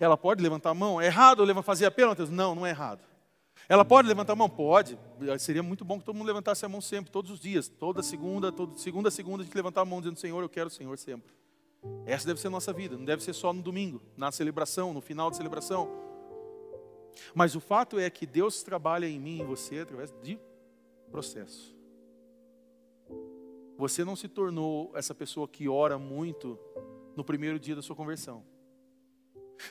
Ela 0.00 0.16
pode 0.16 0.42
levantar 0.42 0.70
a 0.70 0.74
mão? 0.74 1.00
É 1.00 1.06
errado 1.06 1.44
fazer 1.62 1.86
apelo? 1.86 2.14
Não, 2.30 2.54
não 2.54 2.66
é 2.66 2.70
errado. 2.70 3.05
Ela 3.68 3.84
pode 3.84 4.06
levantar 4.06 4.34
a 4.34 4.36
mão? 4.36 4.48
Pode. 4.48 4.98
Seria 5.38 5.62
muito 5.62 5.84
bom 5.84 5.98
que 5.98 6.04
todo 6.04 6.14
mundo 6.14 6.26
levantasse 6.26 6.64
a 6.64 6.68
mão 6.68 6.80
sempre, 6.80 7.10
todos 7.10 7.30
os 7.30 7.40
dias. 7.40 7.68
Toda 7.68 8.02
segunda, 8.02 8.52
toda 8.52 8.76
segunda 8.78 9.08
a 9.08 9.12
segunda, 9.12 9.42
a 9.42 9.44
gente 9.44 9.54
levantar 9.54 9.80
a 9.80 9.84
mão 9.84 10.00
dizendo, 10.00 10.18
Senhor, 10.18 10.40
eu 10.42 10.48
quero 10.48 10.68
o 10.68 10.70
Senhor 10.70 10.96
sempre. 10.98 11.34
Essa 12.04 12.26
deve 12.26 12.40
ser 12.40 12.48
a 12.48 12.50
nossa 12.50 12.72
vida, 12.72 12.96
não 12.96 13.04
deve 13.04 13.22
ser 13.22 13.32
só 13.32 13.52
no 13.52 13.62
domingo, 13.62 14.02
na 14.16 14.32
celebração, 14.32 14.92
no 14.92 15.00
final 15.00 15.30
da 15.30 15.36
celebração. 15.36 15.88
Mas 17.34 17.54
o 17.54 17.60
fato 17.60 17.98
é 17.98 18.08
que 18.10 18.26
Deus 18.26 18.62
trabalha 18.62 19.06
em 19.06 19.18
mim 19.18 19.38
e 19.38 19.40
em 19.40 19.44
você 19.44 19.80
através 19.80 20.12
de 20.22 20.38
processo. 21.10 21.74
Você 23.78 24.04
não 24.04 24.16
se 24.16 24.28
tornou 24.28 24.90
essa 24.94 25.14
pessoa 25.14 25.46
que 25.46 25.68
ora 25.68 25.98
muito 25.98 26.58
no 27.14 27.24
primeiro 27.24 27.58
dia 27.58 27.74
da 27.74 27.82
sua 27.82 27.96
conversão. 27.96 28.44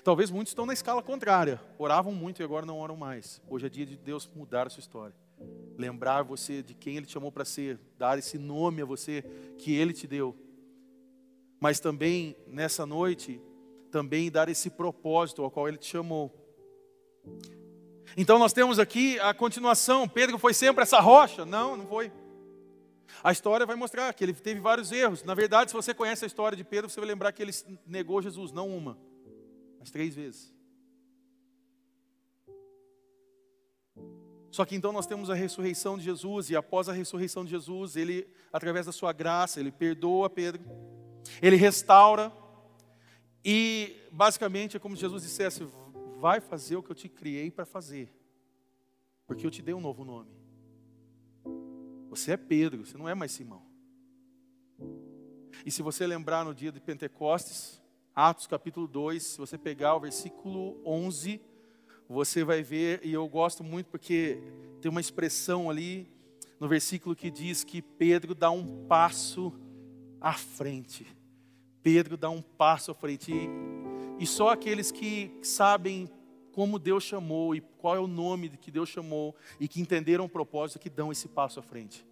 Talvez 0.03 0.31
muitos 0.31 0.51
estão 0.51 0.65
na 0.65 0.73
escala 0.73 1.01
contrária, 1.01 1.61
oravam 1.77 2.13
muito 2.13 2.41
e 2.41 2.43
agora 2.43 2.65
não 2.65 2.79
oram 2.79 2.95
mais. 2.95 3.41
Hoje 3.47 3.65
é 3.65 3.69
dia 3.69 3.85
de 3.85 3.97
Deus 3.97 4.29
mudar 4.35 4.67
a 4.67 4.69
sua 4.69 4.81
história. 4.81 5.15
Lembrar 5.77 6.23
você 6.23 6.63
de 6.63 6.73
quem 6.73 6.97
Ele 6.97 7.05
te 7.05 7.11
chamou 7.11 7.31
para 7.31 7.45
ser, 7.45 7.79
dar 7.97 8.17
esse 8.17 8.37
nome 8.37 8.81
a 8.81 8.85
você 8.85 9.23
que 9.57 9.75
Ele 9.75 9.93
te 9.93 10.07
deu. 10.07 10.35
Mas 11.59 11.79
também, 11.79 12.35
nessa 12.47 12.85
noite, 12.85 13.41
também 13.91 14.31
dar 14.31 14.49
esse 14.49 14.69
propósito 14.69 15.43
ao 15.43 15.51
qual 15.51 15.67
Ele 15.67 15.77
te 15.77 15.87
chamou. 15.87 16.33
Então 18.17 18.39
nós 18.39 18.53
temos 18.53 18.79
aqui 18.79 19.19
a 19.19 19.33
continuação. 19.33 20.07
Pedro 20.07 20.37
foi 20.37 20.53
sempre 20.53 20.83
essa 20.83 20.99
rocha? 20.99 21.45
Não, 21.45 21.75
não 21.75 21.85
foi. 21.85 22.11
A 23.23 23.31
história 23.31 23.65
vai 23.65 23.75
mostrar 23.75 24.13
que 24.13 24.23
ele 24.23 24.33
teve 24.33 24.59
vários 24.59 24.91
erros. 24.91 25.23
Na 25.23 25.33
verdade, 25.33 25.71
se 25.71 25.75
você 25.75 25.93
conhece 25.93 26.25
a 26.25 26.27
história 26.27 26.55
de 26.55 26.63
Pedro, 26.63 26.89
você 26.89 26.99
vai 26.99 27.07
lembrar 27.07 27.31
que 27.31 27.41
ele 27.41 27.51
negou 27.85 28.21
Jesus, 28.21 28.51
não 28.51 28.67
uma, 28.69 28.97
três 29.91 30.15
vezes. 30.15 30.53
Só 34.55 34.63
que 34.63 34.73
então 34.73 34.93
nós 34.93 35.05
temos 35.05 35.29
a 35.29 35.33
ressurreição 35.33 35.97
de 35.97 36.03
Jesus, 36.05 36.49
e 36.49 36.55
após 36.55 36.87
a 36.87 36.93
ressurreição 36.93 37.43
de 37.43 37.51
Jesus, 37.51 37.97
ele, 37.97 38.25
através 38.53 38.85
da 38.85 38.91
sua 38.93 39.11
graça, 39.11 39.59
ele 39.59 39.71
perdoa 39.71 40.29
Pedro, 40.29 40.63
ele 41.41 41.57
restaura, 41.57 42.31
e 43.43 43.97
basicamente 44.11 44.77
é 44.77 44.79
como 44.79 44.95
se 44.95 45.01
Jesus 45.01 45.23
dissesse: 45.23 45.67
vai 46.17 46.39
fazer 46.39 46.77
o 46.77 46.81
que 46.81 46.89
eu 46.89 46.95
te 46.95 47.09
criei 47.09 47.51
para 47.51 47.65
fazer, 47.65 48.09
porque 49.27 49.45
eu 49.45 49.51
te 49.51 49.61
dei 49.61 49.73
um 49.73 49.81
novo 49.81 50.05
nome. 50.05 50.31
Você 52.09 52.31
é 52.31 52.37
Pedro, 52.37 52.85
você 52.85 52.97
não 52.97 53.09
é 53.09 53.13
mais 53.13 53.33
Simão. 53.33 53.61
E 55.65 55.69
se 55.69 55.81
você 55.81 56.07
lembrar 56.07 56.45
no 56.45 56.55
dia 56.55 56.71
de 56.71 56.79
Pentecostes, 56.79 57.81
Atos 58.15 58.47
capítulo 58.47 58.87
2, 58.87 59.21
se 59.21 59.37
você 59.37 59.57
pegar 59.57 59.95
o 59.95 59.99
versículo 59.99 60.81
11, 60.85 61.41
você 62.07 62.43
vai 62.43 62.63
ver, 62.63 63.01
e 63.03 63.11
eu 63.11 63.27
gosto 63.27 63.63
muito 63.63 63.87
porque 63.87 64.41
tem 64.79 64.89
uma 64.89 65.01
expressão 65.01 65.69
ali 65.69 66.09
no 66.59 66.67
versículo 66.67 67.15
que 67.15 67.29
diz 67.29 67.63
que 67.63 67.81
Pedro 67.81 68.33
dá 68.33 68.49
um 68.49 68.85
passo 68.87 69.53
à 70.21 70.33
frente. 70.33 71.05
Pedro 71.83 72.15
dá 72.15 72.29
um 72.29 72.41
passo 72.41 72.91
à 72.91 72.93
frente. 72.93 73.33
E 73.33 73.49
e 74.17 74.25
só 74.25 74.49
aqueles 74.49 74.91
que 74.91 75.37
sabem 75.41 76.09
como 76.53 76.79
Deus 76.79 77.03
chamou 77.03 77.53
e 77.53 77.59
qual 77.59 77.95
é 77.95 77.99
o 77.99 78.07
nome 78.07 78.49
que 78.49 78.71
Deus 78.71 78.87
chamou 78.87 79.35
e 79.59 79.67
que 79.67 79.81
entenderam 79.81 80.25
o 80.25 80.29
propósito 80.29 80.79
que 80.79 80.89
dão 80.89 81.11
esse 81.11 81.27
passo 81.27 81.59
à 81.59 81.63
frente. 81.63 82.05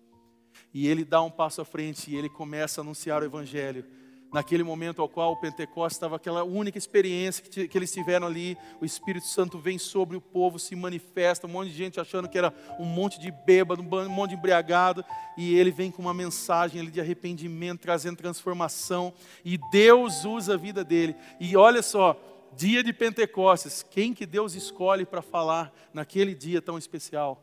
E 0.73 0.87
ele 0.87 1.05
dá 1.05 1.21
um 1.21 1.31
passo 1.31 1.61
à 1.61 1.65
frente 1.65 2.11
e 2.11 2.15
ele 2.15 2.29
começa 2.29 2.81
a 2.81 2.83
anunciar 2.83 3.21
o 3.21 3.25
evangelho 3.25 3.85
naquele 4.33 4.63
momento 4.63 5.01
ao 5.01 5.07
qual 5.07 5.33
o 5.33 5.37
Pentecostes 5.37 5.95
estava 5.95 6.15
aquela 6.15 6.43
única 6.43 6.77
experiência 6.77 7.43
que, 7.43 7.67
que, 7.67 7.77
eles 7.77 7.93
tiveram 7.93 8.25
ali, 8.25 8.57
o 8.81 8.85
Espírito 8.85 9.27
Santo 9.27 9.59
vem 9.59 9.77
sobre 9.77 10.17
o 10.17 10.21
povo, 10.21 10.57
se 10.57 10.75
manifesta, 10.75 11.45
um 11.45 11.51
monte 11.51 11.69
de 11.69 11.77
gente 11.77 11.99
achando 11.99 12.27
que 12.27 12.37
era 12.37 12.51
um 12.79 12.85
monte 12.85 13.19
de 13.19 13.31
bêbado, 13.31 13.81
um 13.81 14.09
monte 14.09 14.31
de 14.31 14.35
embriagado, 14.35 15.05
e 15.37 15.55
ele 15.55 15.69
vem 15.69 15.91
com 15.91 16.01
uma 16.01 16.13
mensagem 16.13 16.81
ali 16.81 16.89
de 16.89 16.99
arrependimento, 16.99 17.81
trazendo 17.81 18.17
transformação, 18.17 19.13
e 19.45 19.59
Deus 19.71 20.25
usa 20.25 20.55
a 20.55 20.57
vida 20.57 20.83
dele. 20.83 21.15
E 21.39 21.55
olha 21.55 21.83
só, 21.83 22.19
dia 22.55 22.83
de 22.83 22.91
Pentecostes, 22.91 23.85
quem 23.87 24.13
que 24.13 24.25
Deus 24.25 24.55
escolhe 24.55 25.05
para 25.05 25.21
falar 25.21 25.71
naquele 25.93 26.33
dia 26.33 26.61
tão 26.61 26.77
especial? 26.77 27.41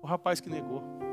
O 0.00 0.06
rapaz 0.06 0.40
que 0.40 0.48
negou. 0.48 1.07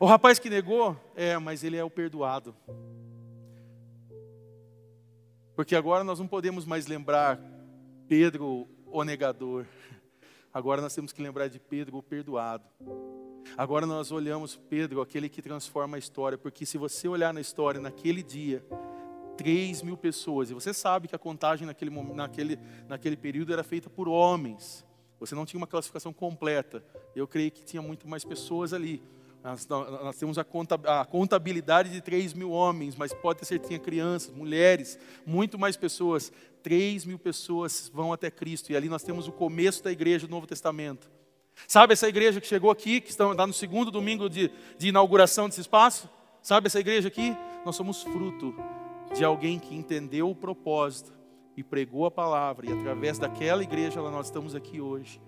O 0.00 0.06
rapaz 0.06 0.40
que 0.40 0.50
negou, 0.50 0.96
é, 1.14 1.38
mas 1.38 1.62
ele 1.62 1.76
é 1.76 1.84
o 1.84 1.90
perdoado. 1.90 2.54
Porque 5.54 5.76
agora 5.76 6.02
nós 6.02 6.18
não 6.18 6.26
podemos 6.26 6.64
mais 6.64 6.88
lembrar 6.88 7.40
Pedro, 8.08 8.68
o 8.86 9.04
negador. 9.04 9.66
Agora 10.52 10.82
nós 10.82 10.94
temos 10.94 11.12
que 11.12 11.22
lembrar 11.22 11.48
de 11.48 11.60
Pedro, 11.60 11.96
o 11.96 12.02
perdoado. 12.02 12.64
Agora 13.56 13.86
nós 13.86 14.10
olhamos 14.10 14.56
Pedro, 14.56 15.00
aquele 15.00 15.28
que 15.28 15.40
transforma 15.40 15.96
a 15.96 15.98
história, 15.98 16.36
porque 16.36 16.66
se 16.66 16.76
você 16.76 17.06
olhar 17.06 17.32
na 17.32 17.40
história, 17.40 17.80
naquele 17.80 18.22
dia, 18.22 18.64
3 19.36 19.82
mil 19.82 19.96
pessoas, 19.96 20.50
e 20.50 20.54
você 20.54 20.74
sabe 20.74 21.06
que 21.06 21.14
a 21.14 21.18
contagem 21.18 21.66
naquele, 21.66 21.90
naquele, 21.90 22.58
naquele 22.88 23.16
período 23.16 23.52
era 23.52 23.62
feita 23.62 23.88
por 23.88 24.08
homens, 24.08 24.84
você 25.20 25.36
não 25.36 25.46
tinha 25.46 25.58
uma 25.58 25.66
classificação 25.66 26.12
completa, 26.12 26.84
eu 27.14 27.28
creio 27.28 27.52
que 27.52 27.64
tinha 27.64 27.82
muito 27.82 28.08
mais 28.08 28.24
pessoas 28.24 28.72
ali, 28.72 29.00
nós, 29.44 29.66
nós 29.66 30.16
temos 30.16 30.38
a 30.38 31.04
contabilidade 31.04 31.90
de 31.90 32.00
3 32.00 32.32
mil 32.32 32.50
homens, 32.50 32.96
mas 32.96 33.12
pode 33.12 33.40
ter 33.40 33.44
certeza 33.44 33.68
tinha 33.68 33.78
crianças, 33.78 34.34
mulheres, 34.34 34.98
muito 35.26 35.58
mais 35.58 35.76
pessoas. 35.76 36.32
3 36.62 37.04
mil 37.04 37.18
pessoas 37.18 37.90
vão 37.92 38.10
até 38.10 38.30
Cristo. 38.30 38.72
E 38.72 38.76
ali 38.76 38.88
nós 38.88 39.02
temos 39.02 39.28
o 39.28 39.32
começo 39.32 39.84
da 39.84 39.92
igreja 39.92 40.26
do 40.26 40.30
Novo 40.30 40.46
Testamento. 40.46 41.10
Sabe 41.68 41.92
essa 41.92 42.08
igreja 42.08 42.40
que 42.40 42.46
chegou 42.46 42.70
aqui, 42.70 43.02
que 43.02 43.10
está 43.10 43.46
no 43.46 43.52
segundo 43.52 43.90
domingo 43.90 44.30
de, 44.30 44.50
de 44.78 44.88
inauguração 44.88 45.46
desse 45.46 45.60
espaço? 45.60 46.08
Sabe 46.40 46.66
essa 46.68 46.80
igreja 46.80 47.08
aqui? 47.08 47.36
Nós 47.66 47.76
somos 47.76 48.02
fruto 48.02 48.54
de 49.14 49.24
alguém 49.24 49.58
que 49.58 49.74
entendeu 49.74 50.30
o 50.30 50.34
propósito 50.34 51.12
e 51.54 51.62
pregou 51.62 52.06
a 52.06 52.10
palavra. 52.10 52.66
E 52.66 52.72
através 52.72 53.18
daquela 53.18 53.62
igreja 53.62 54.00
nós 54.00 54.26
estamos 54.26 54.54
aqui 54.54 54.80
hoje. 54.80 55.20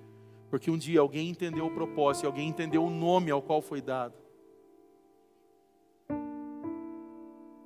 Porque 0.50 0.70
um 0.70 0.78
dia 0.78 1.00
alguém 1.00 1.28
entendeu 1.28 1.66
o 1.66 1.70
propósito, 1.74 2.26
alguém 2.26 2.48
entendeu 2.48 2.84
o 2.84 2.90
nome 2.90 3.30
ao 3.30 3.42
qual 3.42 3.60
foi 3.60 3.80
dado. 3.80 4.14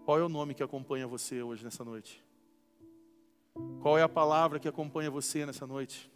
Qual 0.04 0.18
é 0.18 0.22
o 0.22 0.28
nome 0.28 0.54
que 0.54 0.62
acompanha 0.62 1.06
você 1.06 1.42
hoje 1.42 1.62
nessa 1.62 1.84
noite? 1.84 2.24
Qual 3.80 3.98
é 3.98 4.02
a 4.02 4.08
palavra 4.08 4.58
que 4.58 4.68
acompanha 4.68 5.10
você 5.10 5.44
nessa 5.44 5.66
noite? 5.66 6.10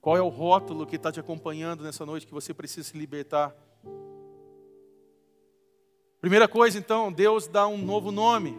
Qual 0.00 0.16
é 0.16 0.22
o 0.22 0.28
rótulo 0.28 0.86
que 0.86 0.96
está 0.96 1.12
te 1.12 1.20
acompanhando 1.20 1.84
nessa 1.84 2.06
noite 2.06 2.26
que 2.26 2.32
você 2.32 2.54
precisa 2.54 2.88
se 2.88 2.98
libertar? 2.98 3.54
Primeira 6.20 6.48
coisa, 6.48 6.78
então, 6.78 7.12
Deus 7.12 7.46
dá 7.46 7.66
um 7.66 7.78
novo 7.78 8.10
nome. 8.10 8.56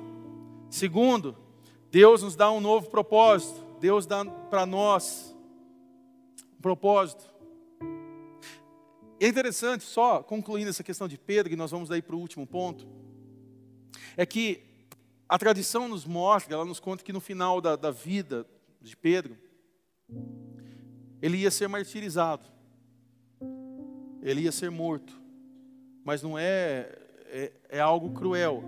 Segundo, 0.69 1.35
Deus 1.89 2.23
nos 2.23 2.35
dá 2.35 2.51
um 2.51 2.61
novo 2.61 2.89
propósito. 2.89 3.65
Deus 3.79 4.05
dá 4.05 4.23
para 4.23 4.65
nós 4.65 5.30
propósito. 6.61 7.31
É 9.19 9.27
interessante, 9.27 9.83
só 9.83 10.23
concluindo 10.23 10.69
essa 10.69 10.83
questão 10.83 11.07
de 11.07 11.17
Pedro, 11.17 11.53
e 11.53 11.55
nós 11.55 11.71
vamos 11.71 11.89
daí 11.89 12.01
para 12.01 12.15
o 12.15 12.19
último 12.19 12.47
ponto, 12.47 12.87
é 14.17 14.25
que 14.25 14.63
a 15.29 15.37
tradição 15.37 15.87
nos 15.87 16.05
mostra, 16.05 16.55
ela 16.55 16.65
nos 16.65 16.79
conta 16.79 17.03
que 17.03 17.13
no 17.13 17.19
final 17.19 17.61
da, 17.61 17.75
da 17.75 17.91
vida 17.91 18.45
de 18.81 18.97
Pedro, 18.97 19.37
ele 21.21 21.37
ia 21.37 21.51
ser 21.51 21.67
martirizado, 21.67 22.45
ele 24.21 24.41
ia 24.41 24.51
ser 24.51 24.71
morto, 24.71 25.13
mas 26.03 26.23
não 26.23 26.37
é, 26.37 26.89
é, 27.27 27.51
é 27.69 27.79
algo 27.79 28.11
cruel, 28.11 28.63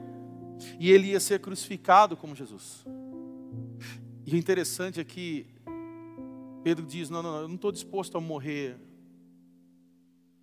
e 0.80 0.92
ele 0.92 1.08
ia 1.08 1.20
ser 1.20 1.40
crucificado 1.40 2.16
como 2.16 2.36
Jesus. 2.36 2.86
E 4.26 4.36
o 4.36 4.38
interessante 4.38 5.00
é 5.00 5.04
que 5.04 5.53
Pedro 6.64 6.86
diz: 6.86 7.10
Não, 7.10 7.22
não, 7.22 7.42
eu 7.42 7.48
não 7.48 7.56
estou 7.56 7.72
disposto 7.72 8.18
a 8.18 8.22
morrer 8.22 8.78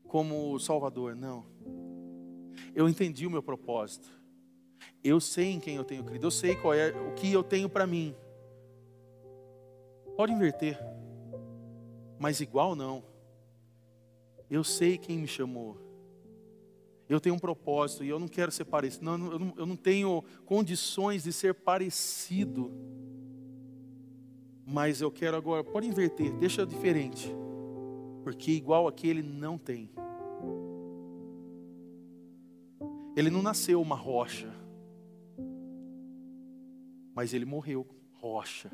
como 0.06 0.58
Salvador, 0.58 1.16
não. 1.16 1.46
Eu 2.74 2.88
entendi 2.88 3.26
o 3.26 3.30
meu 3.30 3.42
propósito. 3.42 4.08
Eu 5.02 5.20
sei 5.20 5.46
em 5.46 5.60
quem 5.60 5.76
eu 5.76 5.84
tenho 5.84 6.04
crido. 6.04 6.26
Eu 6.26 6.30
sei 6.30 6.54
qual 6.54 6.74
é 6.74 6.90
o 6.90 7.14
que 7.14 7.32
eu 7.32 7.42
tenho 7.42 7.68
para 7.68 7.86
mim. 7.86 8.14
Pode 10.16 10.32
inverter, 10.32 10.78
mas 12.18 12.40
igual 12.40 12.76
não. 12.76 13.02
Eu 14.50 14.62
sei 14.62 14.98
quem 14.98 15.18
me 15.18 15.26
chamou. 15.26 15.78
Eu 17.08 17.20
tenho 17.20 17.34
um 17.34 17.38
propósito 17.38 18.04
e 18.04 18.08
eu 18.08 18.18
não 18.18 18.28
quero 18.28 18.52
ser 18.52 18.64
parecido. 18.64 19.04
Não, 19.04 19.32
eu, 19.32 19.38
não, 19.38 19.54
eu 19.56 19.66
não 19.66 19.76
tenho 19.76 20.22
condições 20.44 21.24
de 21.24 21.32
ser 21.32 21.54
parecido 21.54 22.70
mas 24.70 25.00
eu 25.00 25.10
quero 25.10 25.36
agora, 25.36 25.64
pode 25.64 25.88
inverter, 25.88 26.32
deixa 26.32 26.64
diferente. 26.64 27.34
Porque 28.22 28.52
igual 28.52 28.86
aquele 28.86 29.20
não 29.20 29.58
tem. 29.58 29.90
Ele 33.16 33.30
não 33.30 33.42
nasceu 33.42 33.82
uma 33.82 33.96
rocha. 33.96 34.48
Mas 37.12 37.34
ele 37.34 37.44
morreu 37.44 37.84
rocha. 38.20 38.70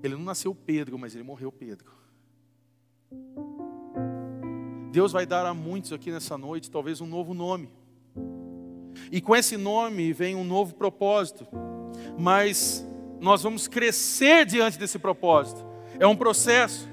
Ele 0.00 0.14
não 0.14 0.22
nasceu 0.22 0.54
Pedro, 0.54 0.96
mas 0.96 1.16
ele 1.16 1.24
morreu 1.24 1.50
Pedro. 1.50 1.90
Deus 4.92 5.10
vai 5.10 5.26
dar 5.26 5.44
a 5.44 5.52
muitos 5.52 5.92
aqui 5.92 6.12
nessa 6.12 6.38
noite, 6.38 6.70
talvez 6.70 7.00
um 7.00 7.06
novo 7.06 7.34
nome. 7.34 7.68
E 9.10 9.20
com 9.20 9.34
esse 9.34 9.56
nome 9.56 10.12
vem 10.12 10.36
um 10.36 10.44
novo 10.44 10.74
propósito. 10.76 11.46
Mas 12.16 12.86
nós 13.22 13.40
vamos 13.40 13.68
crescer 13.68 14.44
diante 14.44 14.76
desse 14.76 14.98
propósito. 14.98 15.64
É 15.98 16.06
um 16.06 16.16
processo. 16.16 16.88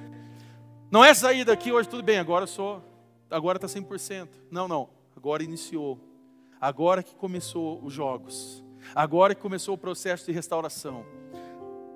Não 0.92 1.04
é 1.04 1.12
sair 1.12 1.44
daqui 1.44 1.72
hoje, 1.72 1.90
tudo 1.90 2.04
bem, 2.04 2.20
agora 2.20 2.46
sou, 2.46 2.84
agora 3.32 3.58
está 3.58 3.68
100%. 3.68 4.30
Não, 4.52 4.68
não, 4.68 4.90
agora 5.18 5.44
iniciou. 5.44 6.00
Agora 6.62 7.02
que 7.02 7.16
começou 7.16 7.84
os 7.84 7.92
jogos. 7.92 8.64
Agora 8.94 9.34
que 9.34 9.42
começou 9.42 9.74
o 9.74 9.78
processo 9.78 10.28
de 10.28 10.32
restauração. 10.32 11.04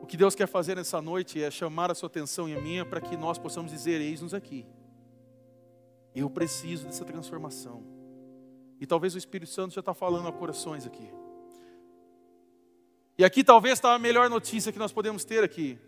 O 0.02 0.08
que 0.08 0.18
Deus 0.18 0.34
quer 0.34 0.48
fazer 0.48 0.76
nessa 0.78 1.00
noite 1.00 1.42
é 1.42 1.52
chamar 1.52 1.92
a 1.92 1.96
sua 1.96 2.08
atenção 2.08 2.50
e 2.50 2.56
a 2.56 2.60
minha 2.60 2.84
para 2.84 3.00
que 3.00 3.16
nós 3.16 3.38
possamos 3.38 3.72
dizer: 3.72 4.02
Eis-nos 4.02 4.34
aqui. 4.34 4.66
Eu 6.16 6.28
preciso 6.30 6.88
dessa 6.88 7.06
transformação. 7.06 7.84
E 8.82 8.88
talvez 8.88 9.14
o 9.14 9.18
Espírito 9.18 9.52
Santo 9.52 9.76
já 9.76 9.80
está 9.80 9.94
falando 9.94 10.28
a 10.28 10.32
corações 10.32 10.88
aqui. 10.88 11.08
E 13.24 13.26
aqui 13.26 13.42
talvez 13.42 13.76
está 13.76 13.94
a 13.94 13.98
melhor 13.98 14.30
notícia 14.30 14.70
que 14.70 14.78
nós 14.78 14.92
podemos 14.92 15.24
ter 15.24 15.46
aqui. 15.46 15.80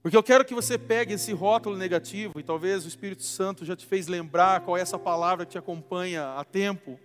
Porque 0.00 0.16
eu 0.16 0.22
quero 0.22 0.44
que 0.44 0.54
você 0.54 0.78
pegue 0.78 1.14
esse 1.14 1.32
rótulo 1.32 1.76
negativo, 1.76 2.38
e 2.38 2.42
talvez 2.44 2.84
o 2.84 2.88
Espírito 2.88 3.24
Santo 3.24 3.64
já 3.64 3.74
te 3.74 3.84
fez 3.84 4.06
lembrar 4.06 4.60
qual 4.60 4.78
é 4.78 4.80
essa 4.80 4.96
palavra 4.96 5.44
que 5.44 5.50
te 5.50 5.58
acompanha 5.58 6.34
há 6.36 6.44
tempo, 6.44 7.00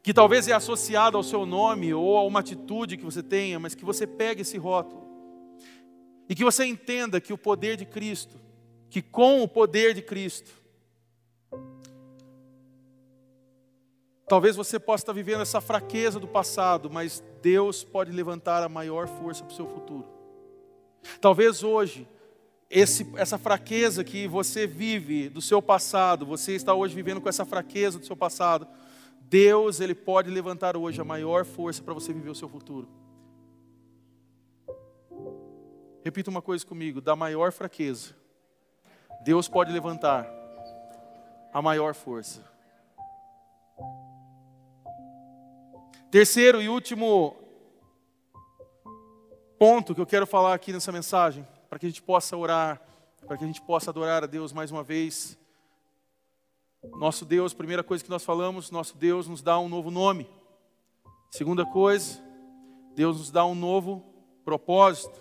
que 0.00 0.14
talvez 0.14 0.46
é 0.46 0.52
associada 0.52 1.16
ao 1.16 1.24
seu 1.24 1.44
nome 1.44 1.92
ou 1.92 2.16
a 2.16 2.22
uma 2.22 2.38
atitude 2.38 2.96
que 2.96 3.04
você 3.04 3.20
tenha, 3.20 3.58
mas 3.58 3.74
que 3.74 3.84
você 3.84 4.06
pegue 4.06 4.42
esse 4.42 4.56
rótulo. 4.56 5.02
E 6.28 6.34
que 6.36 6.44
você 6.44 6.64
entenda 6.64 7.20
que 7.20 7.32
o 7.32 7.36
poder 7.36 7.76
de 7.76 7.84
Cristo, 7.84 8.40
que 8.88 9.02
com 9.02 9.42
o 9.42 9.48
poder 9.48 9.92
de 9.92 10.02
Cristo, 10.02 10.52
Talvez 14.30 14.54
você 14.54 14.78
possa 14.78 15.02
estar 15.02 15.12
vivendo 15.12 15.40
essa 15.40 15.60
fraqueza 15.60 16.20
do 16.20 16.28
passado, 16.28 16.88
mas 16.88 17.20
Deus 17.42 17.82
pode 17.82 18.12
levantar 18.12 18.62
a 18.62 18.68
maior 18.68 19.08
força 19.08 19.42
para 19.42 19.52
o 19.52 19.56
seu 19.56 19.66
futuro. 19.66 20.06
Talvez 21.20 21.64
hoje, 21.64 22.06
esse, 22.70 23.10
essa 23.16 23.36
fraqueza 23.38 24.04
que 24.04 24.28
você 24.28 24.68
vive 24.68 25.28
do 25.28 25.42
seu 25.42 25.60
passado, 25.60 26.24
você 26.24 26.54
está 26.54 26.72
hoje 26.72 26.94
vivendo 26.94 27.20
com 27.20 27.28
essa 27.28 27.44
fraqueza 27.44 27.98
do 27.98 28.06
seu 28.06 28.14
passado, 28.14 28.68
Deus 29.22 29.80
ele 29.80 29.96
pode 29.96 30.30
levantar 30.30 30.76
hoje 30.76 31.00
a 31.00 31.04
maior 31.04 31.44
força 31.44 31.82
para 31.82 31.92
você 31.92 32.12
viver 32.12 32.30
o 32.30 32.34
seu 32.36 32.48
futuro. 32.48 32.88
Repita 36.04 36.30
uma 36.30 36.40
coisa 36.40 36.64
comigo: 36.64 37.00
da 37.00 37.16
maior 37.16 37.50
fraqueza, 37.50 38.14
Deus 39.24 39.48
pode 39.48 39.72
levantar 39.72 40.24
a 41.52 41.60
maior 41.60 41.96
força. 41.96 42.48
Terceiro 46.10 46.60
e 46.60 46.68
último 46.68 47.36
ponto 49.56 49.94
que 49.94 50.00
eu 50.00 50.06
quero 50.06 50.26
falar 50.26 50.54
aqui 50.54 50.72
nessa 50.72 50.90
mensagem, 50.90 51.46
para 51.68 51.78
que 51.78 51.86
a 51.86 51.88
gente 51.88 52.02
possa 52.02 52.36
orar, 52.36 52.82
para 53.28 53.38
que 53.38 53.44
a 53.44 53.46
gente 53.46 53.62
possa 53.62 53.90
adorar 53.90 54.24
a 54.24 54.26
Deus 54.26 54.52
mais 54.52 54.72
uma 54.72 54.82
vez. 54.82 55.38
Nosso 56.98 57.24
Deus, 57.24 57.54
primeira 57.54 57.84
coisa 57.84 58.02
que 58.02 58.10
nós 58.10 58.24
falamos, 58.24 58.72
nosso 58.72 58.96
Deus 58.96 59.28
nos 59.28 59.40
dá 59.40 59.56
um 59.60 59.68
novo 59.68 59.88
nome. 59.88 60.28
Segunda 61.30 61.64
coisa, 61.64 62.20
Deus 62.96 63.18
nos 63.18 63.30
dá 63.30 63.44
um 63.44 63.54
novo 63.54 64.04
propósito. 64.44 65.20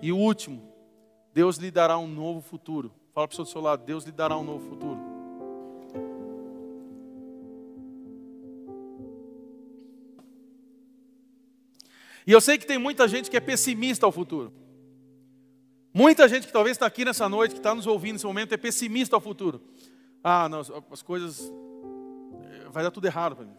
E 0.00 0.12
o 0.12 0.18
último, 0.18 0.72
Deus 1.34 1.56
lhe 1.56 1.70
dará 1.72 1.98
um 1.98 2.06
novo 2.06 2.40
futuro. 2.40 2.92
Fala 3.12 3.26
para 3.26 3.32
o 3.32 3.36
seu 3.36 3.44
do 3.44 3.50
seu 3.50 3.60
lado, 3.60 3.84
Deus 3.84 4.04
lhe 4.04 4.12
dará 4.12 4.36
um 4.36 4.44
novo 4.44 4.68
futuro. 4.68 5.05
E 12.26 12.32
eu 12.32 12.40
sei 12.40 12.58
que 12.58 12.66
tem 12.66 12.76
muita 12.76 13.06
gente 13.06 13.30
que 13.30 13.36
é 13.36 13.40
pessimista 13.40 14.04
ao 14.04 14.10
futuro. 14.10 14.52
Muita 15.94 16.28
gente 16.28 16.46
que 16.46 16.52
talvez 16.52 16.76
está 16.76 16.84
aqui 16.84 17.04
nessa 17.04 17.28
noite, 17.28 17.52
que 17.52 17.60
está 17.60 17.74
nos 17.74 17.86
ouvindo 17.86 18.14
nesse 18.14 18.26
momento, 18.26 18.52
é 18.52 18.56
pessimista 18.56 19.14
ao 19.14 19.20
futuro. 19.20 19.62
Ah, 20.22 20.48
não, 20.48 20.60
as 20.90 21.02
coisas. 21.02 21.50
Eh, 22.42 22.68
vai 22.70 22.82
dar 22.82 22.90
tudo 22.90 23.06
errado 23.06 23.36
para 23.36 23.44
mim. 23.44 23.54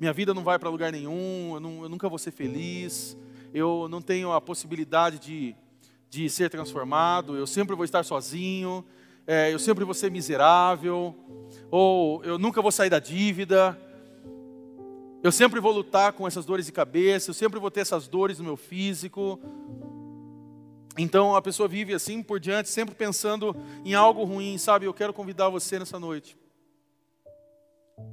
Minha 0.00 0.12
vida 0.12 0.34
não 0.34 0.42
vai 0.42 0.58
para 0.58 0.68
lugar 0.68 0.90
nenhum, 0.90 1.54
eu, 1.54 1.60
não, 1.60 1.82
eu, 1.84 1.88
nunca 1.88 2.08
vou 2.08 2.18
ser 2.18 2.32
feliz, 2.32 3.16
eu 3.54 3.88
não 3.88 4.02
tenho 4.02 4.32
a 4.32 4.40
possibilidade 4.40 5.18
de, 5.18 5.56
de 6.10 6.28
ser 6.28 6.50
transformado, 6.50 7.36
eu 7.36 7.46
sempre 7.46 7.74
vou 7.74 7.84
estar 7.84 8.02
sozinho, 8.02 8.84
é, 9.26 9.52
eu 9.52 9.58
sempre 9.58 9.84
vou 9.84 9.94
ser 9.94 10.10
miserável, 10.10 11.16
ou 11.70 12.22
eu 12.24 12.38
nunca 12.38 12.60
vou 12.60 12.72
sair 12.72 12.90
da 12.90 12.98
dívida. 12.98 13.78
Eu 15.22 15.30
sempre 15.30 15.60
vou 15.60 15.72
lutar 15.72 16.12
com 16.12 16.26
essas 16.26 16.44
dores 16.44 16.66
de 16.66 16.72
cabeça, 16.72 17.30
eu 17.30 17.34
sempre 17.34 17.60
vou 17.60 17.70
ter 17.70 17.80
essas 17.80 18.08
dores 18.08 18.38
no 18.38 18.44
meu 18.44 18.56
físico. 18.56 19.38
Então 20.98 21.36
a 21.36 21.40
pessoa 21.40 21.68
vive 21.68 21.94
assim 21.94 22.22
por 22.22 22.40
diante, 22.40 22.68
sempre 22.68 22.94
pensando 22.94 23.54
em 23.84 23.94
algo 23.94 24.24
ruim, 24.24 24.58
sabe? 24.58 24.86
Eu 24.86 24.92
quero 24.92 25.12
convidar 25.12 25.48
você 25.48 25.78
nessa 25.78 25.98
noite 25.98 26.36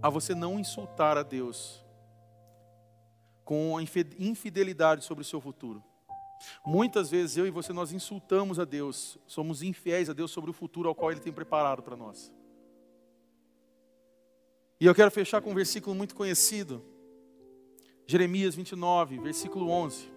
a 0.01 0.10
você 0.10 0.36
não 0.36 0.60
insultar 0.60 1.18
a 1.18 1.24
Deus 1.24 1.84
com 3.43 3.76
a 3.76 3.82
infidelidade 3.82 5.03
sobre 5.03 5.24
o 5.24 5.26
seu 5.26 5.41
futuro. 5.41 5.84
Muitas 6.64 7.10
vezes 7.10 7.38
eu 7.38 7.47
e 7.47 7.49
você 7.49 7.74
nós 7.74 7.91
insultamos 7.91 8.60
a 8.60 8.66
Deus, 8.66 9.18
somos 9.26 9.64
infiéis 9.64 10.10
a 10.10 10.14
Deus 10.14 10.30
sobre 10.30 10.51
o 10.51 10.53
futuro 10.53 10.88
ao 10.88 10.95
qual 10.95 11.12
Ele 11.12 11.20
tem 11.20 11.34
preparado 11.34 11.82
para 11.82 11.97
nós. 11.97 12.32
E 14.80 14.86
eu 14.86 14.95
quero 14.95 15.12
fechar 15.12 15.41
com 15.41 15.51
um 15.51 15.55
versículo 15.55 15.95
muito 15.95 16.16
conhecido, 16.16 16.82
Jeremias 18.10 18.55
29, 18.55 19.20
versículo 19.20 19.70
11. 19.70 20.12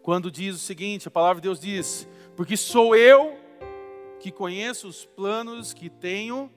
Quando 0.00 0.30
diz 0.30 0.54
o 0.54 0.60
seguinte: 0.60 1.08
a 1.08 1.10
palavra 1.10 1.40
de 1.40 1.48
Deus 1.48 1.58
diz: 1.58 2.06
Porque 2.36 2.56
sou 2.56 2.94
eu 2.94 3.36
que 4.20 4.30
conheço 4.30 4.86
os 4.86 5.04
planos 5.04 5.74
que 5.74 5.90
tenho 5.90 6.48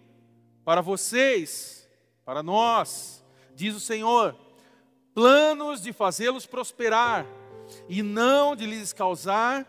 para 0.63 0.79
vocês, 0.79 1.89
para 2.23 2.43
nós, 2.43 3.25
diz 3.55 3.75
o 3.75 3.79
Senhor, 3.79 4.35
planos 5.11 5.81
de 5.81 5.91
fazê-los 5.91 6.45
prosperar 6.45 7.25
e 7.87 8.03
não 8.03 8.55
de 8.55 8.67
lhes 8.67 8.93
causar 8.93 9.67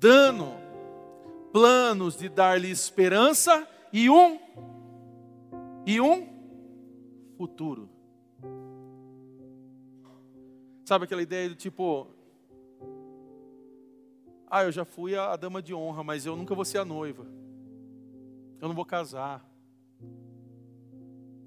dano, 0.00 0.54
planos 1.52 2.16
de 2.16 2.30
dar-lhes 2.30 2.80
esperança 2.80 3.68
e 3.92 4.08
um 4.08 4.40
e 5.84 6.00
um 6.00 6.26
futuro. 7.36 7.93
Sabe 10.84 11.04
aquela 11.04 11.22
ideia 11.22 11.48
do 11.48 11.54
tipo, 11.54 12.06
ah, 14.46 14.64
eu 14.64 14.70
já 14.70 14.84
fui 14.84 15.16
a, 15.16 15.34
dama 15.34 15.62
de 15.62 15.74
honra, 15.74 16.04
mas 16.04 16.26
eu 16.26 16.36
nunca 16.36 16.54
vou 16.54 16.64
ser 16.64 16.78
a 16.78 16.84
noiva. 16.84 17.26
Eu 18.60 18.68
não 18.68 18.74
vou 18.74 18.84
casar. 18.84 19.42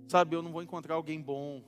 Sabe, 0.07 0.35
eu 0.35 0.41
não 0.41 0.51
vou 0.51 0.63
encontrar 0.63 0.95
alguém 0.95 1.21
bom. 1.21 1.63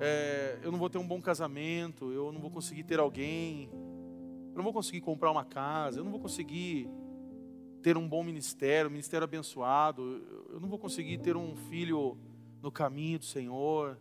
É, 0.00 0.58
eu 0.62 0.72
não 0.72 0.78
vou 0.78 0.90
ter 0.90 0.98
um 0.98 1.06
bom 1.06 1.20
casamento. 1.22 2.10
Eu 2.10 2.32
não 2.32 2.40
vou 2.40 2.50
conseguir 2.50 2.82
ter 2.82 2.98
alguém. 2.98 3.70
Eu 4.50 4.56
não 4.56 4.64
vou 4.64 4.72
conseguir 4.72 5.00
comprar 5.00 5.30
uma 5.30 5.44
casa. 5.44 6.00
Eu 6.00 6.04
não 6.04 6.10
vou 6.10 6.20
conseguir 6.20 6.90
ter 7.82 7.96
um 7.96 8.08
bom 8.08 8.24
ministério, 8.24 8.88
um 8.88 8.92
ministério 8.92 9.24
abençoado. 9.24 10.02
Eu 10.50 10.58
não 10.58 10.68
vou 10.68 10.78
conseguir 10.78 11.18
ter 11.18 11.36
um 11.36 11.54
filho 11.54 12.18
no 12.60 12.72
caminho 12.72 13.20
do 13.20 13.24
Senhor. 13.24 13.96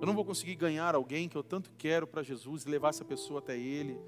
Eu 0.00 0.06
não 0.06 0.14
vou 0.14 0.24
conseguir 0.24 0.54
ganhar 0.56 0.94
alguém 0.94 1.28
que 1.28 1.36
eu 1.36 1.42
tanto 1.42 1.72
quero 1.78 2.06
para 2.06 2.22
Jesus 2.22 2.64
e 2.64 2.68
levar 2.68 2.90
essa 2.90 3.04
pessoa 3.04 3.38
até 3.38 3.58
Ele. 3.58 3.98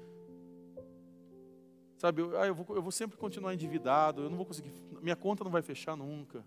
Sabe, 1.97 2.21
eu, 2.21 2.39
ah, 2.39 2.47
eu, 2.47 2.55
vou, 2.55 2.75
eu 2.75 2.81
vou 2.81 2.91
sempre 2.91 3.17
continuar 3.17 3.53
endividado, 3.53 4.21
eu 4.21 4.29
não 4.29 4.37
vou 4.37 4.45
conseguir, 4.45 4.71
minha 5.01 5.15
conta 5.15 5.43
não 5.43 5.51
vai 5.51 5.61
fechar 5.61 5.97
nunca. 5.97 6.45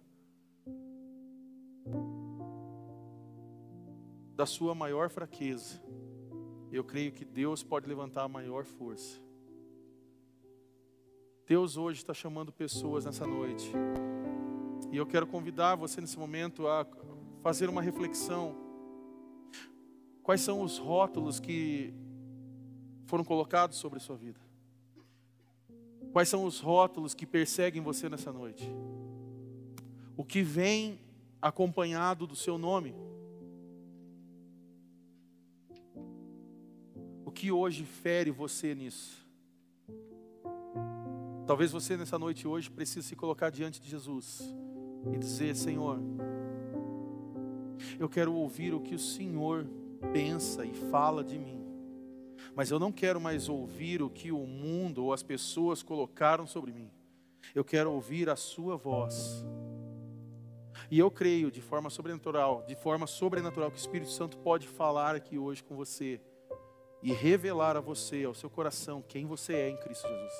Da 4.34 4.47
sua 4.47 4.74
maior 4.74 5.11
fraqueza, 5.11 5.82
eu 6.70 6.82
creio 6.82 7.12
que 7.12 7.24
Deus 7.24 7.62
pode 7.62 7.86
levantar 7.86 8.22
a 8.22 8.28
maior 8.28 8.64
força. 8.64 9.20
Deus 11.47 11.76
hoje 11.76 11.99
está 11.99 12.14
chamando 12.14 12.51
pessoas 12.51 13.05
nessa 13.05 13.26
noite. 13.26 13.70
E 14.90 14.97
eu 14.97 15.05
quero 15.05 15.26
convidar 15.26 15.74
você 15.74 16.01
nesse 16.01 16.18
momento 16.18 16.66
a 16.66 16.86
fazer 17.43 17.68
uma 17.68 17.82
reflexão 17.82 18.72
Quais 20.23 20.41
são 20.41 20.62
os 20.62 20.79
rótulos 20.79 21.41
que 21.41 21.93
foram 23.07 23.25
colocados 23.25 23.77
sobre 23.77 23.99
a 23.99 24.01
sua 24.01 24.16
vida? 24.16 24.41
Quais 26.12 26.29
são 26.29 26.45
os 26.45 26.61
rótulos 26.61 27.14
que 27.14 27.27
perseguem 27.27 27.83
você 27.83 28.09
nessa 28.09 28.33
noite? 28.33 28.64
O 30.16 30.25
que 30.25 30.43
vem 30.43 31.01
acompanhado 31.41 32.27
do 32.27 32.37
seu 32.37 32.57
nome? 32.57 32.95
O 37.25 37.31
que 37.33 37.51
hoje 37.51 37.85
fere 37.85 38.31
você 38.31 38.75
nisso? 38.75 39.27
Talvez 41.47 41.73
você 41.73 41.97
nessa 41.97 42.18
noite 42.18 42.47
hoje 42.47 42.70
precise 42.70 43.09
se 43.09 43.16
colocar 43.16 43.51
diante 43.51 43.81
de 43.81 43.91
Jesus 43.91 44.41
e 45.12 45.18
dizer: 45.18 45.57
Senhor, 45.57 45.99
eu 47.99 48.09
quero 48.09 48.33
ouvir 48.35 48.73
o 48.73 48.81
que 48.81 48.95
o 48.95 48.99
Senhor 48.99 49.66
pensa 50.12 50.64
e 50.64 50.74
fala 50.90 51.22
de 51.22 51.38
mim. 51.38 51.62
Mas 52.55 52.70
eu 52.70 52.78
não 52.78 52.92
quero 52.92 53.20
mais 53.20 53.48
ouvir 53.48 54.03
o 54.03 54.11
que 54.11 54.30
o 54.32 54.46
mundo 54.46 55.05
ou 55.05 55.12
as 55.12 55.22
pessoas 55.22 55.82
colocaram 55.82 56.46
sobre 56.46 56.72
mim. 56.72 56.90
Eu 57.55 57.64
quero 57.64 57.92
ouvir 57.92 58.28
a 58.28 58.36
sua 58.36 58.76
voz. 58.76 59.44
E 60.90 60.98
eu 60.98 61.11
creio 61.11 61.50
de 61.50 61.61
forma 61.61 61.88
sobrenatural, 61.88 62.64
de 62.66 62.74
forma 62.74 63.07
sobrenatural 63.07 63.70
que 63.70 63.78
o 63.78 63.80
Espírito 63.80 64.11
Santo 64.11 64.36
pode 64.38 64.68
falar 64.68 65.14
aqui 65.14 65.38
hoje 65.38 65.62
com 65.62 65.74
você 65.74 66.20
e 67.03 67.12
revelar 67.12 67.76
a 67.76 67.80
você, 67.80 68.24
ao 68.24 68.34
seu 68.34 68.50
coração, 68.50 69.03
quem 69.03 69.26
você 69.26 69.55
é 69.55 69.70
em 69.70 69.76
Cristo 69.76 70.07
Jesus. 70.07 70.32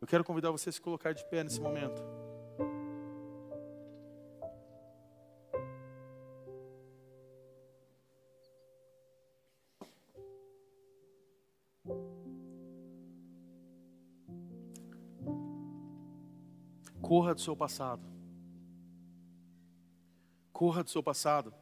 Eu 0.00 0.06
quero 0.06 0.24
convidar 0.24 0.50
você 0.50 0.68
a 0.68 0.72
se 0.72 0.80
colocar 0.80 1.12
de 1.12 1.24
pé 1.24 1.42
nesse 1.42 1.60
momento. 1.60 2.19
Corra 17.10 17.34
do 17.34 17.40
seu 17.40 17.56
passado. 17.56 18.06
Corra 20.52 20.84
do 20.84 20.90
seu 20.90 21.02
passado. 21.02 21.52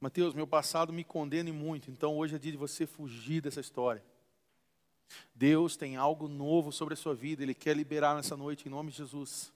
Mateus, 0.00 0.32
meu 0.32 0.46
passado 0.46 0.90
me 0.90 1.04
condena 1.04 1.52
muito, 1.52 1.90
então 1.90 2.16
hoje 2.16 2.34
é 2.34 2.38
dia 2.38 2.52
de 2.52 2.56
você 2.56 2.86
fugir 2.86 3.42
dessa 3.42 3.60
história. 3.60 4.02
Deus 5.34 5.76
tem 5.76 5.96
algo 5.96 6.28
novo 6.28 6.72
sobre 6.72 6.94
a 6.94 6.96
sua 6.96 7.14
vida, 7.14 7.42
Ele 7.42 7.52
quer 7.52 7.76
liberar 7.76 8.16
nessa 8.16 8.38
noite, 8.38 8.68
em 8.68 8.70
nome 8.70 8.90
de 8.90 8.96
Jesus. 8.96 9.52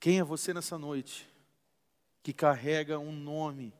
Quem 0.00 0.18
é 0.18 0.24
você 0.24 0.52
nessa 0.52 0.76
noite 0.76 1.30
que 2.24 2.32
carrega 2.32 2.98
um 2.98 3.12
nome, 3.12 3.72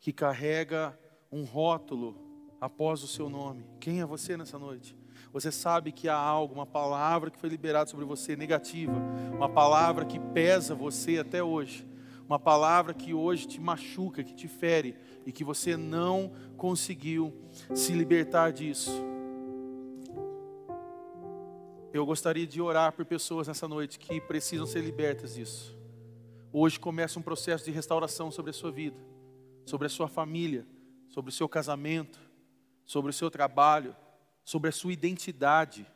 que 0.00 0.12
carrega 0.12 0.98
um 1.30 1.44
rótulo 1.44 2.16
após 2.60 3.00
o 3.04 3.06
seu 3.06 3.30
nome? 3.30 3.64
Quem 3.78 4.00
é 4.00 4.04
você 4.04 4.36
nessa 4.36 4.58
noite? 4.58 4.98
Você 5.32 5.52
sabe 5.52 5.92
que 5.92 6.08
há 6.08 6.16
algo, 6.16 6.54
uma 6.54 6.66
palavra 6.66 7.30
que 7.30 7.38
foi 7.38 7.48
liberada 7.48 7.88
sobre 7.88 8.04
você 8.04 8.34
negativa, 8.34 8.94
uma 9.32 9.48
palavra 9.48 10.04
que 10.04 10.18
pesa 10.18 10.74
você 10.74 11.18
até 11.18 11.42
hoje, 11.42 11.86
uma 12.26 12.38
palavra 12.38 12.92
que 12.92 13.14
hoje 13.14 13.46
te 13.46 13.60
machuca, 13.60 14.24
que 14.24 14.34
te 14.34 14.48
fere 14.48 14.96
e 15.24 15.30
que 15.30 15.44
você 15.44 15.76
não 15.76 16.32
conseguiu 16.56 17.32
se 17.74 17.92
libertar 17.92 18.52
disso. 18.52 18.90
Eu 21.92 22.06
gostaria 22.06 22.46
de 22.46 22.60
orar 22.60 22.92
por 22.92 23.04
pessoas 23.04 23.48
nessa 23.48 23.66
noite 23.68 23.98
que 23.98 24.20
precisam 24.20 24.66
ser 24.66 24.80
libertas 24.80 25.34
disso. 25.34 25.76
Hoje 26.52 26.78
começa 26.78 27.18
um 27.18 27.22
processo 27.22 27.64
de 27.64 27.70
restauração 27.70 28.30
sobre 28.30 28.50
a 28.50 28.54
sua 28.54 28.72
vida, 28.72 28.96
sobre 29.64 29.86
a 29.86 29.90
sua 29.90 30.08
família, 30.08 30.66
sobre 31.08 31.30
o 31.30 31.32
seu 31.32 31.48
casamento, 31.48 32.20
sobre 32.84 33.10
o 33.10 33.14
seu 33.14 33.30
trabalho 33.30 33.94
sobre 34.44 34.68
a 34.68 34.72
sua 34.72 34.92
identidade. 34.92 35.86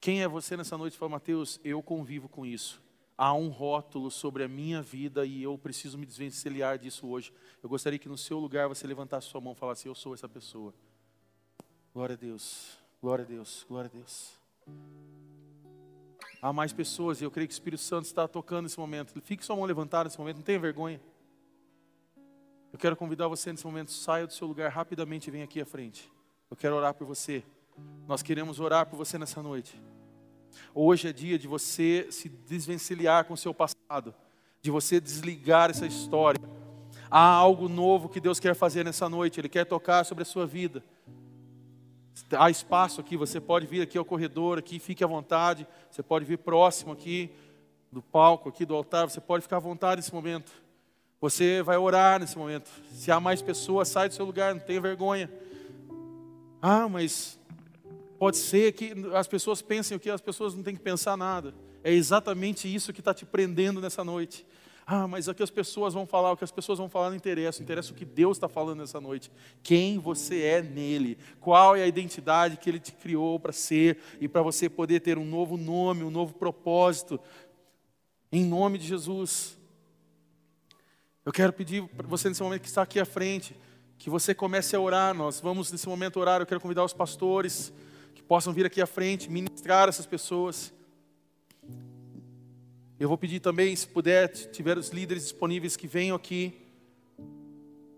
Quem 0.00 0.22
é 0.22 0.28
você 0.28 0.56
nessa 0.56 0.76
noite? 0.76 0.96
Fala, 0.96 1.12
Mateus, 1.12 1.60
eu 1.62 1.82
convivo 1.82 2.28
com 2.28 2.44
isso. 2.44 2.82
Há 3.16 3.34
um 3.34 3.48
rótulo 3.48 4.10
sobre 4.10 4.42
a 4.42 4.48
minha 4.48 4.82
vida 4.82 5.24
e 5.24 5.42
eu 5.42 5.56
preciso 5.56 5.96
me 5.96 6.06
desvencilhar 6.06 6.78
disso 6.78 7.06
hoje. 7.06 7.32
Eu 7.62 7.68
gostaria 7.68 7.98
que 7.98 8.08
no 8.08 8.18
seu 8.18 8.38
lugar 8.38 8.68
você 8.68 8.86
levantasse 8.86 9.28
sua 9.28 9.40
mão 9.40 9.52
e 9.52 9.56
falasse: 9.56 9.86
Eu 9.86 9.94
sou 9.94 10.14
essa 10.14 10.28
pessoa. 10.28 10.74
Glória 11.94 12.14
a 12.14 12.16
Deus, 12.16 12.78
glória 13.00 13.24
a 13.24 13.28
Deus, 13.28 13.64
glória 13.68 13.90
a 13.92 13.96
Deus. 13.96 14.32
Há 16.40 16.52
mais 16.52 16.72
pessoas 16.72 17.20
e 17.20 17.24
eu 17.24 17.30
creio 17.30 17.46
que 17.46 17.52
o 17.52 17.54
Espírito 17.54 17.82
Santo 17.82 18.06
está 18.06 18.26
tocando 18.26 18.64
nesse 18.64 18.80
momento. 18.80 19.20
Fique 19.20 19.44
sua 19.44 19.54
mão 19.54 19.64
levantada 19.64 20.04
nesse 20.04 20.18
momento, 20.18 20.38
não 20.38 20.42
tenha 20.42 20.58
vergonha. 20.58 21.00
Eu 22.72 22.78
quero 22.78 22.96
convidar 22.96 23.28
você 23.28 23.50
nesse 23.50 23.66
momento, 23.66 23.90
saia 23.90 24.26
do 24.26 24.32
seu 24.32 24.48
lugar 24.48 24.70
rapidamente 24.70 25.28
e 25.28 25.30
venha 25.30 25.44
aqui 25.44 25.60
à 25.60 25.66
frente. 25.66 26.10
Eu 26.50 26.56
quero 26.56 26.74
orar 26.74 26.94
por 26.94 27.06
você. 27.06 27.44
Nós 28.08 28.22
queremos 28.22 28.60
orar 28.60 28.86
por 28.86 28.96
você 28.96 29.18
nessa 29.18 29.42
noite. 29.42 29.78
Hoje 30.74 31.08
é 31.08 31.12
dia 31.12 31.38
de 31.38 31.46
você 31.46 32.06
se 32.10 32.30
desvencilhar 32.30 33.26
com 33.26 33.34
o 33.34 33.36
seu 33.36 33.52
passado, 33.52 34.14
de 34.62 34.70
você 34.70 34.98
desligar 34.98 35.68
essa 35.68 35.84
história. 35.84 36.40
Há 37.10 37.20
algo 37.20 37.68
novo 37.68 38.08
que 38.08 38.20
Deus 38.20 38.40
quer 38.40 38.54
fazer 38.54 38.84
nessa 38.84 39.06
noite, 39.06 39.38
Ele 39.38 39.50
quer 39.50 39.66
tocar 39.66 40.04
sobre 40.04 40.22
a 40.22 40.26
sua 40.26 40.46
vida. 40.46 40.82
Há 42.30 42.48
espaço 42.48 43.02
aqui, 43.02 43.18
você 43.18 43.38
pode 43.38 43.66
vir 43.66 43.82
aqui 43.82 43.98
ao 43.98 44.04
corredor, 44.04 44.58
aqui, 44.58 44.78
fique 44.78 45.04
à 45.04 45.06
vontade. 45.06 45.66
Você 45.90 46.02
pode 46.02 46.24
vir 46.24 46.38
próximo 46.38 46.92
aqui 46.92 47.30
do 47.90 48.00
palco, 48.00 48.48
aqui 48.48 48.64
do 48.64 48.74
altar, 48.74 49.10
você 49.10 49.20
pode 49.20 49.42
ficar 49.42 49.58
à 49.58 49.60
vontade 49.60 49.96
nesse 49.96 50.14
momento. 50.14 50.62
Você 51.22 51.62
vai 51.62 51.76
orar 51.76 52.18
nesse 52.18 52.36
momento. 52.36 52.68
Se 52.90 53.12
há 53.12 53.20
mais 53.20 53.40
pessoas, 53.40 53.86
sai 53.86 54.08
do 54.08 54.14
seu 54.14 54.24
lugar, 54.26 54.56
não 54.56 54.60
tenha 54.60 54.80
vergonha. 54.80 55.30
Ah, 56.60 56.88
mas 56.88 57.38
pode 58.18 58.36
ser 58.36 58.72
que 58.72 58.92
as 59.14 59.28
pessoas 59.28 59.62
pensem 59.62 59.96
o 59.96 60.00
que 60.00 60.10
as 60.10 60.20
pessoas 60.20 60.52
não 60.52 60.64
têm 60.64 60.74
que 60.74 60.82
pensar 60.82 61.16
nada. 61.16 61.54
É 61.84 61.92
exatamente 61.92 62.72
isso 62.72 62.92
que 62.92 63.00
está 63.00 63.14
te 63.14 63.24
prendendo 63.24 63.80
nessa 63.80 64.02
noite. 64.02 64.44
Ah, 64.84 65.06
mas 65.06 65.28
o 65.28 65.34
que 65.34 65.44
as 65.44 65.50
pessoas 65.50 65.94
vão 65.94 66.06
falar, 66.06 66.32
o 66.32 66.36
que 66.36 66.42
as 66.42 66.50
pessoas 66.50 66.80
vão 66.80 66.88
falar 66.88 67.10
não 67.10 67.16
interessa, 67.16 67.62
interessa 67.62 67.92
o 67.92 67.94
que 67.94 68.04
Deus 68.04 68.36
está 68.36 68.48
falando 68.48 68.80
nessa 68.80 69.00
noite. 69.00 69.30
Quem 69.62 70.00
você 70.00 70.42
é 70.42 70.60
nele, 70.60 71.16
qual 71.38 71.76
é 71.76 71.84
a 71.84 71.86
identidade 71.86 72.56
que 72.56 72.68
Ele 72.68 72.80
te 72.80 72.90
criou 72.90 73.38
para 73.38 73.52
ser 73.52 73.96
e 74.20 74.26
para 74.26 74.42
você 74.42 74.68
poder 74.68 74.98
ter 74.98 75.18
um 75.18 75.24
novo 75.24 75.56
nome, 75.56 76.02
um 76.02 76.10
novo 76.10 76.34
propósito, 76.34 77.20
em 78.32 78.44
nome 78.44 78.76
de 78.76 78.88
Jesus. 78.88 79.61
Eu 81.24 81.30
quero 81.30 81.52
pedir 81.52 81.84
para 81.96 82.04
você 82.08 82.28
nesse 82.28 82.42
momento 82.42 82.62
que 82.62 82.66
está 82.66 82.82
aqui 82.82 82.98
à 82.98 83.04
frente, 83.04 83.54
que 83.96 84.10
você 84.10 84.34
comece 84.34 84.74
a 84.74 84.80
orar. 84.80 85.14
Nós 85.14 85.38
vamos 85.38 85.70
nesse 85.70 85.88
momento 85.88 86.18
orar. 86.18 86.40
Eu 86.40 86.46
quero 86.46 86.60
convidar 86.60 86.84
os 86.84 86.92
pastores 86.92 87.72
que 88.12 88.20
possam 88.20 88.52
vir 88.52 88.66
aqui 88.66 88.82
à 88.82 88.86
frente, 88.88 89.30
ministrar 89.30 89.88
essas 89.88 90.04
pessoas. 90.04 90.72
Eu 92.98 93.08
vou 93.08 93.16
pedir 93.16 93.38
também, 93.38 93.74
se 93.76 93.86
puder, 93.86 94.26
tiver 94.50 94.76
os 94.76 94.88
líderes 94.90 95.22
disponíveis 95.22 95.76
que 95.76 95.86
venham 95.86 96.16
aqui. 96.16 96.60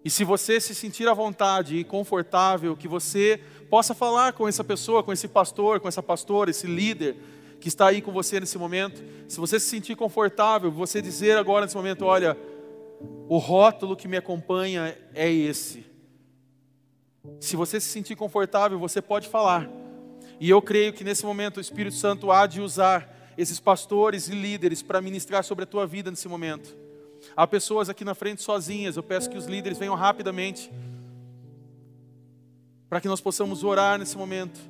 E 0.05 0.11
se 0.11 0.23
você 0.23 0.61
se 0.61 0.75
sentir 0.75 1.09
à 1.09 1.15
vontade 1.15 1.79
e 1.79 1.83
confortável, 1.83 2.77
que 2.77 2.87
você 2.87 3.41
possa 3.71 3.95
falar 3.95 4.35
com 4.35 4.47
essa 4.47 4.63
pessoa, 4.63 5.03
com 5.03 5.15
esse 5.15 5.29
pastor, 5.29 5.81
com 5.81 5.89
essa 5.89 6.03
pastora, 6.03 6.51
esse 6.51 6.67
líder 6.67 7.17
que 7.59 7.69
está 7.69 7.87
aí 7.87 8.03
com 8.03 8.13
você 8.13 8.39
nesse 8.39 8.59
momento. 8.59 9.03
Se 9.27 9.41
você 9.41 9.59
se 9.59 9.67
sentir 9.67 9.97
confortável, 9.97 10.71
você 10.71 11.01
dizer 11.01 11.39
agora 11.39 11.65
nesse 11.65 11.75
momento: 11.75 12.05
olha, 12.05 12.37
o 13.29 13.39
rótulo 13.39 13.97
que 13.97 14.09
me 14.09 14.17
acompanha 14.17 14.97
é 15.15 15.31
esse. 15.31 15.85
Se 17.41 17.57
você 17.57 17.81
se 17.81 17.89
sentir 17.89 18.17
confortável, 18.17 18.79
você 18.79 19.01
pode 19.01 19.29
falar. 19.29 19.69
E 20.39 20.51
eu 20.51 20.61
creio 20.61 20.93
que 20.93 21.05
nesse 21.05 21.25
momento 21.25 21.57
o 21.57 21.61
Espírito 21.61 21.97
Santo 21.97 22.31
há 22.31 22.47
de 22.47 22.61
usar 22.61 23.33
esses 23.37 23.59
pastores 23.59 24.29
e 24.29 24.33
líderes 24.33 24.83
para 24.83 25.01
ministrar 25.01 25.43
sobre 25.43 25.65
a 25.65 25.67
tua 25.67 25.87
vida 25.87 26.11
nesse 26.11 26.29
momento. 26.29 26.77
Há 27.37 27.47
pessoas 27.47 27.89
aqui 27.89 28.05
na 28.05 28.15
frente 28.15 28.43
sozinhas, 28.43 28.97
eu 28.97 29.03
peço 29.03 29.31
que 29.31 29.39
os 29.39 29.47
líderes 29.47 29.79
venham 29.79 29.95
rapidamente, 29.95 30.71
para 32.89 33.01
que 33.01 33.09
nós 33.09 33.21
possamos 33.21 33.65
orar 33.65 33.99
nesse 33.99 34.17
momento. 34.17 34.61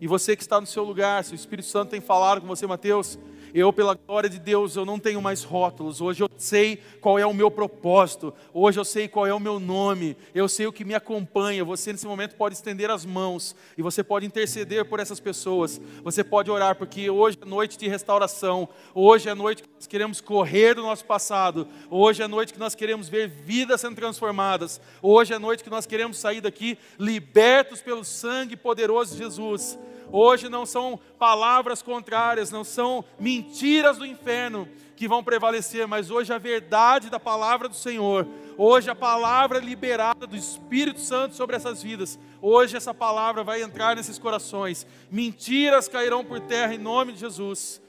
E 0.00 0.06
você 0.06 0.36
que 0.36 0.42
está 0.42 0.60
no 0.60 0.66
seu 0.66 0.84
lugar, 0.84 1.24
se 1.24 1.32
o 1.32 1.34
Espírito 1.34 1.68
Santo 1.68 1.90
tem 1.90 2.00
falado 2.00 2.40
com 2.40 2.46
você, 2.46 2.66
Mateus, 2.66 3.18
eu, 3.54 3.72
pela 3.72 3.94
glória 3.94 4.30
de 4.30 4.38
Deus, 4.38 4.76
eu 4.76 4.84
não 4.84 4.98
tenho 4.98 5.20
mais 5.20 5.44
rótulos. 5.44 6.00
Hoje 6.00 6.22
eu 6.22 6.30
sei 6.38 6.78
qual 7.00 7.18
é 7.18 7.26
o 7.26 7.34
meu 7.34 7.50
propósito. 7.50 8.32
Hoje 8.52 8.80
eu 8.80 8.84
sei 8.84 9.08
qual 9.08 9.26
é 9.26 9.34
o 9.34 9.40
meu 9.40 9.60
nome. 9.60 10.16
Eu 10.34 10.48
sei 10.48 10.66
o 10.66 10.72
que 10.72 10.84
me 10.84 10.94
acompanha. 10.94 11.64
Você, 11.64 11.92
nesse 11.92 12.06
momento, 12.06 12.34
pode 12.36 12.54
estender 12.54 12.90
as 12.90 13.04
mãos 13.04 13.54
e 13.76 13.82
você 13.82 14.02
pode 14.02 14.24
interceder 14.24 14.84
por 14.86 15.00
essas 15.00 15.20
pessoas. 15.20 15.80
Você 16.02 16.24
pode 16.24 16.50
orar, 16.50 16.76
porque 16.76 17.10
hoje 17.10 17.38
é 17.40 17.44
noite 17.44 17.76
de 17.76 17.88
restauração. 17.88 18.68
Hoje 18.94 19.28
é 19.28 19.34
noite 19.34 19.62
que 19.62 19.68
nós 19.74 19.86
queremos 19.86 20.20
correr 20.20 20.74
do 20.74 20.82
nosso 20.82 21.04
passado. 21.04 21.68
Hoje 21.90 22.22
é 22.22 22.28
noite 22.28 22.54
que 22.54 22.58
nós 22.58 22.74
queremos 22.74 23.08
ver 23.08 23.28
vidas 23.28 23.80
sendo 23.80 23.96
transformadas. 23.96 24.80
Hoje 25.02 25.34
é 25.34 25.38
noite 25.38 25.62
que 25.62 25.70
nós 25.70 25.84
queremos 25.84 26.16
sair 26.16 26.40
daqui 26.40 26.78
libertos 26.98 27.82
pelo 27.82 28.04
sangue 28.04 28.56
poderoso 28.56 29.12
de 29.12 29.18
Jesus. 29.18 29.78
Hoje 30.12 30.50
não 30.50 30.66
são 30.66 31.00
palavras 31.18 31.80
contrárias, 31.80 32.50
não 32.50 32.62
são 32.62 33.02
mentiras 33.18 33.96
do 33.96 34.04
inferno 34.04 34.68
que 34.94 35.08
vão 35.08 35.24
prevalecer, 35.24 35.88
mas 35.88 36.10
hoje 36.10 36.30
a 36.34 36.38
verdade 36.38 37.08
da 37.08 37.18
palavra 37.18 37.66
do 37.66 37.74
Senhor, 37.74 38.28
hoje 38.58 38.90
a 38.90 38.94
palavra 38.94 39.58
liberada 39.58 40.26
do 40.26 40.36
Espírito 40.36 41.00
Santo 41.00 41.34
sobre 41.34 41.56
essas 41.56 41.82
vidas, 41.82 42.18
hoje 42.42 42.76
essa 42.76 42.92
palavra 42.92 43.42
vai 43.42 43.62
entrar 43.62 43.96
nesses 43.96 44.18
corações. 44.18 44.86
Mentiras 45.10 45.88
cairão 45.88 46.22
por 46.22 46.40
terra 46.40 46.74
em 46.74 46.78
nome 46.78 47.14
de 47.14 47.20
Jesus. 47.20 47.80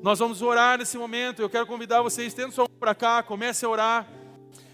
Nós 0.00 0.20
vamos 0.20 0.42
orar 0.42 0.78
nesse 0.78 0.96
momento. 0.96 1.42
Eu 1.42 1.50
quero 1.50 1.66
convidar 1.66 2.02
vocês, 2.02 2.28
estendo 2.28 2.52
sua 2.52 2.68
mão 2.68 2.78
para 2.78 2.94
cá, 2.94 3.20
comece 3.20 3.64
a 3.64 3.68
orar. 3.68 4.08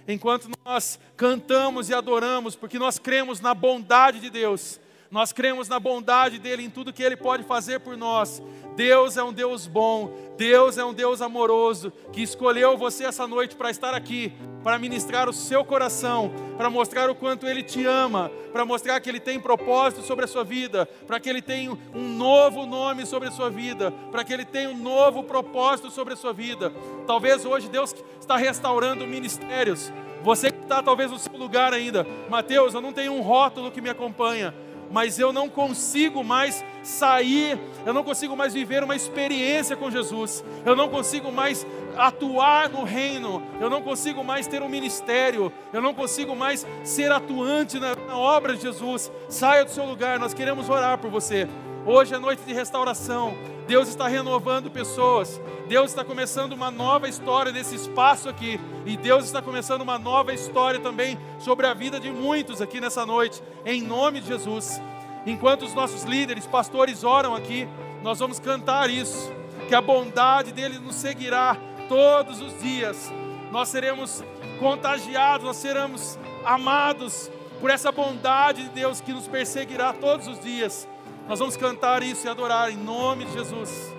Enquanto 0.07 0.51
nós 0.67 0.99
cantamos 1.17 1.89
e 1.89 1.95
adoramos, 1.95 2.55
porque 2.55 2.79
nós 2.79 2.99
cremos 2.99 3.41
na 3.41 3.55
bondade 3.55 4.21
de 4.21 4.29
Deus 4.29 4.79
nós 5.11 5.33
cremos 5.33 5.69
na 5.69 5.81
bondade 5.81 6.39
dEle, 6.39 6.65
em 6.65 6.71
tudo 6.71 6.93
que 6.93 7.03
Ele 7.03 7.17
pode 7.17 7.43
fazer 7.43 7.81
por 7.81 7.97
nós. 7.97 8.43
Deus 8.77 9.17
é 9.17 9.23
um 9.23 9.33
Deus 9.33 9.67
bom, 9.67 10.13
Deus 10.37 10.79
é 10.79 10.85
um 10.85 10.93
Deus 10.93 11.21
amoroso, 11.21 11.93
que 12.13 12.23
escolheu 12.23 12.77
você 12.77 13.05
essa 13.05 13.27
noite 13.27 13.57
para 13.57 13.71
estar 13.71 13.95
aqui, 13.95 14.33
para 14.63 14.79
ministrar 14.79 15.29
o 15.29 15.33
seu 15.33 15.65
coração, 15.65 16.31
para 16.57 16.69
mostrar 16.69 17.11
o 17.11 17.15
quanto 17.15 17.47
Ele 17.47 17.63
te 17.63 17.85
ama, 17.87 18.31
para 18.53 18.65
mostrar 18.65 19.01
que 19.01 19.09
Ele 19.09 19.19
tem 19.19 19.41
propósito 19.41 20.03
sobre 20.03 20.27
a 20.27 20.29
sua 20.29 20.45
vida, 20.45 20.87
para 21.07 21.19
que 21.19 21.29
Ele 21.29 21.43
tenha 21.43 21.73
um 21.73 22.17
novo 22.17 22.67
nome 22.67 23.07
sobre 23.07 23.29
a 23.29 23.33
sua 23.33 23.51
vida, 23.51 23.91
para 24.13 24.23
que 24.23 24.33
Ele 24.33 24.45
tenha 24.45 24.69
um 24.69 24.77
novo 24.77 25.25
propósito 25.25 25.91
sobre 25.91 26.13
a 26.13 26.17
sua 26.17 26.33
vida. 26.33 26.73
Talvez 27.07 27.45
hoje 27.45 27.69
Deus 27.69 27.95
está 28.21 28.37
restaurando 28.37 29.07
ministérios. 29.07 29.91
Você 30.23 30.51
que 30.51 30.63
está 30.63 30.83
talvez 30.83 31.11
no 31.11 31.19
seu 31.19 31.37
lugar 31.37 31.73
ainda, 31.73 32.07
Mateus, 32.29 32.75
eu 32.75 32.81
não 32.81 32.93
tenho 32.93 33.13
um 33.13 33.23
rótulo 33.23 33.71
que 33.71 33.81
me 33.81 33.89
acompanha 33.89 34.53
mas 34.91 35.19
eu 35.19 35.33
não 35.33 35.49
consigo 35.49 36.25
mais 36.25 36.65
sair, 36.83 37.59
eu 37.85 37.93
não 37.93 38.03
consigo 38.03 38.37
mais 38.37 38.55
viver 38.55 38.83
uma 38.83 38.97
experiência 38.97 39.77
com 39.77 39.91
Jesus, 39.91 40.45
eu 40.65 40.75
não 40.75 40.89
consigo 40.89 41.31
mais 41.31 41.67
atuar 41.97 42.69
no 42.69 42.85
reino, 42.85 43.43
eu 43.61 43.69
não 43.69 43.83
consigo 43.83 44.23
mais 44.23 44.47
ter 44.47 44.63
um 44.63 44.69
ministério, 44.69 45.53
eu 45.73 45.83
não 45.83 45.93
consigo 45.93 46.35
mais 46.35 46.67
ser 46.85 47.11
atuante 47.11 47.79
na, 47.79 47.95
obra 48.17 48.55
de 48.55 48.63
Jesus. 48.63 49.11
Saia 49.29 49.65
do 49.65 49.71
seu 49.71 49.85
lugar, 49.85 50.19
nós 50.19 50.33
queremos 50.33 50.69
orar 50.69 50.99
por 50.99 51.11
você. 51.11 51.49
Hoje 51.87 52.15
é 52.15 52.19
noite 52.19 52.43
de 52.43 52.53
restauração. 52.53 53.35
Deus 53.67 53.89
está 53.89 54.09
renovando 54.09 54.71
pessoas. 54.71 55.41
Deus 55.69 55.91
está 55.91 56.05
começando 56.05 56.53
uma 56.53 56.71
nova 56.71 57.09
história 57.09 57.53
nesse 57.53 57.75
espaço 57.75 58.29
aqui. 58.29 58.61
E 58.85 58.97
Deus 58.97 59.25
está 59.25 59.41
começando 59.41 59.83
uma 59.83 59.99
nova 59.99 60.33
história 60.35 60.81
também 60.81 61.19
sobre 61.39 61.67
a 61.67 61.75
vida 61.75 61.99
de 61.99 62.11
muitos 62.11 62.61
aqui 62.61 62.81
nessa 62.81 63.07
noite. 63.07 63.43
Em 63.65 63.81
nome 63.83 64.21
de 64.21 64.29
Jesus. 64.29 64.81
Enquanto 65.27 65.65
os 65.65 65.75
nossos 65.75 66.05
líderes, 66.05 66.47
pastores 66.47 67.05
oram 67.05 67.35
aqui, 67.35 67.69
nós 68.03 68.19
vamos 68.19 68.39
cantar 68.39 68.91
isso. 68.91 69.33
Que 69.69 69.75
a 69.75 69.81
bondade 69.81 70.53
dele 70.53 70.79
nos 70.79 70.97
seguirá 70.97 71.57
todos 71.89 72.41
os 72.41 72.61
dias. 72.61 73.13
Nós 73.51 73.69
seremos 73.69 74.23
contagiados, 74.59 75.47
nós 75.47 75.57
seremos 75.57 76.19
amados 76.45 77.31
por 77.61 77.71
essa 77.71 77.91
bondade 77.91 78.65
de 78.65 78.69
Deus 78.71 79.01
que 79.01 79.13
nos 79.13 79.27
perseguirá 79.27 79.93
todos 79.93 80.27
os 80.27 80.41
dias. 80.41 80.89
Nós 81.29 81.39
vamos 81.39 81.59
cantar 81.59 82.03
isso 82.03 82.27
e 82.27 82.31
adorar 82.31 82.73
em 82.73 82.77
nome 82.77 83.27
de 83.27 83.35
Jesus. 83.35 83.98